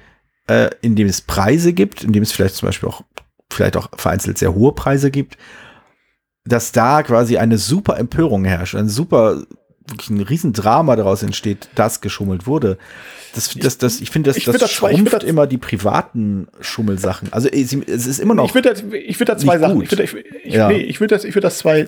äh, 0.48 0.70
in 0.82 0.96
dem 0.96 1.08
es 1.08 1.22
Preise 1.22 1.74
gibt, 1.74 2.04
in 2.04 2.14
dem 2.14 2.22
es 2.22 2.32
vielleicht 2.32 2.56
zum 2.56 2.68
Beispiel 2.68 2.90
auch 2.90 3.04
vielleicht 3.52 3.78
auch 3.78 3.90
vereinzelt 3.96 4.38
sehr 4.38 4.54
hohe 4.54 4.74
Preise 4.74 5.10
gibt, 5.10 5.38
dass 6.50 6.72
da 6.72 7.04
quasi 7.04 7.38
eine 7.38 7.58
super 7.58 7.98
Empörung 7.98 8.44
herrscht, 8.46 8.76
ein 8.76 8.90
super 8.90 9.44
wirklich 9.88 10.10
ein 10.12 10.22
Riesendrama 10.22 10.96
daraus 10.96 11.24
entsteht, 11.24 11.68
dass 11.74 12.00
geschummelt 12.00 12.46
wurde. 12.46 12.78
Das, 13.34 13.54
das, 13.56 13.78
das, 13.80 14.02
ich 14.02 14.12
finde, 14.12 14.30
das, 14.30 14.38
ich 14.38 14.46
das 14.46 14.58
das 14.58 14.72
schrumpft 14.72 15.14
das- 15.14 15.24
immer 15.24 15.48
die 15.48 15.58
privaten 15.58 16.48
Schummelsachen. 16.62 17.32
Also 17.34 17.48
es 17.48 17.74
es 17.74 18.06
ist 18.06 18.20
immer 18.20 18.36
noch. 18.36 18.46
ich 18.46 18.54
würde 18.54 18.72
ich 18.96 19.20
würd 19.20 19.30
da 19.30 19.38
zwei 19.38 19.58
Sachen. 19.58 19.76
gut. 19.76 19.86
Ich 19.86 19.92
würde 19.92 20.04
ich, 20.04 20.16
ich, 20.46 20.54
Ja. 20.54 20.68
nee, 20.68 20.78
ich 20.78 21.00
würd 21.00 21.12
das, 21.12 21.24
ich 21.24 21.36
würd 21.36 21.44
das 21.44 21.58
zwei, 21.60 21.82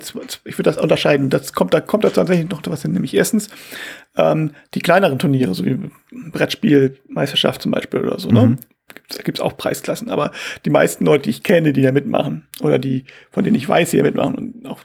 ich 0.46 0.58
würde 0.58 0.64
das 0.72 0.78
unterscheiden. 0.78 1.30
Das 1.30 1.54
kommt, 1.54 1.74
da 1.76 1.82
kommt 1.82 2.04
da 2.04 2.10
tatsächlich 2.10 2.50
noch 2.50 2.62
was 2.66 2.82
hin. 2.82 2.92
Nämlich 2.92 3.14
erstens 3.16 3.50
ähm, 4.18 4.52
die 4.74 4.82
kleineren 4.82 5.20
Turniere, 5.20 5.54
so 5.54 5.64
wie 5.66 5.78
Brettspielmeisterschaft 6.32 7.62
zum 7.62 7.72
Beispiel 7.72 8.02
oder 8.02 8.20
so. 8.20 8.30
Ne? 8.30 8.58
Mhm. 8.96 9.16
Da 9.18 9.24
gibt 9.24 9.38
es 9.40 9.42
auch 9.44 9.58
Preisklassen, 9.58 10.10
aber 10.10 10.32
die 10.66 10.70
meisten 10.70 11.06
Leute, 11.06 11.24
die 11.24 11.30
ich 11.32 11.44
kenne, 11.44 11.74
die 11.74 11.82
da 11.82 11.92
mitmachen 11.92 12.48
oder 12.62 12.80
die, 12.80 13.06
von 13.32 13.44
denen 13.44 13.56
ich 13.56 13.68
weiß, 13.68 13.92
die 13.92 13.98
da 13.98 14.04
mitmachen 14.04 14.36
und 14.36 14.66
auch 14.68 14.80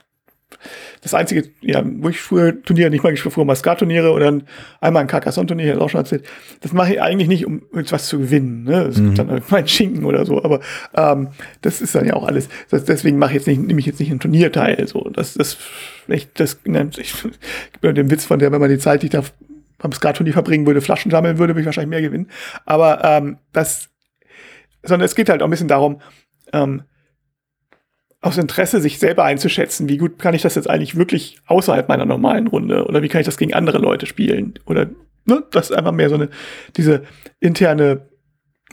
das 1.01 1.13
einzige, 1.13 1.49
ja, 1.61 1.83
wo 1.85 2.09
ich 2.09 2.19
früher 2.19 2.61
Turniere 2.63 2.89
nicht 2.89 3.03
mal, 3.03 3.13
ich 3.13 3.23
war 3.23 3.31
früher 3.31 3.45
mal 3.45 3.55
Skat-Turniere 3.55 4.11
oder 4.11 4.31
ein- 4.31 4.43
einmal 4.81 5.01
ein 5.01 5.07
Carcassonne-Turnier, 5.07 5.73
das 5.73 5.81
auch 5.81 5.89
schon 5.89 5.99
erzählt. 5.99 6.25
Das 6.61 6.73
mache 6.73 6.93
ich 6.93 7.01
eigentlich 7.01 7.27
nicht, 7.27 7.45
um 7.45 7.61
irgendwas 7.71 8.07
zu 8.07 8.17
gewinnen. 8.17 8.63
Ne? 8.63 8.83
Es 8.83 8.95
gibt 8.95 9.19
dann 9.19 9.41
mein 9.49 9.67
Schinken 9.67 10.05
oder 10.05 10.25
so, 10.25 10.43
aber 10.43 10.61
ähm, 10.95 11.29
das 11.61 11.81
ist 11.81 11.93
dann 11.95 12.05
ja 12.05 12.13
auch 12.13 12.25
alles. 12.25 12.49
Das, 12.69 12.85
deswegen 12.85 13.17
mache 13.19 13.31
ich 13.31 13.35
jetzt 13.35 13.47
nicht, 13.47 13.61
nehme 13.61 13.79
ich 13.79 13.85
jetzt 13.85 13.99
nicht 13.99 14.09
ein 14.11 14.19
Turnier 14.19 14.51
teil. 14.51 14.87
So, 14.87 15.09
das, 15.13 15.33
das, 15.35 15.57
ich, 16.07 16.31
das, 16.33 16.59
ne, 16.65 16.89
ich, 16.97 17.13
ich 17.23 17.31
mir 17.81 17.93
den 17.93 18.09
Witz 18.09 18.25
von 18.25 18.39
der, 18.39 18.51
wenn 18.51 18.61
man 18.61 18.69
die 18.69 18.79
Zeit, 18.79 19.03
die 19.03 19.07
ich 19.07 19.11
da 19.11 19.23
beim 19.77 19.91
Skat-Turnier 19.91 20.33
verbringen 20.33 20.65
würde, 20.65 20.81
Flaschen 20.81 21.11
sammeln 21.11 21.37
würde, 21.37 21.53
würde 21.53 21.61
ich 21.61 21.65
wahrscheinlich 21.67 21.89
mehr 21.91 22.01
gewinnen. 22.01 22.29
Aber 22.65 23.03
ähm, 23.03 23.37
das, 23.53 23.89
sondern 24.87 25.05
es 25.05 25.15
geht 25.15 25.29
halt 25.29 25.41
auch 25.41 25.47
ein 25.47 25.51
bisschen 25.51 25.67
darum, 25.67 26.01
ähm, 26.53 26.83
aus 28.21 28.37
Interesse, 28.37 28.81
sich 28.81 28.99
selber 28.99 29.23
einzuschätzen, 29.23 29.89
wie 29.89 29.97
gut 29.97 30.17
kann 30.17 30.33
ich 30.33 30.41
das 30.41 30.55
jetzt 30.55 30.69
eigentlich 30.69 30.95
wirklich 30.95 31.39
außerhalb 31.45 31.87
meiner 31.87 32.05
normalen 32.05 32.47
Runde 32.47 32.85
oder 32.85 33.01
wie 33.01 33.09
kann 33.09 33.21
ich 33.21 33.25
das 33.25 33.37
gegen 33.37 33.53
andere 33.53 33.77
Leute 33.77 34.05
spielen 34.05 34.55
oder 34.65 34.89
ne, 35.25 35.43
das 35.51 35.69
ist 35.69 35.75
einfach 35.75 35.91
mehr 35.91 36.09
so 36.09 36.15
eine 36.15 36.29
diese 36.75 37.03
interne 37.39 38.09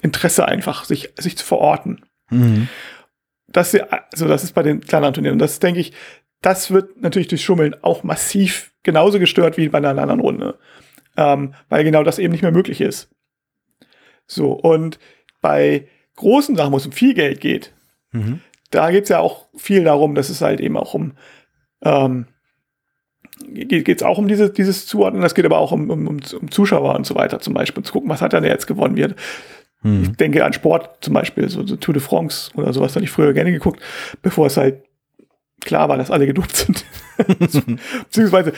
Interesse 0.02 0.46
einfach, 0.46 0.84
sich 0.84 1.12
sich 1.18 1.36
zu 1.36 1.44
verorten. 1.44 2.04
Mhm. 2.30 2.68
Das, 3.46 3.74
also 3.74 4.26
das 4.26 4.44
ist 4.44 4.52
bei 4.52 4.62
den 4.62 4.80
kleineren 4.80 5.14
Turnieren. 5.14 5.34
Und 5.34 5.38
das 5.38 5.60
denke 5.60 5.80
ich, 5.80 5.92
das 6.42 6.70
wird 6.70 7.00
natürlich 7.00 7.28
durch 7.28 7.44
Schummeln 7.44 7.74
auch 7.82 8.02
massiv 8.02 8.72
genauso 8.82 9.18
gestört 9.18 9.56
wie 9.56 9.68
bei 9.68 9.78
einer 9.78 9.90
anderen 9.90 10.20
Runde. 10.20 10.58
Ähm, 11.16 11.54
weil 11.68 11.84
genau 11.84 12.02
das 12.02 12.18
eben 12.18 12.32
nicht 12.32 12.42
mehr 12.42 12.50
möglich 12.50 12.80
ist. 12.80 13.08
So, 14.26 14.52
und 14.52 14.98
bei 15.40 15.86
großen 16.16 16.56
Sachen, 16.56 16.72
wo 16.72 16.76
es 16.76 16.86
um 16.86 16.92
viel 16.92 17.14
Geld 17.14 17.40
geht, 17.40 17.72
mhm. 18.12 18.40
da 18.70 18.90
geht 18.90 19.04
es 19.04 19.08
ja 19.08 19.20
auch 19.20 19.46
viel 19.56 19.84
darum, 19.84 20.14
dass 20.14 20.28
es 20.28 20.40
halt 20.40 20.60
eben 20.60 20.76
auch 20.76 20.94
um 20.94 21.12
ähm, 21.82 22.26
geht 23.52 23.88
es 23.88 24.02
auch 24.02 24.18
um 24.18 24.28
diese, 24.28 24.50
dieses 24.50 24.86
Zuordnen, 24.86 25.22
das 25.22 25.34
geht 25.34 25.44
aber 25.44 25.58
auch 25.58 25.72
um, 25.72 25.90
um, 25.90 26.06
um 26.06 26.50
Zuschauer 26.50 26.94
und 26.94 27.06
so 27.06 27.14
weiter 27.14 27.40
zum 27.40 27.54
Beispiel, 27.54 27.82
zu 27.82 27.92
gucken, 27.92 28.08
was 28.08 28.22
hat 28.22 28.32
er 28.32 28.44
jetzt 28.44 28.66
gewonnen 28.66 28.96
wird. 28.96 29.16
Hm. 29.82 30.02
Ich 30.02 30.16
denke 30.16 30.44
an 30.44 30.52
Sport 30.52 31.04
zum 31.04 31.14
Beispiel, 31.14 31.48
so, 31.48 31.66
so 31.66 31.76
Tour 31.76 31.94
de 31.94 32.02
France 32.02 32.50
oder 32.54 32.72
sowas, 32.72 32.92
da 32.92 32.96
habe 32.96 33.04
ich 33.04 33.10
früher 33.10 33.32
gerne 33.32 33.52
geguckt, 33.52 33.80
bevor 34.22 34.46
es 34.46 34.56
halt 34.56 34.84
klar 35.60 35.88
war, 35.88 35.96
dass 35.96 36.10
alle 36.10 36.26
gedopt 36.26 36.56
sind. 36.56 36.84
Beziehungsweise, 38.04 38.52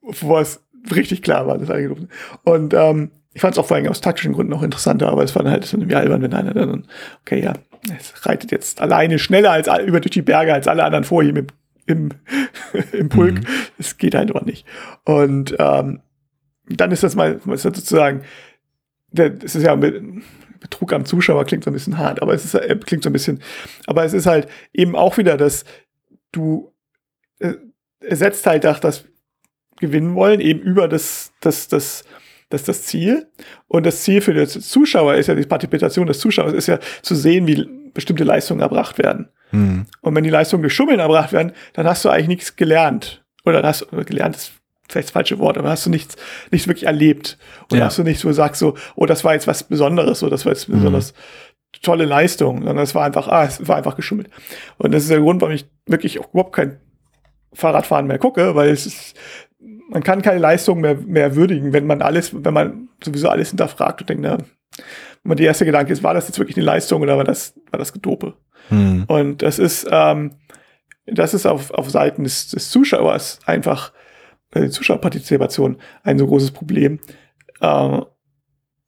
bevor 0.00 0.40
es 0.40 0.64
richtig 0.94 1.22
klar 1.22 1.46
war, 1.46 1.58
dass 1.58 1.70
alle 1.70 1.82
gedopt 1.82 2.00
sind. 2.00 2.10
Und 2.44 2.74
ähm, 2.74 3.10
ich 3.34 3.40
fand 3.40 3.54
es 3.54 3.58
auch 3.58 3.66
vor 3.66 3.76
allem 3.76 3.88
aus 3.88 4.00
taktischen 4.00 4.32
Gründen 4.32 4.52
auch 4.52 4.62
interessanter, 4.62 5.08
aber 5.08 5.24
es 5.24 5.34
war 5.34 5.42
dann 5.42 5.52
halt 5.52 5.72
irgendwie 5.72 5.94
albern, 5.94 6.22
wenn 6.22 6.34
einer 6.34 6.52
dann, 6.52 6.86
okay, 7.22 7.42
ja, 7.42 7.54
es 7.98 8.26
reitet 8.26 8.52
jetzt 8.52 8.80
alleine 8.80 9.18
schneller 9.18 9.50
als 9.50 9.68
über 9.84 10.00
durch 10.00 10.12
die 10.12 10.22
Berge 10.22 10.54
als 10.54 10.68
alle 10.68 10.84
anderen 10.84 11.04
vor 11.04 11.22
ihm 11.22 11.36
im, 11.36 11.46
im, 11.86 12.10
im 12.92 13.08
Pulk. 13.08 13.40
Mhm. 13.40 13.46
Es 13.78 13.96
geht 13.96 14.14
halt 14.14 14.34
auch 14.34 14.42
nicht. 14.42 14.66
Und 15.04 15.56
ähm, 15.58 16.00
dann 16.68 16.92
ist 16.92 17.02
das 17.02 17.16
mal, 17.16 17.34
ist 17.34 17.46
das 17.46 17.62
sozusagen, 17.62 18.22
es 19.12 19.54
ist 19.54 19.62
ja 19.62 19.74
Betrug 19.74 20.92
am 20.92 21.04
Zuschauer 21.04 21.44
klingt 21.44 21.64
so 21.64 21.70
ein 21.70 21.74
bisschen 21.74 21.98
hart, 21.98 22.22
aber 22.22 22.34
es 22.34 22.44
ist, 22.44 22.54
äh, 22.54 22.76
klingt 22.76 23.02
so 23.02 23.10
ein 23.10 23.12
bisschen, 23.12 23.42
aber 23.86 24.04
es 24.04 24.12
ist 24.12 24.26
halt 24.26 24.48
eben 24.72 24.94
auch 24.94 25.18
wieder, 25.18 25.36
dass 25.36 25.64
du 26.30 26.72
äh, 27.40 27.54
ersetzt 28.00 28.46
halt 28.46 28.64
auch 28.66 28.78
das 28.78 29.04
gewinnen 29.80 30.14
wollen, 30.14 30.40
eben 30.40 30.60
über 30.60 30.86
das, 30.86 31.32
das, 31.40 31.66
das, 31.66 32.04
das, 32.52 32.64
das 32.64 32.82
Ziel. 32.82 33.28
Und 33.68 33.86
das 33.86 34.02
Ziel 34.02 34.20
für 34.20 34.34
den 34.34 34.46
Zuschauer 34.46 35.14
ist 35.14 35.26
ja, 35.26 35.34
die 35.34 35.42
Partizipation 35.42 36.06
des 36.06 36.18
Zuschauers 36.18 36.52
ist 36.52 36.68
ja 36.68 36.78
zu 37.02 37.14
sehen, 37.14 37.46
wie 37.46 37.66
bestimmte 37.94 38.24
Leistungen 38.24 38.60
erbracht 38.60 38.98
werden. 38.98 39.28
Mhm. 39.50 39.86
Und 40.00 40.14
wenn 40.14 40.24
die 40.24 40.30
Leistungen 40.30 40.62
durch 40.62 40.74
Schummeln 40.74 41.00
erbracht 41.00 41.32
werden, 41.32 41.52
dann 41.74 41.86
hast 41.86 42.04
du 42.04 42.08
eigentlich 42.08 42.28
nichts 42.28 42.56
gelernt. 42.56 43.24
Oder 43.44 43.62
hast 43.62 43.86
du 43.90 44.04
gelernt, 44.04 44.36
ist 44.36 44.52
vielleicht 44.88 45.08
das 45.08 45.12
falsche 45.12 45.38
Wort, 45.38 45.58
aber 45.58 45.70
hast 45.70 45.86
du 45.86 45.90
nichts, 45.90 46.16
nichts 46.50 46.68
wirklich 46.68 46.86
erlebt. 46.86 47.38
Und 47.70 47.78
ja. 47.78 47.86
hast 47.86 47.98
du 47.98 48.02
nicht 48.02 48.20
so 48.20 48.32
sagst 48.32 48.60
so, 48.60 48.76
oh, 48.94 49.06
das 49.06 49.24
war 49.24 49.34
jetzt 49.34 49.46
was 49.46 49.64
Besonderes, 49.64 50.20
so, 50.20 50.28
das 50.28 50.44
war 50.44 50.52
jetzt 50.52 50.68
mhm. 50.68 50.74
besonders 50.74 51.14
tolle 51.80 52.04
Leistung, 52.04 52.58
sondern 52.58 52.84
es 52.84 52.94
war 52.94 53.04
einfach, 53.04 53.28
ah, 53.28 53.44
es 53.44 53.66
war 53.66 53.76
einfach 53.76 53.96
geschummelt. 53.96 54.28
Und 54.78 54.92
das 54.92 55.04
ist 55.04 55.10
der 55.10 55.20
Grund, 55.20 55.40
warum 55.40 55.54
ich 55.54 55.66
wirklich 55.86 56.20
auch 56.20 56.28
überhaupt 56.32 56.54
kein 56.54 56.78
Fahrradfahren 57.54 58.06
mehr 58.06 58.18
gucke, 58.18 58.54
weil 58.54 58.70
es 58.70 58.86
ist, 58.86 59.16
man 59.92 60.02
kann 60.02 60.22
keine 60.22 60.38
Leistung 60.38 60.80
mehr, 60.80 60.96
mehr 60.96 61.36
würdigen, 61.36 61.72
wenn 61.72 61.86
man 61.86 62.02
alles, 62.02 62.32
wenn 62.44 62.54
man 62.54 62.88
sowieso 63.02 63.28
alles 63.28 63.50
hinterfragt 63.50 64.00
und 64.00 64.10
denkt, 64.10 64.22
na, 64.22 64.38
wenn 64.38 65.28
man 65.28 65.36
die 65.36 65.44
erste 65.44 65.64
Gedanke 65.64 65.92
ist, 65.92 66.02
war 66.02 66.14
das 66.14 66.28
jetzt 66.28 66.38
wirklich 66.38 66.56
eine 66.56 66.64
Leistung 66.66 67.02
oder 67.02 67.16
war 67.16 67.24
das, 67.24 67.54
war 67.70 67.78
das 67.78 67.92
Gedope? 67.92 68.34
Hm. 68.68 69.04
Und 69.06 69.42
das 69.42 69.58
ist, 69.58 69.86
ähm, 69.90 70.32
das 71.06 71.34
ist 71.34 71.46
auf, 71.46 71.70
auf 71.72 71.90
Seiten 71.90 72.24
des, 72.24 72.48
des 72.48 72.70
Zuschauers 72.70 73.40
einfach, 73.44 73.92
äh, 74.54 74.68
Zuschauerpartizipation 74.68 75.76
ein 76.02 76.18
so 76.18 76.26
großes 76.26 76.52
Problem. 76.52 76.98
Äh, 77.60 78.00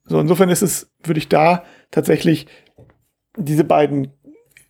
so, 0.05 0.21
insofern 0.21 0.49
ist 0.49 0.63
es, 0.63 0.91
würde 1.03 1.19
ich 1.19 1.29
da 1.29 1.65
tatsächlich 1.91 2.47
diese 3.37 3.65
beiden 3.65 4.13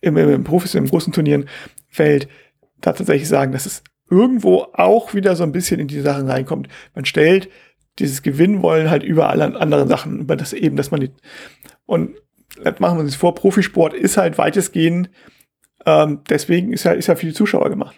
im, 0.01 0.17
im, 0.17 0.43
Profis, 0.43 0.75
im 0.75 0.87
großen 0.87 1.13
Turnieren 1.13 1.47
fällt, 1.87 2.27
da 2.81 2.93
tatsächlich 2.93 3.27
sagen, 3.27 3.51
dass 3.51 3.65
es 3.65 3.83
irgendwo 4.09 4.67
auch 4.73 5.13
wieder 5.13 5.35
so 5.35 5.43
ein 5.43 5.51
bisschen 5.51 5.79
in 5.79 5.87
die 5.87 6.01
Sachen 6.01 6.29
reinkommt. 6.29 6.67
Man 6.93 7.05
stellt 7.05 7.49
dieses 7.99 8.21
Gewinnwollen 8.21 8.89
halt 8.89 9.03
über 9.03 9.29
alle 9.29 9.59
anderen 9.59 9.87
Sachen, 9.87 10.19
über 10.19 10.35
das 10.35 10.53
eben, 10.53 10.75
dass 10.75 10.91
man 10.91 11.01
die, 11.01 11.11
und 11.85 12.15
das 12.61 12.79
machen 12.79 12.97
wir 12.97 13.03
uns 13.03 13.15
vor, 13.15 13.35
Profisport 13.35 13.93
ist 13.93 14.17
halt 14.17 14.37
weitestgehend, 14.37 15.09
ähm, 15.85 16.21
deswegen 16.29 16.73
ist 16.73 16.83
ja, 16.83 16.91
ist 16.91 17.07
ja 17.07 17.15
für 17.15 17.25
die 17.25 17.33
Zuschauer 17.33 17.69
gemacht. 17.69 17.95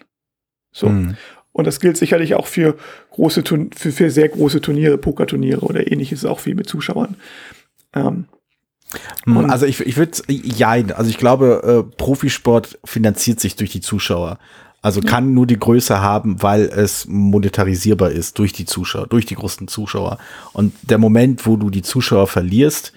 So. 0.72 0.88
Mhm. 0.88 1.16
Und 1.52 1.66
das 1.66 1.80
gilt 1.80 1.96
sicherlich 1.96 2.34
auch 2.34 2.46
für 2.46 2.76
große, 3.10 3.42
für, 3.42 3.92
für 3.92 4.10
sehr 4.10 4.28
große 4.28 4.60
Turniere, 4.60 4.98
Pokerturniere 4.98 5.60
oder 5.60 5.90
ähnliches, 5.90 6.24
auch 6.24 6.38
viel 6.38 6.54
mit 6.54 6.68
Zuschauern. 6.68 7.16
Ähm, 7.94 8.26
hm, 9.24 9.50
also 9.50 9.66
ich, 9.66 9.80
ich 9.80 9.96
würde, 9.96 10.12
ja, 10.28 10.70
also 10.70 11.10
ich 11.10 11.18
glaube, 11.18 11.86
äh, 11.90 11.96
Profisport 11.96 12.78
finanziert 12.84 13.40
sich 13.40 13.56
durch 13.56 13.70
die 13.70 13.80
Zuschauer. 13.80 14.38
Also 14.80 15.00
kann 15.00 15.34
nur 15.34 15.46
die 15.46 15.58
Größe 15.58 16.00
haben, 16.00 16.40
weil 16.42 16.62
es 16.62 17.06
monetarisierbar 17.08 18.10
ist 18.10 18.38
durch 18.38 18.52
die 18.52 18.64
Zuschauer, 18.64 19.08
durch 19.08 19.26
die 19.26 19.34
großen 19.34 19.66
Zuschauer. 19.66 20.18
Und 20.52 20.72
der 20.82 20.98
Moment, 20.98 21.46
wo 21.46 21.56
du 21.56 21.68
die 21.68 21.82
Zuschauer 21.82 22.28
verlierst, 22.28 22.92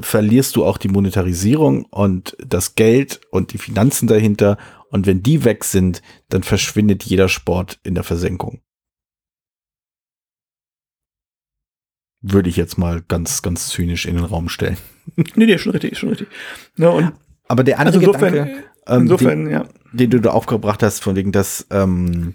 verlierst 0.00 0.54
du 0.56 0.64
auch 0.64 0.78
die 0.78 0.88
Monetarisierung 0.88 1.86
und 1.86 2.36
das 2.44 2.74
Geld 2.76 3.20
und 3.30 3.52
die 3.52 3.58
Finanzen 3.58 4.06
dahinter. 4.06 4.58
Und 4.90 5.06
wenn 5.06 5.22
die 5.22 5.44
weg 5.44 5.64
sind, 5.64 6.02
dann 6.28 6.42
verschwindet 6.42 7.04
jeder 7.04 7.28
Sport 7.28 7.80
in 7.82 7.94
der 7.94 8.04
Versenkung. 8.04 8.60
Würde 12.20 12.48
ich 12.48 12.56
jetzt 12.56 12.78
mal 12.78 13.02
ganz, 13.02 13.42
ganz 13.42 13.68
zynisch 13.68 14.06
in 14.06 14.16
den 14.16 14.24
Raum 14.24 14.48
stellen. 14.48 14.76
Nee, 15.16 15.46
nee, 15.46 15.58
schon 15.58 15.72
richtig, 15.72 15.98
schon 15.98 16.10
richtig. 16.10 16.28
Ne, 16.76 16.90
und 16.90 17.12
Aber 17.46 17.64
der 17.64 17.78
andere 17.78 17.96
also 17.96 18.06
insofern, 18.06 18.32
Gedanke, 18.32 18.64
insofern, 18.96 19.44
den, 19.44 19.50
ja. 19.50 19.64
den 19.92 20.10
du 20.10 20.20
da 20.20 20.30
aufgebracht 20.30 20.82
hast, 20.82 21.02
von 21.02 21.16
wegen, 21.16 21.32
dass 21.32 21.66
ähm, 21.70 22.34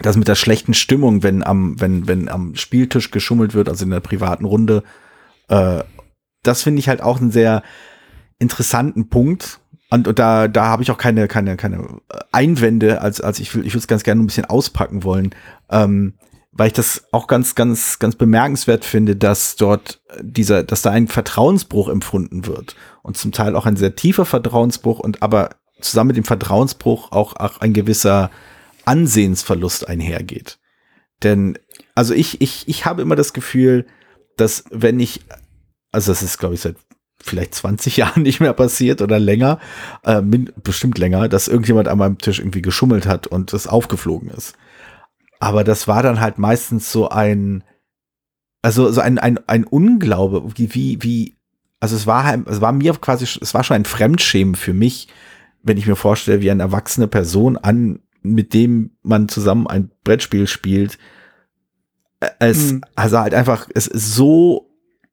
das 0.00 0.16
mit 0.16 0.28
der 0.28 0.34
schlechten 0.34 0.74
Stimmung, 0.74 1.22
wenn 1.22 1.42
am, 1.42 1.80
wenn, 1.80 2.08
wenn 2.08 2.28
am 2.28 2.54
Spieltisch 2.54 3.10
geschummelt 3.10 3.54
wird, 3.54 3.68
also 3.68 3.84
in 3.84 3.90
der 3.90 4.00
privaten 4.00 4.44
Runde, 4.44 4.82
äh, 5.48 5.82
das 6.42 6.62
finde 6.62 6.80
ich 6.80 6.88
halt 6.88 7.02
auch 7.02 7.20
einen 7.20 7.30
sehr 7.30 7.62
interessanten 8.38 9.08
Punkt. 9.08 9.60
Und, 9.90 10.08
und 10.08 10.18
da, 10.18 10.48
da 10.48 10.66
habe 10.66 10.82
ich 10.82 10.90
auch 10.90 10.98
keine, 10.98 11.28
keine, 11.28 11.56
keine 11.56 12.00
Einwände, 12.32 13.02
als, 13.02 13.20
als 13.20 13.38
ich 13.38 13.54
will, 13.54 13.66
ich 13.66 13.74
würde 13.74 13.80
es 13.80 13.86
ganz 13.86 14.02
gerne 14.02 14.22
ein 14.22 14.26
bisschen 14.26 14.46
auspacken 14.46 15.04
wollen. 15.04 15.34
Ähm, 15.70 16.14
weil 16.52 16.66
ich 16.66 16.72
das 16.74 17.04
auch 17.12 17.26
ganz, 17.26 17.54
ganz, 17.54 17.98
ganz 17.98 18.16
bemerkenswert 18.16 18.84
finde, 18.84 19.16
dass 19.16 19.56
dort 19.56 20.02
dieser, 20.20 20.62
dass 20.62 20.82
da 20.82 20.90
ein 20.90 21.08
Vertrauensbruch 21.08 21.88
empfunden 21.88 22.46
wird 22.46 22.76
und 23.02 23.16
zum 23.16 23.32
Teil 23.32 23.56
auch 23.56 23.64
ein 23.64 23.76
sehr 23.76 23.96
tiefer 23.96 24.26
Vertrauensbruch 24.26 24.98
und 24.98 25.22
aber 25.22 25.50
zusammen 25.84 26.08
mit 26.08 26.16
dem 26.16 26.24
Vertrauensbruch 26.24 27.12
auch, 27.12 27.36
auch 27.36 27.60
ein 27.60 27.72
gewisser 27.72 28.30
Ansehensverlust 28.84 29.88
einhergeht. 29.88 30.58
Denn, 31.22 31.58
also 31.94 32.14
ich, 32.14 32.40
ich, 32.40 32.66
ich 32.68 32.84
habe 32.84 33.02
immer 33.02 33.16
das 33.16 33.32
Gefühl, 33.32 33.86
dass 34.36 34.64
wenn 34.70 34.98
ich 34.98 35.20
also 35.92 36.10
das 36.10 36.22
ist, 36.22 36.38
glaube 36.38 36.54
ich, 36.54 36.62
seit 36.62 36.76
vielleicht 37.22 37.54
20 37.54 37.96
Jahren 37.98 38.22
nicht 38.22 38.40
mehr 38.40 38.54
passiert 38.54 39.02
oder 39.02 39.20
länger, 39.20 39.60
äh, 40.02 40.20
bestimmt 40.64 40.98
länger, 40.98 41.28
dass 41.28 41.46
irgendjemand 41.46 41.86
an 41.86 41.98
meinem 41.98 42.18
Tisch 42.18 42.40
irgendwie 42.40 42.62
geschummelt 42.62 43.06
hat 43.06 43.26
und 43.28 43.52
es 43.52 43.68
aufgeflogen 43.68 44.30
ist. 44.30 44.54
Aber 45.38 45.62
das 45.62 45.86
war 45.86 46.02
dann 46.02 46.20
halt 46.20 46.38
meistens 46.38 46.90
so 46.90 47.08
ein, 47.08 47.62
also 48.62 48.90
so 48.90 49.00
ein, 49.00 49.18
ein, 49.18 49.38
ein 49.48 49.64
Unglaube, 49.64 50.52
wie, 50.56 50.74
wie, 50.74 51.02
wie, 51.02 51.36
also 51.80 51.96
es 51.96 52.06
war, 52.06 52.24
halt, 52.24 52.46
es 52.46 52.60
war 52.60 52.72
mir 52.72 52.94
quasi, 52.94 53.24
es 53.24 53.54
war 53.54 53.64
schon 53.64 53.76
ein 53.76 53.84
Fremdschämen 53.84 54.54
für 54.54 54.72
mich, 54.72 55.08
wenn 55.62 55.76
ich 55.76 55.86
mir 55.86 55.96
vorstelle, 55.96 56.40
wie 56.40 56.50
eine 56.50 56.62
erwachsene 56.62 57.08
Person 57.08 57.56
an, 57.56 58.00
mit 58.22 58.54
dem 58.54 58.92
man 59.02 59.28
zusammen 59.28 59.66
ein 59.66 59.90
Brettspiel 60.04 60.46
spielt, 60.46 60.98
äh, 62.20 62.30
es, 62.38 62.70
hm. 62.70 62.84
also 62.94 63.18
halt 63.18 63.34
einfach, 63.34 63.68
es 63.74 63.86
ist 63.86 64.14
so 64.14 64.70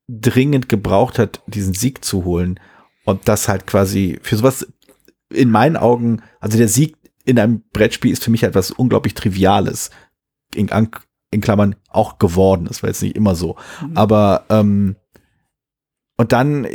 dringend 0.07 0.69
gebraucht 0.69 1.19
hat, 1.19 1.41
diesen 1.47 1.73
Sieg 1.73 2.03
zu 2.03 2.25
holen. 2.25 2.59
Und 3.05 3.27
das 3.27 3.47
halt 3.47 3.65
quasi 3.65 4.19
für 4.21 4.35
sowas 4.35 4.67
in 5.29 5.51
meinen 5.51 5.77
Augen, 5.77 6.21
also 6.39 6.57
der 6.57 6.67
Sieg 6.67 6.95
in 7.25 7.39
einem 7.39 7.63
Brettspiel 7.73 8.11
ist 8.11 8.23
für 8.23 8.31
mich 8.31 8.43
etwas 8.43 8.71
unglaublich 8.71 9.13
Triviales. 9.13 9.91
In, 10.55 10.69
in 11.31 11.41
Klammern 11.41 11.75
auch 11.89 12.17
geworden. 12.17 12.65
Das 12.65 12.81
war 12.81 12.89
jetzt 12.89 13.03
nicht 13.03 13.15
immer 13.15 13.35
so. 13.35 13.55
Mhm. 13.81 13.97
Aber 13.97 14.45
ähm, 14.49 14.95
und 16.17 16.31
dann, 16.31 16.67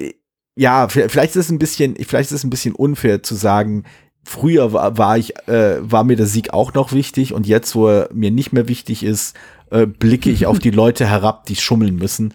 ja, 0.57 0.89
vielleicht 0.89 1.37
ist 1.37 1.47
es 1.47 1.51
ein 1.51 1.59
bisschen, 1.59 1.97
vielleicht 1.97 2.31
ist 2.31 2.39
es 2.39 2.45
ein 2.45 2.51
bisschen 2.51 2.75
unfair 2.75 3.23
zu 3.23 3.35
sagen, 3.35 3.85
früher 4.25 4.73
war, 4.73 4.97
war 4.97 5.19
ich, 5.19 5.37
äh, 5.49 5.79
war 5.81 6.05
mir 6.05 6.17
der 6.17 6.27
Sieg 6.27 6.53
auch 6.53 6.75
noch 6.75 6.93
wichtig 6.93 7.33
und 7.33 7.47
jetzt, 7.47 7.75
wo 7.75 7.89
er 7.89 8.09
mir 8.13 8.31
nicht 8.31 8.53
mehr 8.53 8.69
wichtig 8.69 9.03
ist, 9.03 9.37
äh, 9.71 9.87
blicke 9.87 10.31
ich 10.31 10.47
auf 10.47 10.59
die 10.61 10.71
Leute 10.71 11.07
herab, 11.07 11.47
die 11.47 11.57
schummeln 11.57 11.97
müssen. 11.97 12.35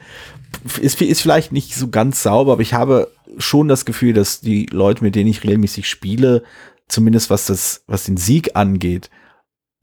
Ist, 0.82 1.02
ist 1.02 1.22
vielleicht 1.22 1.52
nicht 1.52 1.76
so 1.76 1.90
ganz 1.90 2.24
sauber, 2.24 2.54
aber 2.54 2.62
ich 2.62 2.74
habe 2.74 3.12
schon 3.38 3.68
das 3.68 3.86
Gefühl, 3.86 4.14
dass 4.14 4.42
die 4.42 4.66
Leute, 4.66 5.04
mit 5.04 5.16
denen 5.16 5.30
ich 5.30 5.44
regelmäßig 5.44 5.88
spiele, 5.88 6.44
zumindest 6.88 7.30
was 7.30 7.46
das, 7.46 7.84
was 7.88 8.06
den 8.06 8.18
Sieg 8.18 8.56
angeht, 8.56 9.10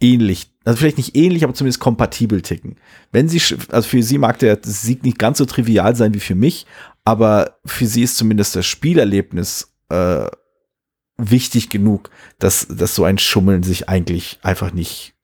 ähnlich, 0.00 0.50
also 0.66 0.78
vielleicht 0.78 0.98
nicht 0.98 1.16
ähnlich, 1.16 1.44
aber 1.44 1.54
zumindest 1.54 1.80
kompatibel 1.80 2.42
ticken. 2.42 2.76
Wenn 3.12 3.28
sie, 3.28 3.40
also 3.70 3.88
für 3.88 4.02
sie 4.02 4.18
mag 4.18 4.38
der 4.40 4.58
Sieg 4.62 5.04
nicht 5.04 5.18
ganz 5.18 5.38
so 5.38 5.44
trivial 5.44 5.96
sein 5.96 6.12
wie 6.12 6.20
für 6.20 6.34
mich, 6.34 6.66
aber 7.04 7.58
für 7.64 7.86
sie 7.86 8.02
ist 8.02 8.16
zumindest 8.16 8.56
das 8.56 8.66
Spielerlebnis 8.66 9.72
äh, 9.90 10.26
wichtig 11.16 11.70
genug, 11.70 12.10
dass, 12.38 12.66
dass 12.68 12.94
so 12.94 13.04
ein 13.04 13.18
Schummeln 13.18 13.62
sich 13.62 13.88
eigentlich 13.88 14.38
einfach 14.42 14.72
nicht 14.72 15.14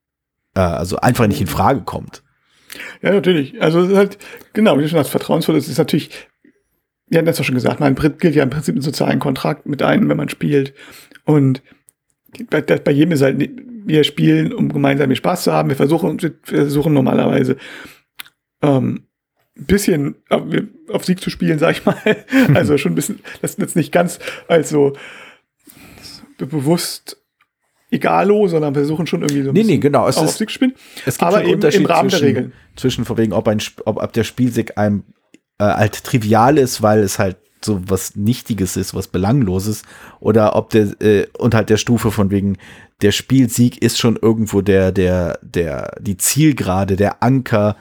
äh, 0.54 0.60
also 0.60 0.96
einfach 0.98 1.26
nicht 1.26 1.40
in 1.40 1.46
Frage 1.46 1.82
kommt. 1.82 2.22
Ja, 3.02 3.12
natürlich. 3.12 3.60
Also 3.60 3.80
es 3.80 3.90
ist 3.90 3.96
halt, 3.96 4.18
genau, 4.52 4.78
wie 4.78 4.82
du 4.82 4.88
schon 4.88 4.98
sagst, 4.98 5.10
vertrauensvoll. 5.10 5.56
Es 5.56 5.68
ist 5.68 5.78
natürlich, 5.78 6.10
wir 7.08 7.18
hatten 7.18 7.26
das 7.26 7.36
doch 7.36 7.44
schon 7.44 7.54
gesagt, 7.54 7.80
man 7.80 7.94
gilt 7.94 8.34
ja 8.34 8.42
im 8.42 8.50
Prinzip 8.50 8.74
einen 8.74 8.82
sozialen 8.82 9.18
Kontrakt 9.18 9.66
mit 9.66 9.82
einem, 9.82 10.08
wenn 10.08 10.16
man 10.16 10.28
spielt. 10.28 10.72
Und 11.24 11.62
bei, 12.48 12.62
bei 12.62 12.92
jedem 12.92 13.12
ist 13.12 13.22
halt, 13.22 13.38
wir 13.84 14.04
spielen, 14.04 14.52
um 14.52 14.72
gemeinsam 14.72 15.14
Spaß 15.14 15.44
zu 15.44 15.52
haben. 15.52 15.68
Wir 15.68 15.76
versuchen, 15.76 16.20
wir 16.20 16.34
versuchen 16.42 16.92
normalerweise 16.92 17.56
ähm, 18.62 19.06
ein 19.56 19.66
bisschen 19.66 20.16
auf 20.88 21.04
Sieg 21.04 21.20
zu 21.20 21.30
spielen, 21.30 21.58
sag 21.58 21.76
ich 21.76 21.84
mal. 21.84 21.96
Also 22.54 22.78
schon 22.78 22.92
ein 22.92 22.94
bisschen, 22.96 23.20
das 23.40 23.52
ist 23.52 23.58
jetzt 23.58 23.76
nicht 23.76 23.92
ganz 23.92 24.18
also 24.48 24.94
bewusst 26.38 27.18
egalo, 27.90 28.48
sondern 28.48 28.74
versuchen 28.74 29.06
schon 29.06 29.22
irgendwie 29.22 29.42
so 29.42 29.50
ein 29.50 29.54
nee, 29.54 29.64
nee, 29.64 29.78
genau. 29.78 30.08
es 30.08 30.16
auf 30.16 30.24
ist, 30.24 30.38
Sieg 30.38 30.48
zu 30.48 30.54
spielen. 30.54 30.74
Es 31.04 31.18
gibt 31.18 31.22
aber 31.22 31.44
eben 31.44 31.60
im 31.60 31.86
Rahmen 31.86 32.10
zwischen, 32.10 32.22
der 32.22 32.28
Regeln. 32.28 32.52
Zwischen 32.76 33.04
von 33.04 33.18
wegen, 33.18 33.32
ob, 33.32 33.46
ein, 33.48 33.60
ob, 33.84 34.02
ob 34.02 34.12
der 34.12 34.24
Spielsieg 34.24 34.78
einem 34.78 35.04
äh, 35.58 35.64
halt 35.64 36.02
trivial 36.02 36.58
ist, 36.58 36.82
weil 36.82 37.00
es 37.00 37.18
halt 37.18 37.36
so 37.64 37.80
was 37.88 38.16
Nichtiges 38.16 38.76
ist, 38.76 38.94
was 38.94 39.08
Belangloses, 39.08 39.82
oder 40.20 40.56
ob 40.56 40.70
der, 40.70 41.00
äh, 41.00 41.26
und 41.38 41.54
halt 41.54 41.70
der 41.70 41.76
Stufe 41.76 42.10
von 42.10 42.30
wegen, 42.30 42.58
der 43.02 43.12
Spielsieg 43.12 43.82
ist 43.82 43.98
schon 43.98 44.16
irgendwo 44.16 44.60
der, 44.60 44.92
der, 44.92 45.38
der, 45.42 45.96
die 46.00 46.16
Zielgerade, 46.16 46.96
der 46.96 47.22
Anker, 47.22 47.76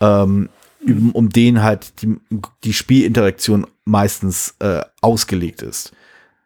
ähm, 0.00 0.48
um, 0.86 1.12
um 1.12 1.28
den 1.30 1.62
halt 1.62 2.02
die, 2.02 2.16
die 2.64 2.72
Spielinteraktion 2.72 3.66
meistens 3.84 4.54
äh, 4.58 4.82
ausgelegt 5.00 5.62
ist. 5.62 5.92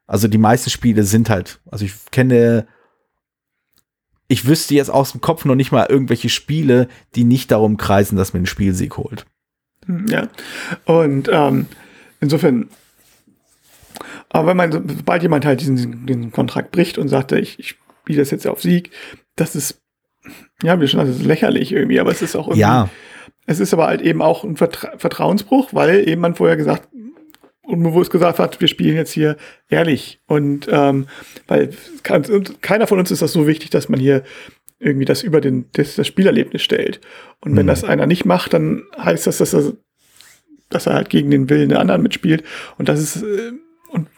Also 0.07 0.29
die 0.29 0.39
meisten 0.39 0.71
Spiele 0.71 1.03
sind 1.03 1.29
halt, 1.29 1.61
also 1.71 1.85
ich 1.85 1.95
kenne, 2.11 2.67
ich 4.29 4.47
wüsste 4.47 4.75
jetzt 4.75 4.91
aus 4.91 5.13
dem 5.13 5.21
Kopf 5.21 5.45
noch 5.45 5.55
nicht 5.55 5.73
mal 5.73 5.87
irgendwelche 5.89 6.29
Spiele, 6.29 6.89
die 7.15 7.25
nicht 7.25 7.51
darum 7.51 7.77
kreisen, 7.77 8.17
dass 8.17 8.33
man 8.33 8.41
einen 8.41 8.47
Spielsieg 8.47 8.97
holt. 8.97 9.27
Hm, 9.87 10.07
ja, 10.09 10.29
und 10.85 11.29
ähm, 11.33 11.67
insofern, 12.21 12.69
aber 14.29 14.49
wenn 14.49 14.57
man, 14.57 14.73
sobald 14.73 15.23
jemand 15.23 15.45
halt 15.45 15.61
diesen, 15.61 16.07
diesen 16.07 16.33
Kontrakt 16.33 16.71
bricht 16.71 16.99
und 16.99 17.09
sagt, 17.09 17.33
ich, 17.33 17.59
ich 17.59 17.77
spiele 18.03 18.19
das 18.19 18.31
jetzt 18.31 18.47
auf 18.47 18.61
Sieg, 18.61 18.91
das 19.37 19.57
ist, 19.57 19.81
ja, 20.63 20.81
wie 20.81 20.89
schon, 20.89 21.01
das 21.01 21.09
ist 21.09 21.25
lächerlich 21.25 21.73
irgendwie, 21.73 22.01
aber 22.01 22.11
es 22.11 22.23
ist 22.23 22.37
auch 22.37 22.49
irgendwie, 22.49 22.61
ja 22.61 22.89
es 23.49 23.61
ist 23.61 23.73
aber 23.73 23.87
halt 23.87 24.03
eben 24.03 24.21
auch 24.21 24.45
ein 24.45 24.57
Vertra 24.57 24.93
Vertrauensbruch, 24.99 25.73
weil 25.73 26.07
eben 26.07 26.21
man 26.21 26.35
vorher 26.35 26.59
gesagt 26.59 26.89
unbewusst 27.63 28.11
gesagt 28.11 28.39
hat, 28.39 28.61
wir 28.61 28.69
spielen 28.69 28.97
jetzt 28.97 29.13
hier 29.13 29.37
ehrlich. 29.69 30.21
Und 30.27 30.69
ähm, 30.71 31.07
weil 31.47 31.71
keiner 32.03 32.87
von 32.87 32.99
uns 32.99 33.11
ist 33.11 33.23
das 33.23 33.33
so 33.33 33.47
wichtig, 33.47 33.71
dass 33.71 33.89
man 33.89 34.01
hier 34.01 34.23
irgendwie 34.79 35.07
das 35.07 35.23
über 35.23 35.41
den, 35.41 35.67
das, 35.73 35.97
das 35.97 36.07
Spielerlebnis 36.07 36.63
stellt. 36.63 37.01
Und 37.41 37.57
wenn 37.57 37.65
mhm. 37.65 37.71
das 37.71 37.85
einer 37.85 38.07
nicht 38.07 38.27
macht, 38.27 38.53
dann 38.53 38.83
heißt 38.99 39.27
das, 39.27 39.39
dass 39.39 39.55
er, 39.55 39.73
dass 40.71 40.87
er 40.87 40.95
halt 40.95 41.11
gegen 41.11 41.31
den 41.31 41.49
Willen 41.49 41.69
der 41.69 41.81
anderen 41.81 42.03
mitspielt. 42.03 42.45
Und 42.77 42.89
das 42.89 43.01
ist, 43.01 43.23
äh, 43.23 43.53
und 43.91 44.09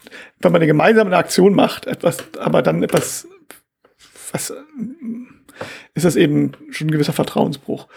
wenn 0.41 0.53
man 0.53 0.61
eine 0.61 0.67
gemeinsame 0.67 1.17
Aktion 1.17 1.55
macht, 1.55 1.87
etwas, 1.87 2.19
aber 2.39 2.63
dann 2.63 2.83
etwas, 2.83 3.27
was 4.33 4.53
ist 5.95 6.05
das 6.05 6.17
eben 6.17 6.53
schon 6.71 6.89
ein 6.89 6.91
gewisser 6.93 7.13
Vertrauensbruch. 7.13 7.89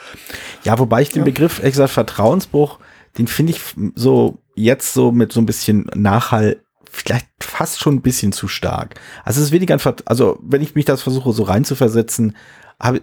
Ja, 0.63 0.77
wobei 0.79 1.01
ich 1.01 1.09
den 1.09 1.21
ja. 1.21 1.25
Begriff, 1.25 1.59
ehrlich 1.59 1.73
gesagt, 1.73 1.91
Vertrauensbruch, 1.91 2.79
den 3.17 3.27
finde 3.27 3.53
ich 3.53 3.61
so 3.95 4.39
jetzt 4.55 4.93
so 4.93 5.11
mit 5.11 5.31
so 5.31 5.39
ein 5.39 5.45
bisschen 5.45 5.89
Nachhall 5.95 6.57
vielleicht 6.91 7.27
fast 7.39 7.79
schon 7.79 7.95
ein 7.95 8.01
bisschen 8.01 8.31
zu 8.31 8.47
stark. 8.47 8.99
Also 9.23 9.39
es 9.39 9.47
ist 9.47 9.51
weniger 9.51 9.73
ein, 9.73 9.95
also 10.05 10.39
wenn 10.43 10.61
ich 10.61 10.75
mich 10.75 10.85
das 10.85 11.01
versuche 11.01 11.33
so 11.33 11.43
reinzuversetzen, 11.43 12.35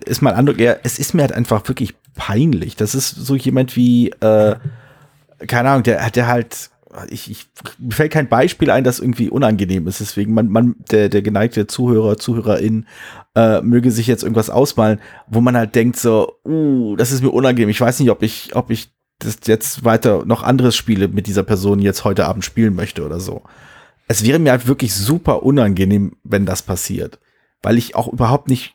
ist 0.05 0.22
mein 0.22 0.34
Eindruck 0.34 0.59
eher, 0.59 0.80
es 0.84 0.98
ist 0.98 1.14
mir 1.14 1.22
halt 1.22 1.32
einfach 1.32 1.66
wirklich 1.68 1.94
peinlich. 2.14 2.76
Das 2.76 2.94
ist 2.94 3.11
so 3.11 3.34
jemand 3.34 3.76
wie, 3.76 4.11
äh, 4.20 4.57
keine 5.47 5.70
Ahnung, 5.70 5.82
der, 5.82 6.11
der 6.11 6.26
halt 6.26 6.70
ich, 7.09 7.30
ich, 7.30 7.47
mir 7.78 7.93
fällt 7.93 8.12
kein 8.12 8.28
Beispiel 8.28 8.70
ein, 8.70 8.82
das 8.82 8.99
irgendwie 8.99 9.28
unangenehm 9.28 9.86
ist. 9.86 10.01
Deswegen, 10.01 10.34
man, 10.34 10.49
man, 10.49 10.74
der, 10.91 11.09
der 11.09 11.22
geneigte 11.22 11.66
Zuhörer, 11.66 12.16
Zuhörerin, 12.18 12.86
äh, 13.36 13.61
möge 13.61 13.93
sich 13.93 14.07
jetzt 14.07 14.22
irgendwas 14.24 14.51
ausmalen, 14.51 15.01
wo 15.28 15.41
man 15.41 15.57
halt 15.57 15.74
denkt 15.74 15.97
so, 15.97 16.34
uh, 16.45 16.97
das 16.97 17.12
ist 17.12 17.22
mir 17.22 17.30
unangenehm. 17.30 17.68
Ich 17.68 17.80
weiß 17.80 18.01
nicht, 18.01 18.11
ob 18.11 18.22
ich, 18.22 18.57
ob 18.57 18.70
ich 18.70 18.93
das 19.20 19.38
jetzt 19.45 19.84
weiter 19.84 20.24
noch 20.24 20.43
anderes 20.43 20.74
Spiele 20.74 21.07
mit 21.09 21.26
dieser 21.26 21.45
Person 21.45 21.78
jetzt 21.78 22.05
heute 22.05 22.26
Abend 22.26 22.45
spielen 22.45 22.74
möchte 22.74 23.05
oder 23.05 23.20
so. 23.20 23.43
Es 24.09 24.24
wäre 24.24 24.41
mir 24.41 24.51
halt 24.51 24.66
wirklich 24.66 24.93
super 24.93 25.45
unangenehm, 25.45 26.16
wenn 26.24 26.47
das 26.47 26.62
passiert. 26.62 27.20
Weil 27.62 27.78
ich 27.78 27.95
auch 27.95 28.09
überhaupt 28.09 28.49
nicht, 28.49 28.74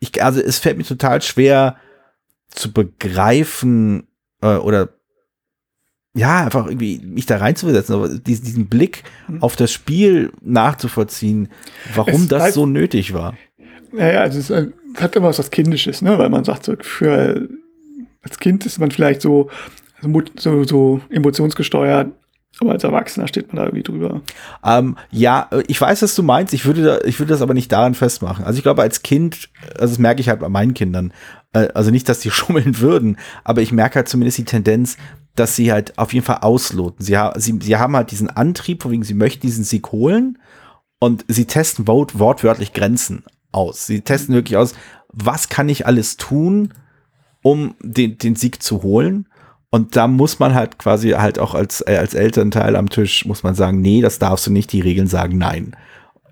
ich, 0.00 0.22
also 0.22 0.40
es 0.40 0.58
fällt 0.58 0.76
mir 0.76 0.84
total 0.84 1.22
schwer 1.22 1.76
zu 2.50 2.72
begreifen 2.72 4.08
äh, 4.42 4.56
oder 4.56 4.90
ja, 6.14 6.44
einfach 6.44 6.66
irgendwie 6.66 7.00
mich 7.04 7.26
da 7.26 7.36
reinzuversetzen, 7.36 7.94
aber 7.94 8.08
diesen, 8.08 8.44
diesen 8.44 8.66
Blick 8.66 9.04
mhm. 9.28 9.42
auf 9.42 9.56
das 9.56 9.72
Spiel 9.72 10.32
nachzuvollziehen, 10.40 11.48
warum 11.94 12.22
es 12.22 12.28
das 12.28 12.42
halt, 12.42 12.54
so 12.54 12.66
nötig 12.66 13.14
war. 13.14 13.34
Naja, 13.92 14.20
also 14.20 14.38
es 14.38 14.72
hat 15.00 15.16
immer 15.16 15.28
was 15.28 15.50
Kindisches, 15.50 16.02
ne? 16.02 16.18
weil 16.18 16.28
man 16.28 16.44
sagt, 16.44 16.64
so 16.64 16.74
für 16.80 17.48
als 18.22 18.38
Kind 18.38 18.66
ist 18.66 18.78
man 18.78 18.90
vielleicht 18.90 19.22
so, 19.22 19.50
so, 20.36 20.64
so 20.64 21.00
emotionsgesteuert, 21.10 22.12
aber 22.60 22.72
als 22.72 22.84
Erwachsener 22.84 23.28
steht 23.28 23.48
man 23.48 23.56
da 23.56 23.64
irgendwie 23.64 23.82
drüber. 23.82 24.20
Ähm, 24.64 24.96
ja, 25.10 25.48
ich 25.66 25.80
weiß, 25.80 26.02
was 26.02 26.14
du 26.14 26.22
meinst. 26.22 26.52
Ich 26.52 26.66
würde, 26.66 26.82
da, 26.82 26.98
ich 27.04 27.18
würde 27.18 27.32
das 27.32 27.40
aber 27.40 27.54
nicht 27.54 27.72
daran 27.72 27.94
festmachen. 27.94 28.44
Also 28.44 28.58
ich 28.58 28.62
glaube, 28.62 28.82
als 28.82 29.02
Kind, 29.02 29.48
also 29.78 29.92
das 29.92 29.98
merke 29.98 30.20
ich 30.20 30.28
halt 30.28 30.40
bei 30.40 30.48
meinen 30.48 30.74
Kindern, 30.74 31.12
äh, 31.52 31.68
also 31.74 31.90
nicht, 31.90 32.08
dass 32.08 32.20
die 32.20 32.30
schummeln 32.32 32.80
würden, 32.80 33.16
aber 33.44 33.62
ich 33.62 33.72
merke 33.72 33.96
halt 33.96 34.08
zumindest 34.08 34.38
die 34.38 34.44
Tendenz, 34.44 34.98
dass 35.36 35.56
sie 35.56 35.72
halt 35.72 35.98
auf 35.98 36.12
jeden 36.12 36.26
Fall 36.26 36.38
ausloten. 36.38 37.04
Sie, 37.04 37.16
sie, 37.36 37.58
sie 37.60 37.76
haben 37.76 37.96
halt 37.96 38.10
diesen 38.10 38.30
Antrieb, 38.30 38.82
von 38.82 38.90
wegen 38.90 39.04
sie 39.04 39.14
möchten 39.14 39.42
diesen 39.42 39.64
Sieg 39.64 39.92
holen 39.92 40.38
und 40.98 41.24
sie 41.28 41.46
testen 41.46 41.86
wort, 41.86 42.18
wortwörtlich 42.18 42.72
Grenzen 42.72 43.24
aus. 43.52 43.86
Sie 43.86 44.02
testen 44.02 44.34
wirklich 44.34 44.56
aus, 44.56 44.74
was 45.08 45.48
kann 45.48 45.68
ich 45.68 45.86
alles 45.86 46.16
tun, 46.16 46.74
um 47.42 47.74
den, 47.80 48.18
den 48.18 48.36
Sieg 48.36 48.62
zu 48.62 48.82
holen. 48.82 49.26
Und 49.70 49.96
da 49.96 50.08
muss 50.08 50.38
man 50.40 50.54
halt 50.54 50.78
quasi 50.78 51.10
halt 51.10 51.38
auch 51.38 51.54
als, 51.54 51.80
äh, 51.86 51.96
als 51.96 52.14
Elternteil 52.14 52.74
am 52.76 52.90
Tisch 52.90 53.24
muss 53.24 53.42
man 53.42 53.54
sagen, 53.54 53.80
nee, 53.80 54.00
das 54.02 54.18
darfst 54.18 54.46
du 54.46 54.50
nicht, 54.50 54.72
die 54.72 54.80
Regeln 54.80 55.06
sagen 55.06 55.38
nein. 55.38 55.76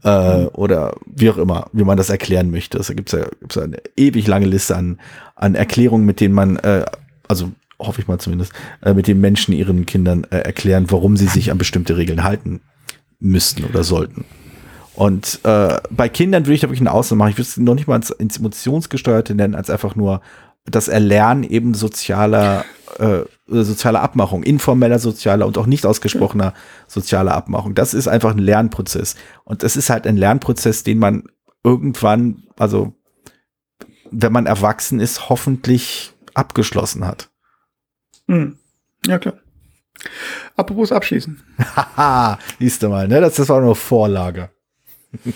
Äh, 0.05 0.43
mhm. 0.43 0.49
Oder 0.55 0.97
wie 1.07 1.31
auch 1.31 1.39
immer, 1.39 1.69
wie 1.73 1.85
man 1.85 1.97
das 1.97 2.11
erklären 2.11 2.51
möchte. 2.51 2.79
Da 2.79 2.95
gibt 2.95 3.13
es 3.13 3.19
ja, 3.19 3.27
gibt's 3.41 3.55
ja 3.55 3.63
eine 3.63 3.79
ewig 3.97 4.27
lange 4.27 4.47
Liste 4.47 4.77
an, 4.77 5.01
an 5.37 5.55
Erklärungen, 5.55 6.05
mit 6.05 6.21
denen 6.21 6.35
man, 6.35 6.57
äh, 6.57 6.85
also 7.29 7.53
hoffe 7.79 8.01
ich 8.01 8.09
mal 8.09 8.19
zumindest, 8.19 8.53
äh, 8.83 8.95
mit 8.95 9.07
den 9.07 9.21
Menschen 9.21 9.55
ihren 9.55 9.87
Kindern 9.87 10.25
äh, 10.25 10.39
erklären, 10.39 10.87
warum 10.91 11.17
sie 11.17 11.29
sich 11.29 11.51
an 11.51 11.59
bestimmte 11.59 11.97
Regeln 11.97 12.25
halten 12.25 12.61
müssten 13.21 13.65
oder 13.65 13.85
sollten. 13.85 14.25
Und 14.95 15.41
äh, 15.45 15.81
bei 15.91 16.09
Kindern 16.09 16.47
würde 16.47 16.55
ich 16.55 16.61
da 16.61 16.67
wirklich 16.67 16.81
eine 16.81 16.93
Ausnahme 16.93 17.21
machen. 17.21 17.31
Ich 17.31 17.39
würde 17.39 17.49
es 17.49 17.57
noch 17.57 17.75
nicht 17.75 17.87
mal 17.87 17.97
ins, 17.97 18.11
ins 18.11 18.39
Emotionsgesteuerte 18.39 19.35
nennen, 19.35 19.55
als 19.55 19.71
einfach 19.71 19.95
nur 19.95 20.21
das 20.65 20.89
Erlernen 20.89 21.45
eben 21.45 21.75
sozialer, 21.75 22.65
äh, 22.99 23.21
sozialer 23.47 24.03
Abmachung, 24.03 24.43
informeller 24.43 24.99
sozialer 24.99 25.47
und 25.47 25.57
auch 25.57 25.67
nicht 25.67 25.87
ausgesprochener 25.87 26.53
sozialer 26.89 27.35
Abmachung. 27.35 27.75
Das 27.75 27.95
ist 27.95 28.09
einfach 28.09 28.33
ein 28.33 28.39
Lernprozess. 28.39 29.15
Und 29.45 29.63
das 29.63 29.77
ist 29.77 29.89
halt 29.89 30.07
ein 30.07 30.17
Lernprozess, 30.17 30.83
den 30.83 30.99
man 30.99 31.25
irgendwann, 31.63 32.43
also 32.59 32.93
wenn 34.11 34.33
man 34.33 34.47
erwachsen 34.47 35.01
ist, 35.01 35.29
hoffentlich 35.29 36.13
abgeschlossen 36.35 37.07
hat. 37.07 37.31
Hm. 38.29 38.57
Ja, 39.07 39.19
klar. 39.19 39.35
Apropos 40.57 40.93
abschließen. 40.93 41.41
Haha, 41.77 42.39
siehst 42.59 42.83
du 42.83 42.89
mal, 42.89 43.09
ne? 43.09 43.21
Das, 43.21 43.35
das 43.35 43.49
war 43.49 43.61
nur 43.61 43.77
Vorlage. 43.77 44.51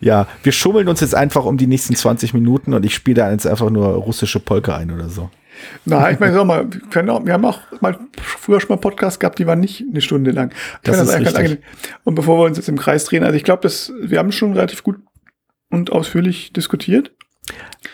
ja, 0.00 0.26
wir 0.42 0.52
schummeln 0.52 0.88
uns 0.88 1.00
jetzt 1.00 1.14
einfach 1.14 1.44
um 1.44 1.56
die 1.56 1.66
nächsten 1.66 1.94
20 1.94 2.34
Minuten 2.34 2.74
und 2.74 2.84
ich 2.84 2.94
spiele 2.94 3.22
da 3.22 3.30
jetzt 3.30 3.46
einfach 3.46 3.70
nur 3.70 3.86
russische 3.86 4.40
Polka 4.40 4.76
ein 4.76 4.90
oder 4.90 5.08
so. 5.08 5.30
Na, 5.84 6.10
ich 6.10 6.18
meine, 6.18 6.34
sag 6.34 6.46
mal, 6.46 6.66
wir, 6.68 7.14
auch, 7.14 7.24
wir 7.24 7.32
haben 7.32 7.44
auch 7.44 7.60
mal 7.80 7.98
früher 8.20 8.60
schon 8.60 8.70
mal 8.70 8.78
Podcasts 8.78 9.20
gehabt, 9.20 9.38
die 9.38 9.46
waren 9.46 9.60
nicht 9.60 9.84
eine 9.88 10.00
Stunde 10.00 10.32
lang. 10.32 10.52
Das, 10.82 10.96
das 10.96 11.08
ist 11.08 11.20
richtig. 11.20 11.62
Und 12.04 12.14
bevor 12.14 12.38
wir 12.38 12.44
uns 12.46 12.56
jetzt 12.56 12.68
im 12.68 12.78
Kreis 12.78 13.04
drehen, 13.04 13.22
also 13.22 13.36
ich 13.36 13.44
glaube, 13.44 13.68
wir 13.68 14.18
haben 14.18 14.32
schon 14.32 14.54
relativ 14.54 14.82
gut 14.82 14.96
und 15.70 15.92
ausführlich 15.92 16.52
diskutiert. 16.52 17.12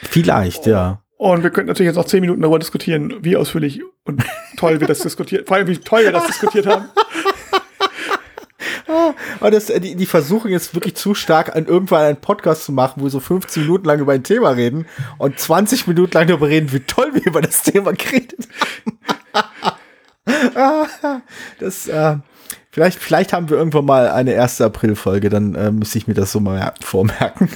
Vielleicht, 0.02 0.66
ja. 0.66 1.02
Und 1.18 1.42
wir 1.42 1.50
könnten 1.50 1.66
natürlich 1.66 1.88
jetzt 1.88 1.98
auch 1.98 2.06
zehn 2.06 2.20
Minuten 2.20 2.40
darüber 2.40 2.60
diskutieren, 2.60 3.12
wie 3.22 3.36
ausführlich 3.36 3.82
und 4.04 4.24
toll 4.56 4.80
wir 4.80 4.86
das 4.86 5.00
diskutiert, 5.00 5.48
vor 5.48 5.56
allem 5.56 5.66
wie 5.66 5.76
toll 5.76 6.04
wir 6.04 6.12
das 6.12 6.28
diskutiert 6.28 6.66
haben. 6.66 6.88
Aber 9.40 9.50
das, 9.50 9.66
die, 9.66 9.96
die 9.96 10.06
versuchen 10.06 10.50
jetzt 10.50 10.74
wirklich 10.74 10.94
zu 10.94 11.14
stark, 11.14 11.54
an 11.54 11.66
irgendwann 11.66 12.04
einen 12.04 12.20
Podcast 12.20 12.64
zu 12.64 12.72
machen, 12.72 13.00
wo 13.00 13.06
wir 13.06 13.10
so 13.10 13.20
15 13.20 13.64
Minuten 13.64 13.84
lang 13.84 13.98
über 13.98 14.12
ein 14.12 14.22
Thema 14.22 14.50
reden 14.50 14.86
und 15.18 15.38
20 15.38 15.88
Minuten 15.88 16.12
lang 16.12 16.28
darüber 16.28 16.48
reden, 16.48 16.72
wie 16.72 16.80
toll 16.80 17.10
wir 17.12 17.26
über 17.26 17.42
das 17.42 17.62
Thema 17.62 17.92
geredet 17.92 18.48
haben. 19.34 21.22
das, 21.58 21.88
äh, 21.88 22.16
Vielleicht, 22.70 22.98
vielleicht 22.98 23.32
haben 23.32 23.50
wir 23.50 23.56
irgendwann 23.56 23.86
mal 23.86 24.08
eine 24.08 24.40
1. 24.40 24.60
April-Folge, 24.60 25.30
dann 25.30 25.54
äh, 25.56 25.72
müsste 25.72 25.98
ich 25.98 26.06
mir 26.06 26.14
das 26.14 26.30
so 26.30 26.38
mal 26.38 26.74
vormerken. 26.80 27.48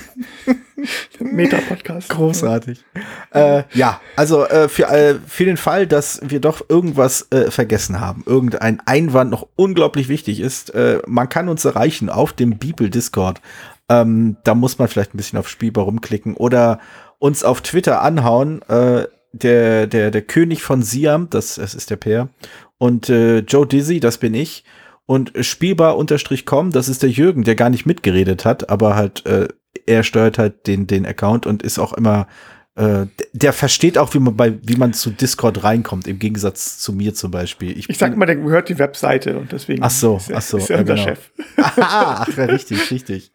Meta-Podcast. 1.20 2.08
Großartig. 2.08 2.84
Äh, 3.32 3.64
ja, 3.72 4.00
also 4.16 4.44
äh, 4.46 4.68
für, 4.68 4.84
äh, 4.84 5.16
für 5.26 5.44
den 5.44 5.56
Fall, 5.56 5.86
dass 5.86 6.20
wir 6.22 6.40
doch 6.40 6.68
irgendwas 6.68 7.28
äh, 7.30 7.50
vergessen 7.50 8.00
haben, 8.00 8.22
irgendein 8.26 8.80
Einwand 8.86 9.30
noch 9.30 9.48
unglaublich 9.56 10.08
wichtig 10.08 10.40
ist, 10.40 10.74
äh, 10.74 11.00
man 11.06 11.28
kann 11.28 11.48
uns 11.48 11.64
erreichen 11.64 12.08
auf 12.08 12.32
dem 12.32 12.58
Bibel-Discord. 12.58 13.40
Ähm, 13.88 14.36
da 14.44 14.54
muss 14.54 14.78
man 14.78 14.88
vielleicht 14.88 15.14
ein 15.14 15.18
bisschen 15.18 15.38
auf 15.38 15.48
Spielbar 15.48 15.84
rumklicken 15.84 16.34
oder 16.34 16.78
uns 17.18 17.44
auf 17.44 17.60
Twitter 17.60 18.02
anhauen. 18.02 18.62
Äh, 18.62 19.06
der, 19.34 19.86
der, 19.86 20.10
der 20.10 20.22
König 20.22 20.62
von 20.62 20.82
Siam, 20.82 21.30
das, 21.30 21.54
das 21.54 21.74
ist 21.74 21.88
der 21.88 21.96
Peer, 21.96 22.28
und 22.76 23.08
Joe 23.08 23.66
Dizzy, 23.66 23.98
das 23.98 24.18
bin 24.18 24.34
ich. 24.34 24.64
Und 25.06 25.32
spielbar-com, 25.40 26.70
das 26.70 26.88
ist 26.88 27.02
der 27.02 27.10
Jürgen, 27.10 27.44
der 27.44 27.54
gar 27.54 27.70
nicht 27.70 27.86
mitgeredet 27.86 28.44
hat, 28.44 28.68
aber 28.68 28.94
halt, 28.94 29.24
äh, 29.24 29.48
er 29.86 30.02
steuert 30.02 30.38
halt 30.38 30.66
den, 30.66 30.86
den 30.86 31.06
Account 31.06 31.46
und 31.46 31.62
ist 31.62 31.78
auch 31.78 31.92
immer, 31.92 32.26
äh, 32.74 33.06
der 33.32 33.52
versteht 33.52 33.98
auch, 33.98 34.14
wie 34.14 34.18
man 34.18 34.36
bei, 34.36 34.58
wie 34.62 34.76
man 34.76 34.94
zu 34.94 35.10
Discord 35.10 35.62
reinkommt, 35.62 36.06
im 36.06 36.18
Gegensatz 36.18 36.78
zu 36.78 36.92
mir 36.94 37.14
zum 37.14 37.30
Beispiel. 37.30 37.76
Ich, 37.76 37.90
ich 37.90 37.98
sag 37.98 38.16
mal, 38.16 38.24
der 38.24 38.36
gehört 38.36 38.68
die 38.70 38.78
Webseite 38.78 39.38
und 39.38 39.52
deswegen 39.52 39.82
ach 39.82 39.90
so, 39.90 40.16
ist 40.16 40.30
er, 40.30 40.38
ach 40.38 40.42
so, 40.42 40.56
ist 40.56 40.70
er 40.70 40.80
unser 40.80 40.94
genau. 40.94 41.06
Chef. 41.06 41.30
ach, 41.58 42.28
ja, 42.36 42.44
richtig, 42.44 42.90
richtig. 42.90 43.32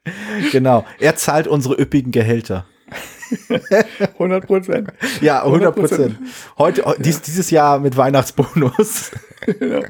Genau. 0.51 0.85
Er 0.99 1.15
zahlt 1.15 1.47
unsere 1.47 1.79
üppigen 1.79 2.11
Gehälter. 2.11 2.65
100 4.13 4.47
Prozent. 4.47 4.93
Ja, 5.21 5.43
100 5.43 5.75
Prozent. 5.75 6.15
Heute, 6.57 6.83
dies, 6.99 7.21
dieses 7.21 7.51
Jahr 7.51 7.79
mit 7.79 7.97
Weihnachtsbonus. 7.97 9.11
Genau. 9.45 9.83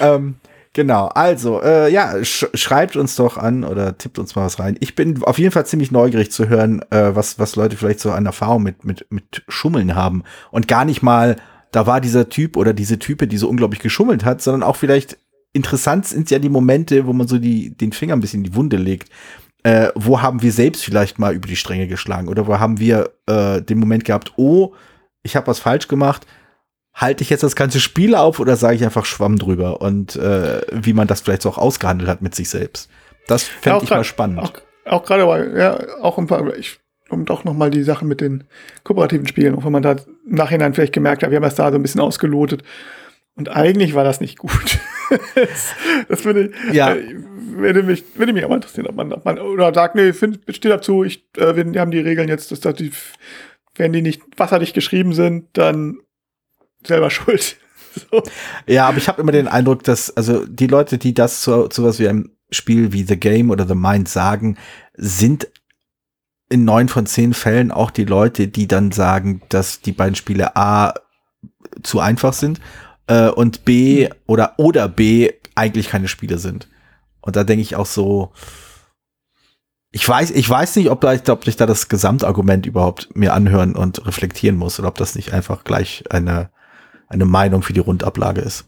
ähm, 0.00 0.36
genau, 0.72 1.06
also, 1.06 1.62
äh, 1.62 1.90
ja, 1.92 2.22
sch 2.24 2.46
schreibt 2.54 2.96
uns 2.96 3.16
doch 3.16 3.36
an 3.36 3.64
oder 3.64 3.96
tippt 3.98 4.18
uns 4.18 4.34
mal 4.34 4.44
was 4.44 4.58
rein. 4.58 4.76
Ich 4.80 4.94
bin 4.94 5.22
auf 5.22 5.38
jeden 5.38 5.52
Fall 5.52 5.66
ziemlich 5.66 5.90
neugierig 5.90 6.30
zu 6.30 6.48
hören, 6.48 6.82
äh, 6.90 7.14
was, 7.14 7.38
was 7.38 7.56
Leute 7.56 7.76
vielleicht 7.76 8.00
so 8.00 8.12
an 8.12 8.26
Erfahrung 8.26 8.62
mit, 8.62 8.84
mit, 8.84 9.06
mit 9.10 9.42
Schummeln 9.48 9.94
haben. 9.94 10.24
Und 10.50 10.68
gar 10.68 10.84
nicht 10.84 11.02
mal, 11.02 11.36
da 11.72 11.86
war 11.86 12.00
dieser 12.00 12.28
Typ 12.28 12.56
oder 12.56 12.72
diese 12.72 12.98
Type, 12.98 13.26
die 13.26 13.38
so 13.38 13.48
unglaublich 13.48 13.80
geschummelt 13.80 14.24
hat, 14.24 14.42
sondern 14.42 14.62
auch 14.62 14.76
vielleicht 14.76 15.18
interessant 15.52 16.06
sind 16.06 16.30
ja 16.30 16.38
die 16.38 16.48
Momente, 16.48 17.06
wo 17.06 17.12
man 17.12 17.28
so 17.28 17.38
die, 17.38 17.76
den 17.76 17.92
Finger 17.92 18.14
ein 18.14 18.20
bisschen 18.20 18.40
in 18.40 18.50
die 18.50 18.54
Wunde 18.54 18.76
legt. 18.76 19.10
Äh, 19.62 19.88
wo 19.94 20.22
haben 20.22 20.42
wir 20.42 20.52
selbst 20.52 20.84
vielleicht 20.84 21.18
mal 21.18 21.34
über 21.34 21.46
die 21.46 21.56
Stränge 21.56 21.86
geschlagen? 21.86 22.28
Oder 22.28 22.46
wo 22.46 22.58
haben 22.58 22.78
wir 22.78 23.10
äh, 23.26 23.60
den 23.60 23.78
Moment 23.78 24.04
gehabt, 24.04 24.32
oh, 24.36 24.74
ich 25.22 25.36
habe 25.36 25.48
was 25.48 25.58
falsch 25.58 25.86
gemacht, 25.88 26.26
halte 26.94 27.22
ich 27.22 27.30
jetzt 27.30 27.42
das 27.42 27.56
ganze 27.56 27.80
Spiel 27.80 28.14
auf 28.14 28.40
oder 28.40 28.56
sage 28.56 28.76
ich 28.76 28.84
einfach 28.84 29.04
Schwamm 29.06 29.38
drüber? 29.38 29.80
Und 29.80 30.16
äh, 30.16 30.60
wie 30.72 30.92
man 30.92 31.06
das 31.06 31.20
vielleicht 31.20 31.42
so 31.42 31.48
auch 31.50 31.58
ausgehandelt 31.58 32.08
hat 32.10 32.22
mit 32.22 32.34
sich 32.34 32.48
selbst. 32.50 32.90
Das 33.26 33.44
fände 33.44 33.76
auch 33.78 33.82
ich 33.82 33.88
grad- 33.88 33.98
mal 33.98 34.04
spannend. 34.04 34.38
Auch, 34.40 34.52
auch 34.86 35.04
gerade, 35.04 35.26
weil, 35.26 35.56
ja, 35.56 35.78
auch 36.02 36.18
ein 36.18 36.26
paar, 36.26 36.54
ich, 36.56 36.78
um 37.08 37.24
doch 37.24 37.44
noch 37.44 37.54
mal 37.54 37.70
die 37.70 37.82
Sache 37.82 38.04
mit 38.04 38.20
den 38.20 38.44
kooperativen 38.84 39.26
Spielen, 39.26 39.54
auch 39.54 39.64
wenn 39.64 39.72
man 39.72 39.82
da 39.82 39.92
im 39.92 40.34
Nachhinein 40.34 40.74
vielleicht 40.74 40.92
gemerkt 40.92 41.22
hat, 41.22 41.30
wir 41.30 41.36
haben 41.36 41.42
das 41.42 41.54
da 41.54 41.70
so 41.70 41.76
ein 41.76 41.82
bisschen 41.82 42.00
ausgelotet. 42.00 42.62
Und 43.36 43.48
eigentlich 43.48 43.94
war 43.94 44.04
das 44.04 44.20
nicht 44.20 44.38
gut. 44.38 44.78
das, 45.34 45.74
das 46.08 46.24
würde, 46.24 46.50
Ja. 46.72 46.94
äh, 46.94 47.14
würde 47.52 47.82
mich, 47.82 48.04
würde 48.16 48.32
mich 48.32 48.44
auch 48.44 48.48
mal 48.48 48.56
interessieren, 48.56 48.86
ob 48.86 48.96
man, 48.96 49.12
ob 49.12 49.24
man 49.24 49.38
oder 49.38 49.72
sagt, 49.72 49.94
nee, 49.94 50.12
find, 50.12 50.40
steht 50.48 50.70
dazu, 50.72 51.04
ich, 51.04 51.24
äh, 51.36 51.54
wir 51.56 51.80
haben 51.80 51.90
die 51.90 52.00
Regeln 52.00 52.28
jetzt, 52.28 52.50
dass, 52.50 52.60
dass 52.60 52.74
die, 52.74 52.90
wenn 53.76 53.92
die 53.92 54.02
nicht 54.02 54.22
wasserdicht 54.36 54.74
geschrieben 54.74 55.12
sind, 55.14 55.46
dann 55.54 55.98
selber 56.84 57.10
schuld. 57.10 57.56
So. 58.10 58.22
Ja, 58.66 58.86
aber 58.86 58.98
ich 58.98 59.08
habe 59.08 59.20
immer 59.20 59.32
den 59.32 59.48
Eindruck, 59.48 59.82
dass 59.82 60.16
also 60.16 60.46
die 60.46 60.68
Leute, 60.68 60.98
die 60.98 61.12
das 61.12 61.42
zu, 61.42 61.68
zu 61.68 61.84
was 61.84 61.98
wie 61.98 62.08
einem 62.08 62.30
Spiel 62.50 62.92
wie 62.92 63.04
The 63.04 63.18
Game 63.18 63.50
oder 63.50 63.66
The 63.66 63.74
Mind 63.74 64.08
sagen, 64.08 64.56
sind 64.94 65.48
in 66.48 66.64
neun 66.64 66.88
von 66.88 67.06
zehn 67.06 67.32
Fällen 67.32 67.70
auch 67.70 67.90
die 67.90 68.04
Leute, 68.04 68.48
die 68.48 68.66
dann 68.66 68.92
sagen, 68.92 69.42
dass 69.48 69.80
die 69.80 69.92
beiden 69.92 70.16
Spiele 70.16 70.56
A 70.56 70.94
zu 71.82 72.00
einfach 72.00 72.32
sind 72.32 72.60
äh, 73.06 73.28
und 73.28 73.64
B 73.64 74.08
oder 74.26 74.54
oder 74.56 74.88
B 74.88 75.32
eigentlich 75.54 75.88
keine 75.88 76.08
Spiele 76.08 76.38
sind. 76.38 76.68
Und 77.20 77.36
da 77.36 77.44
denke 77.44 77.62
ich 77.62 77.76
auch 77.76 77.86
so, 77.86 78.32
ich 79.92 80.08
weiß, 80.08 80.30
ich 80.30 80.48
weiß 80.48 80.76
nicht, 80.76 80.90
ob, 80.90 81.00
da, 81.00 81.14
ob 81.32 81.46
ich 81.46 81.56
da 81.56 81.66
das 81.66 81.88
Gesamtargument 81.88 82.66
überhaupt 82.66 83.14
mir 83.14 83.34
anhören 83.34 83.74
und 83.74 84.06
reflektieren 84.06 84.56
muss 84.56 84.78
oder 84.78 84.88
ob 84.88 84.96
das 84.96 85.14
nicht 85.14 85.32
einfach 85.32 85.64
gleich 85.64 86.04
eine 86.10 86.50
eine 87.10 87.26
Meinung 87.26 87.62
für 87.62 87.74
die 87.74 87.80
Rundablage 87.80 88.40
ist. 88.40 88.64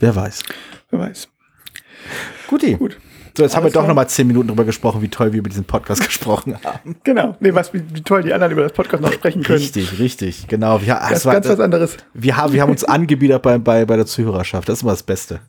Wer 0.00 0.16
weiß. 0.16 0.42
Wer 0.90 0.98
weiß. 1.00 1.28
Guti. 2.48 2.74
Gut. 2.74 2.98
So, 3.36 3.44
jetzt 3.44 3.54
haben 3.54 3.60
wir 3.62 3.66
Alles 3.66 3.74
doch 3.74 3.80
klar. 3.82 3.88
noch 3.88 3.94
mal 3.94 4.08
zehn 4.08 4.26
Minuten 4.26 4.48
drüber 4.48 4.64
gesprochen, 4.64 5.02
wie 5.02 5.08
toll 5.08 5.32
wir 5.32 5.38
über 5.38 5.48
diesen 5.48 5.64
Podcast 5.64 6.04
gesprochen 6.04 6.58
haben. 6.64 6.96
Genau. 7.04 7.36
Nee, 7.38 7.54
was, 7.54 7.72
wie, 7.72 7.82
wie 7.94 8.02
toll 8.02 8.22
die 8.24 8.32
anderen 8.32 8.52
über 8.52 8.62
das 8.62 8.72
Podcast 8.72 9.02
noch 9.02 9.12
sprechen 9.12 9.44
können. 9.44 9.58
Richtig, 9.58 9.98
richtig, 10.00 10.48
genau. 10.48 10.82
Wir, 10.82 10.94
Das 10.94 11.10
es 11.12 11.18
ist 11.18 11.26
war, 11.26 11.34
ganz 11.34 11.48
was 11.48 11.60
anderes. 11.60 11.96
wir, 12.12 12.36
haben, 12.36 12.52
wir 12.52 12.62
haben 12.62 12.70
uns 12.70 12.82
angebiedert 12.82 13.42
bei, 13.42 13.58
bei, 13.58 13.84
bei 13.84 13.96
der 13.96 14.06
Zuhörerschaft. 14.06 14.68
Das 14.68 14.78
ist 14.78 14.82
immer 14.82 14.92
das 14.92 15.04
Beste. 15.04 15.40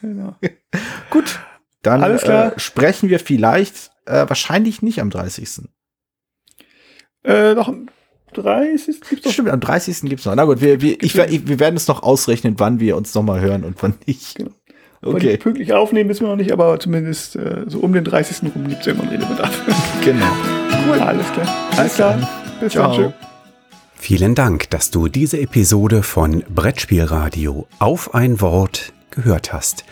Genau. 0.00 0.36
Gut, 1.10 1.38
dann 1.82 2.02
Alles 2.02 2.22
klar. 2.22 2.56
Äh, 2.56 2.60
sprechen 2.60 3.10
wir 3.10 3.18
vielleicht, 3.20 3.90
äh, 4.06 4.26
wahrscheinlich 4.28 4.80
nicht 4.80 5.00
am 5.00 5.10
30. 5.10 5.68
Äh, 7.24 7.54
noch 7.54 7.68
ein 7.68 7.90
30 8.32 9.00
gibt's 9.00 9.24
doch. 9.24 9.32
Stimmt, 9.32 9.50
am 9.50 9.60
30. 9.60 10.02
gibt's 10.02 10.24
noch. 10.24 10.34
Na 10.34 10.44
gut, 10.44 10.60
wir, 10.60 10.80
wir, 10.80 11.02
ich, 11.02 11.14
wir 11.14 11.58
werden 11.58 11.76
es 11.76 11.88
noch 11.88 12.02
ausrechnen, 12.02 12.54
wann 12.58 12.80
wir 12.80 12.96
uns 12.96 13.14
noch 13.14 13.22
mal 13.22 13.40
hören 13.40 13.64
und 13.64 13.82
wann 13.82 13.94
nicht. 14.06 14.36
Genau. 14.36 14.50
Okay. 15.00 15.16
Okay, 15.16 15.36
Pünktlich 15.36 15.72
aufnehmen 15.72 16.10
wissen 16.10 16.24
wir 16.24 16.30
noch 16.30 16.36
nicht, 16.36 16.52
aber 16.52 16.80
zumindest 16.80 17.36
äh, 17.36 17.64
so 17.66 17.78
um 17.78 17.92
den 17.92 18.04
30. 18.04 18.52
rum 18.54 18.66
gibt 18.66 18.80
es 18.80 18.86
irgendwann 18.88 19.10
Redebedarf. 19.10 19.62
genau. 20.04 20.26
Cool. 20.88 20.98
Alles 20.98 21.30
klar. 21.32 21.70
Alles 21.76 21.94
klar. 21.94 22.28
Bis 22.60 22.72
Ciao. 22.72 22.96
dann. 22.96 23.12
Tschö. 23.12 23.12
Vielen 23.94 24.34
Dank, 24.34 24.70
dass 24.70 24.90
du 24.90 25.08
diese 25.08 25.40
Episode 25.40 26.02
von 26.02 26.44
Brettspielradio 26.48 27.66
auf 27.78 28.14
ein 28.14 28.40
Wort 28.40 28.92
gehört 29.10 29.52
hast. 29.52 29.84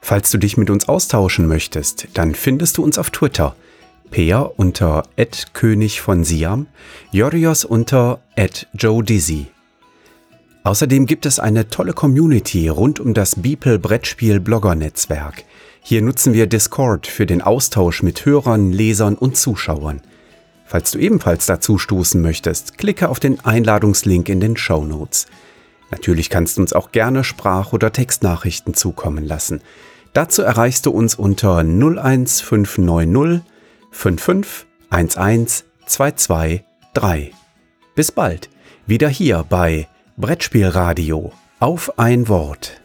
Falls 0.00 0.30
du 0.30 0.38
dich 0.38 0.56
mit 0.56 0.70
uns 0.70 0.88
austauschen 0.88 1.46
möchtest, 1.46 2.08
dann 2.14 2.34
findest 2.34 2.78
du 2.78 2.84
uns 2.84 2.98
auf 2.98 3.10
Twitter. 3.10 3.54
Peer 4.10 4.52
unter 4.56 5.04
König 5.52 6.00
von 6.00 6.24
Siam, 6.24 6.66
Jorios 7.12 7.64
unter 7.64 8.20
Joe 8.74 9.02
Dizzy. 9.02 9.46
Außerdem 10.64 11.06
gibt 11.06 11.24
es 11.24 11.38
eine 11.38 11.68
tolle 11.68 11.92
Community 11.92 12.68
rund 12.68 13.00
um 13.00 13.14
das 13.14 13.36
Beeple 13.36 13.78
Brettspiel 13.78 14.40
Blogger 14.40 14.74
Netzwerk. 14.74 15.44
Hier 15.80 16.02
nutzen 16.02 16.34
wir 16.34 16.46
Discord 16.46 17.06
für 17.06 17.24
den 17.24 17.40
Austausch 17.40 18.02
mit 18.02 18.26
Hörern, 18.26 18.72
Lesern 18.72 19.14
und 19.14 19.36
Zuschauern. 19.36 20.02
Falls 20.66 20.90
du 20.90 20.98
ebenfalls 20.98 21.46
dazu 21.46 21.78
stoßen 21.78 22.20
möchtest, 22.20 22.76
klicke 22.76 23.08
auf 23.08 23.20
den 23.20 23.40
Einladungslink 23.40 24.28
in 24.28 24.40
den 24.40 24.58
Show 24.58 24.84
Notes. 24.84 25.26
Natürlich 25.90 26.28
kannst 26.28 26.58
du 26.58 26.60
uns 26.60 26.74
auch 26.74 26.92
gerne 26.92 27.24
Sprach- 27.24 27.72
oder 27.72 27.90
Textnachrichten 27.90 28.74
zukommen 28.74 29.24
lassen. 29.24 29.62
Dazu 30.12 30.42
erreichst 30.42 30.84
du 30.84 30.90
uns 30.90 31.14
unter 31.14 31.60
01590 31.60 33.40
55 33.98 34.68
11 34.92 35.64
223. 35.86 37.34
Bis 37.96 38.12
bald, 38.12 38.48
wieder 38.86 39.08
hier 39.08 39.44
bei 39.48 39.88
Brettspielradio 40.16 41.32
auf 41.58 41.98
ein 41.98 42.28
Wort. 42.28 42.80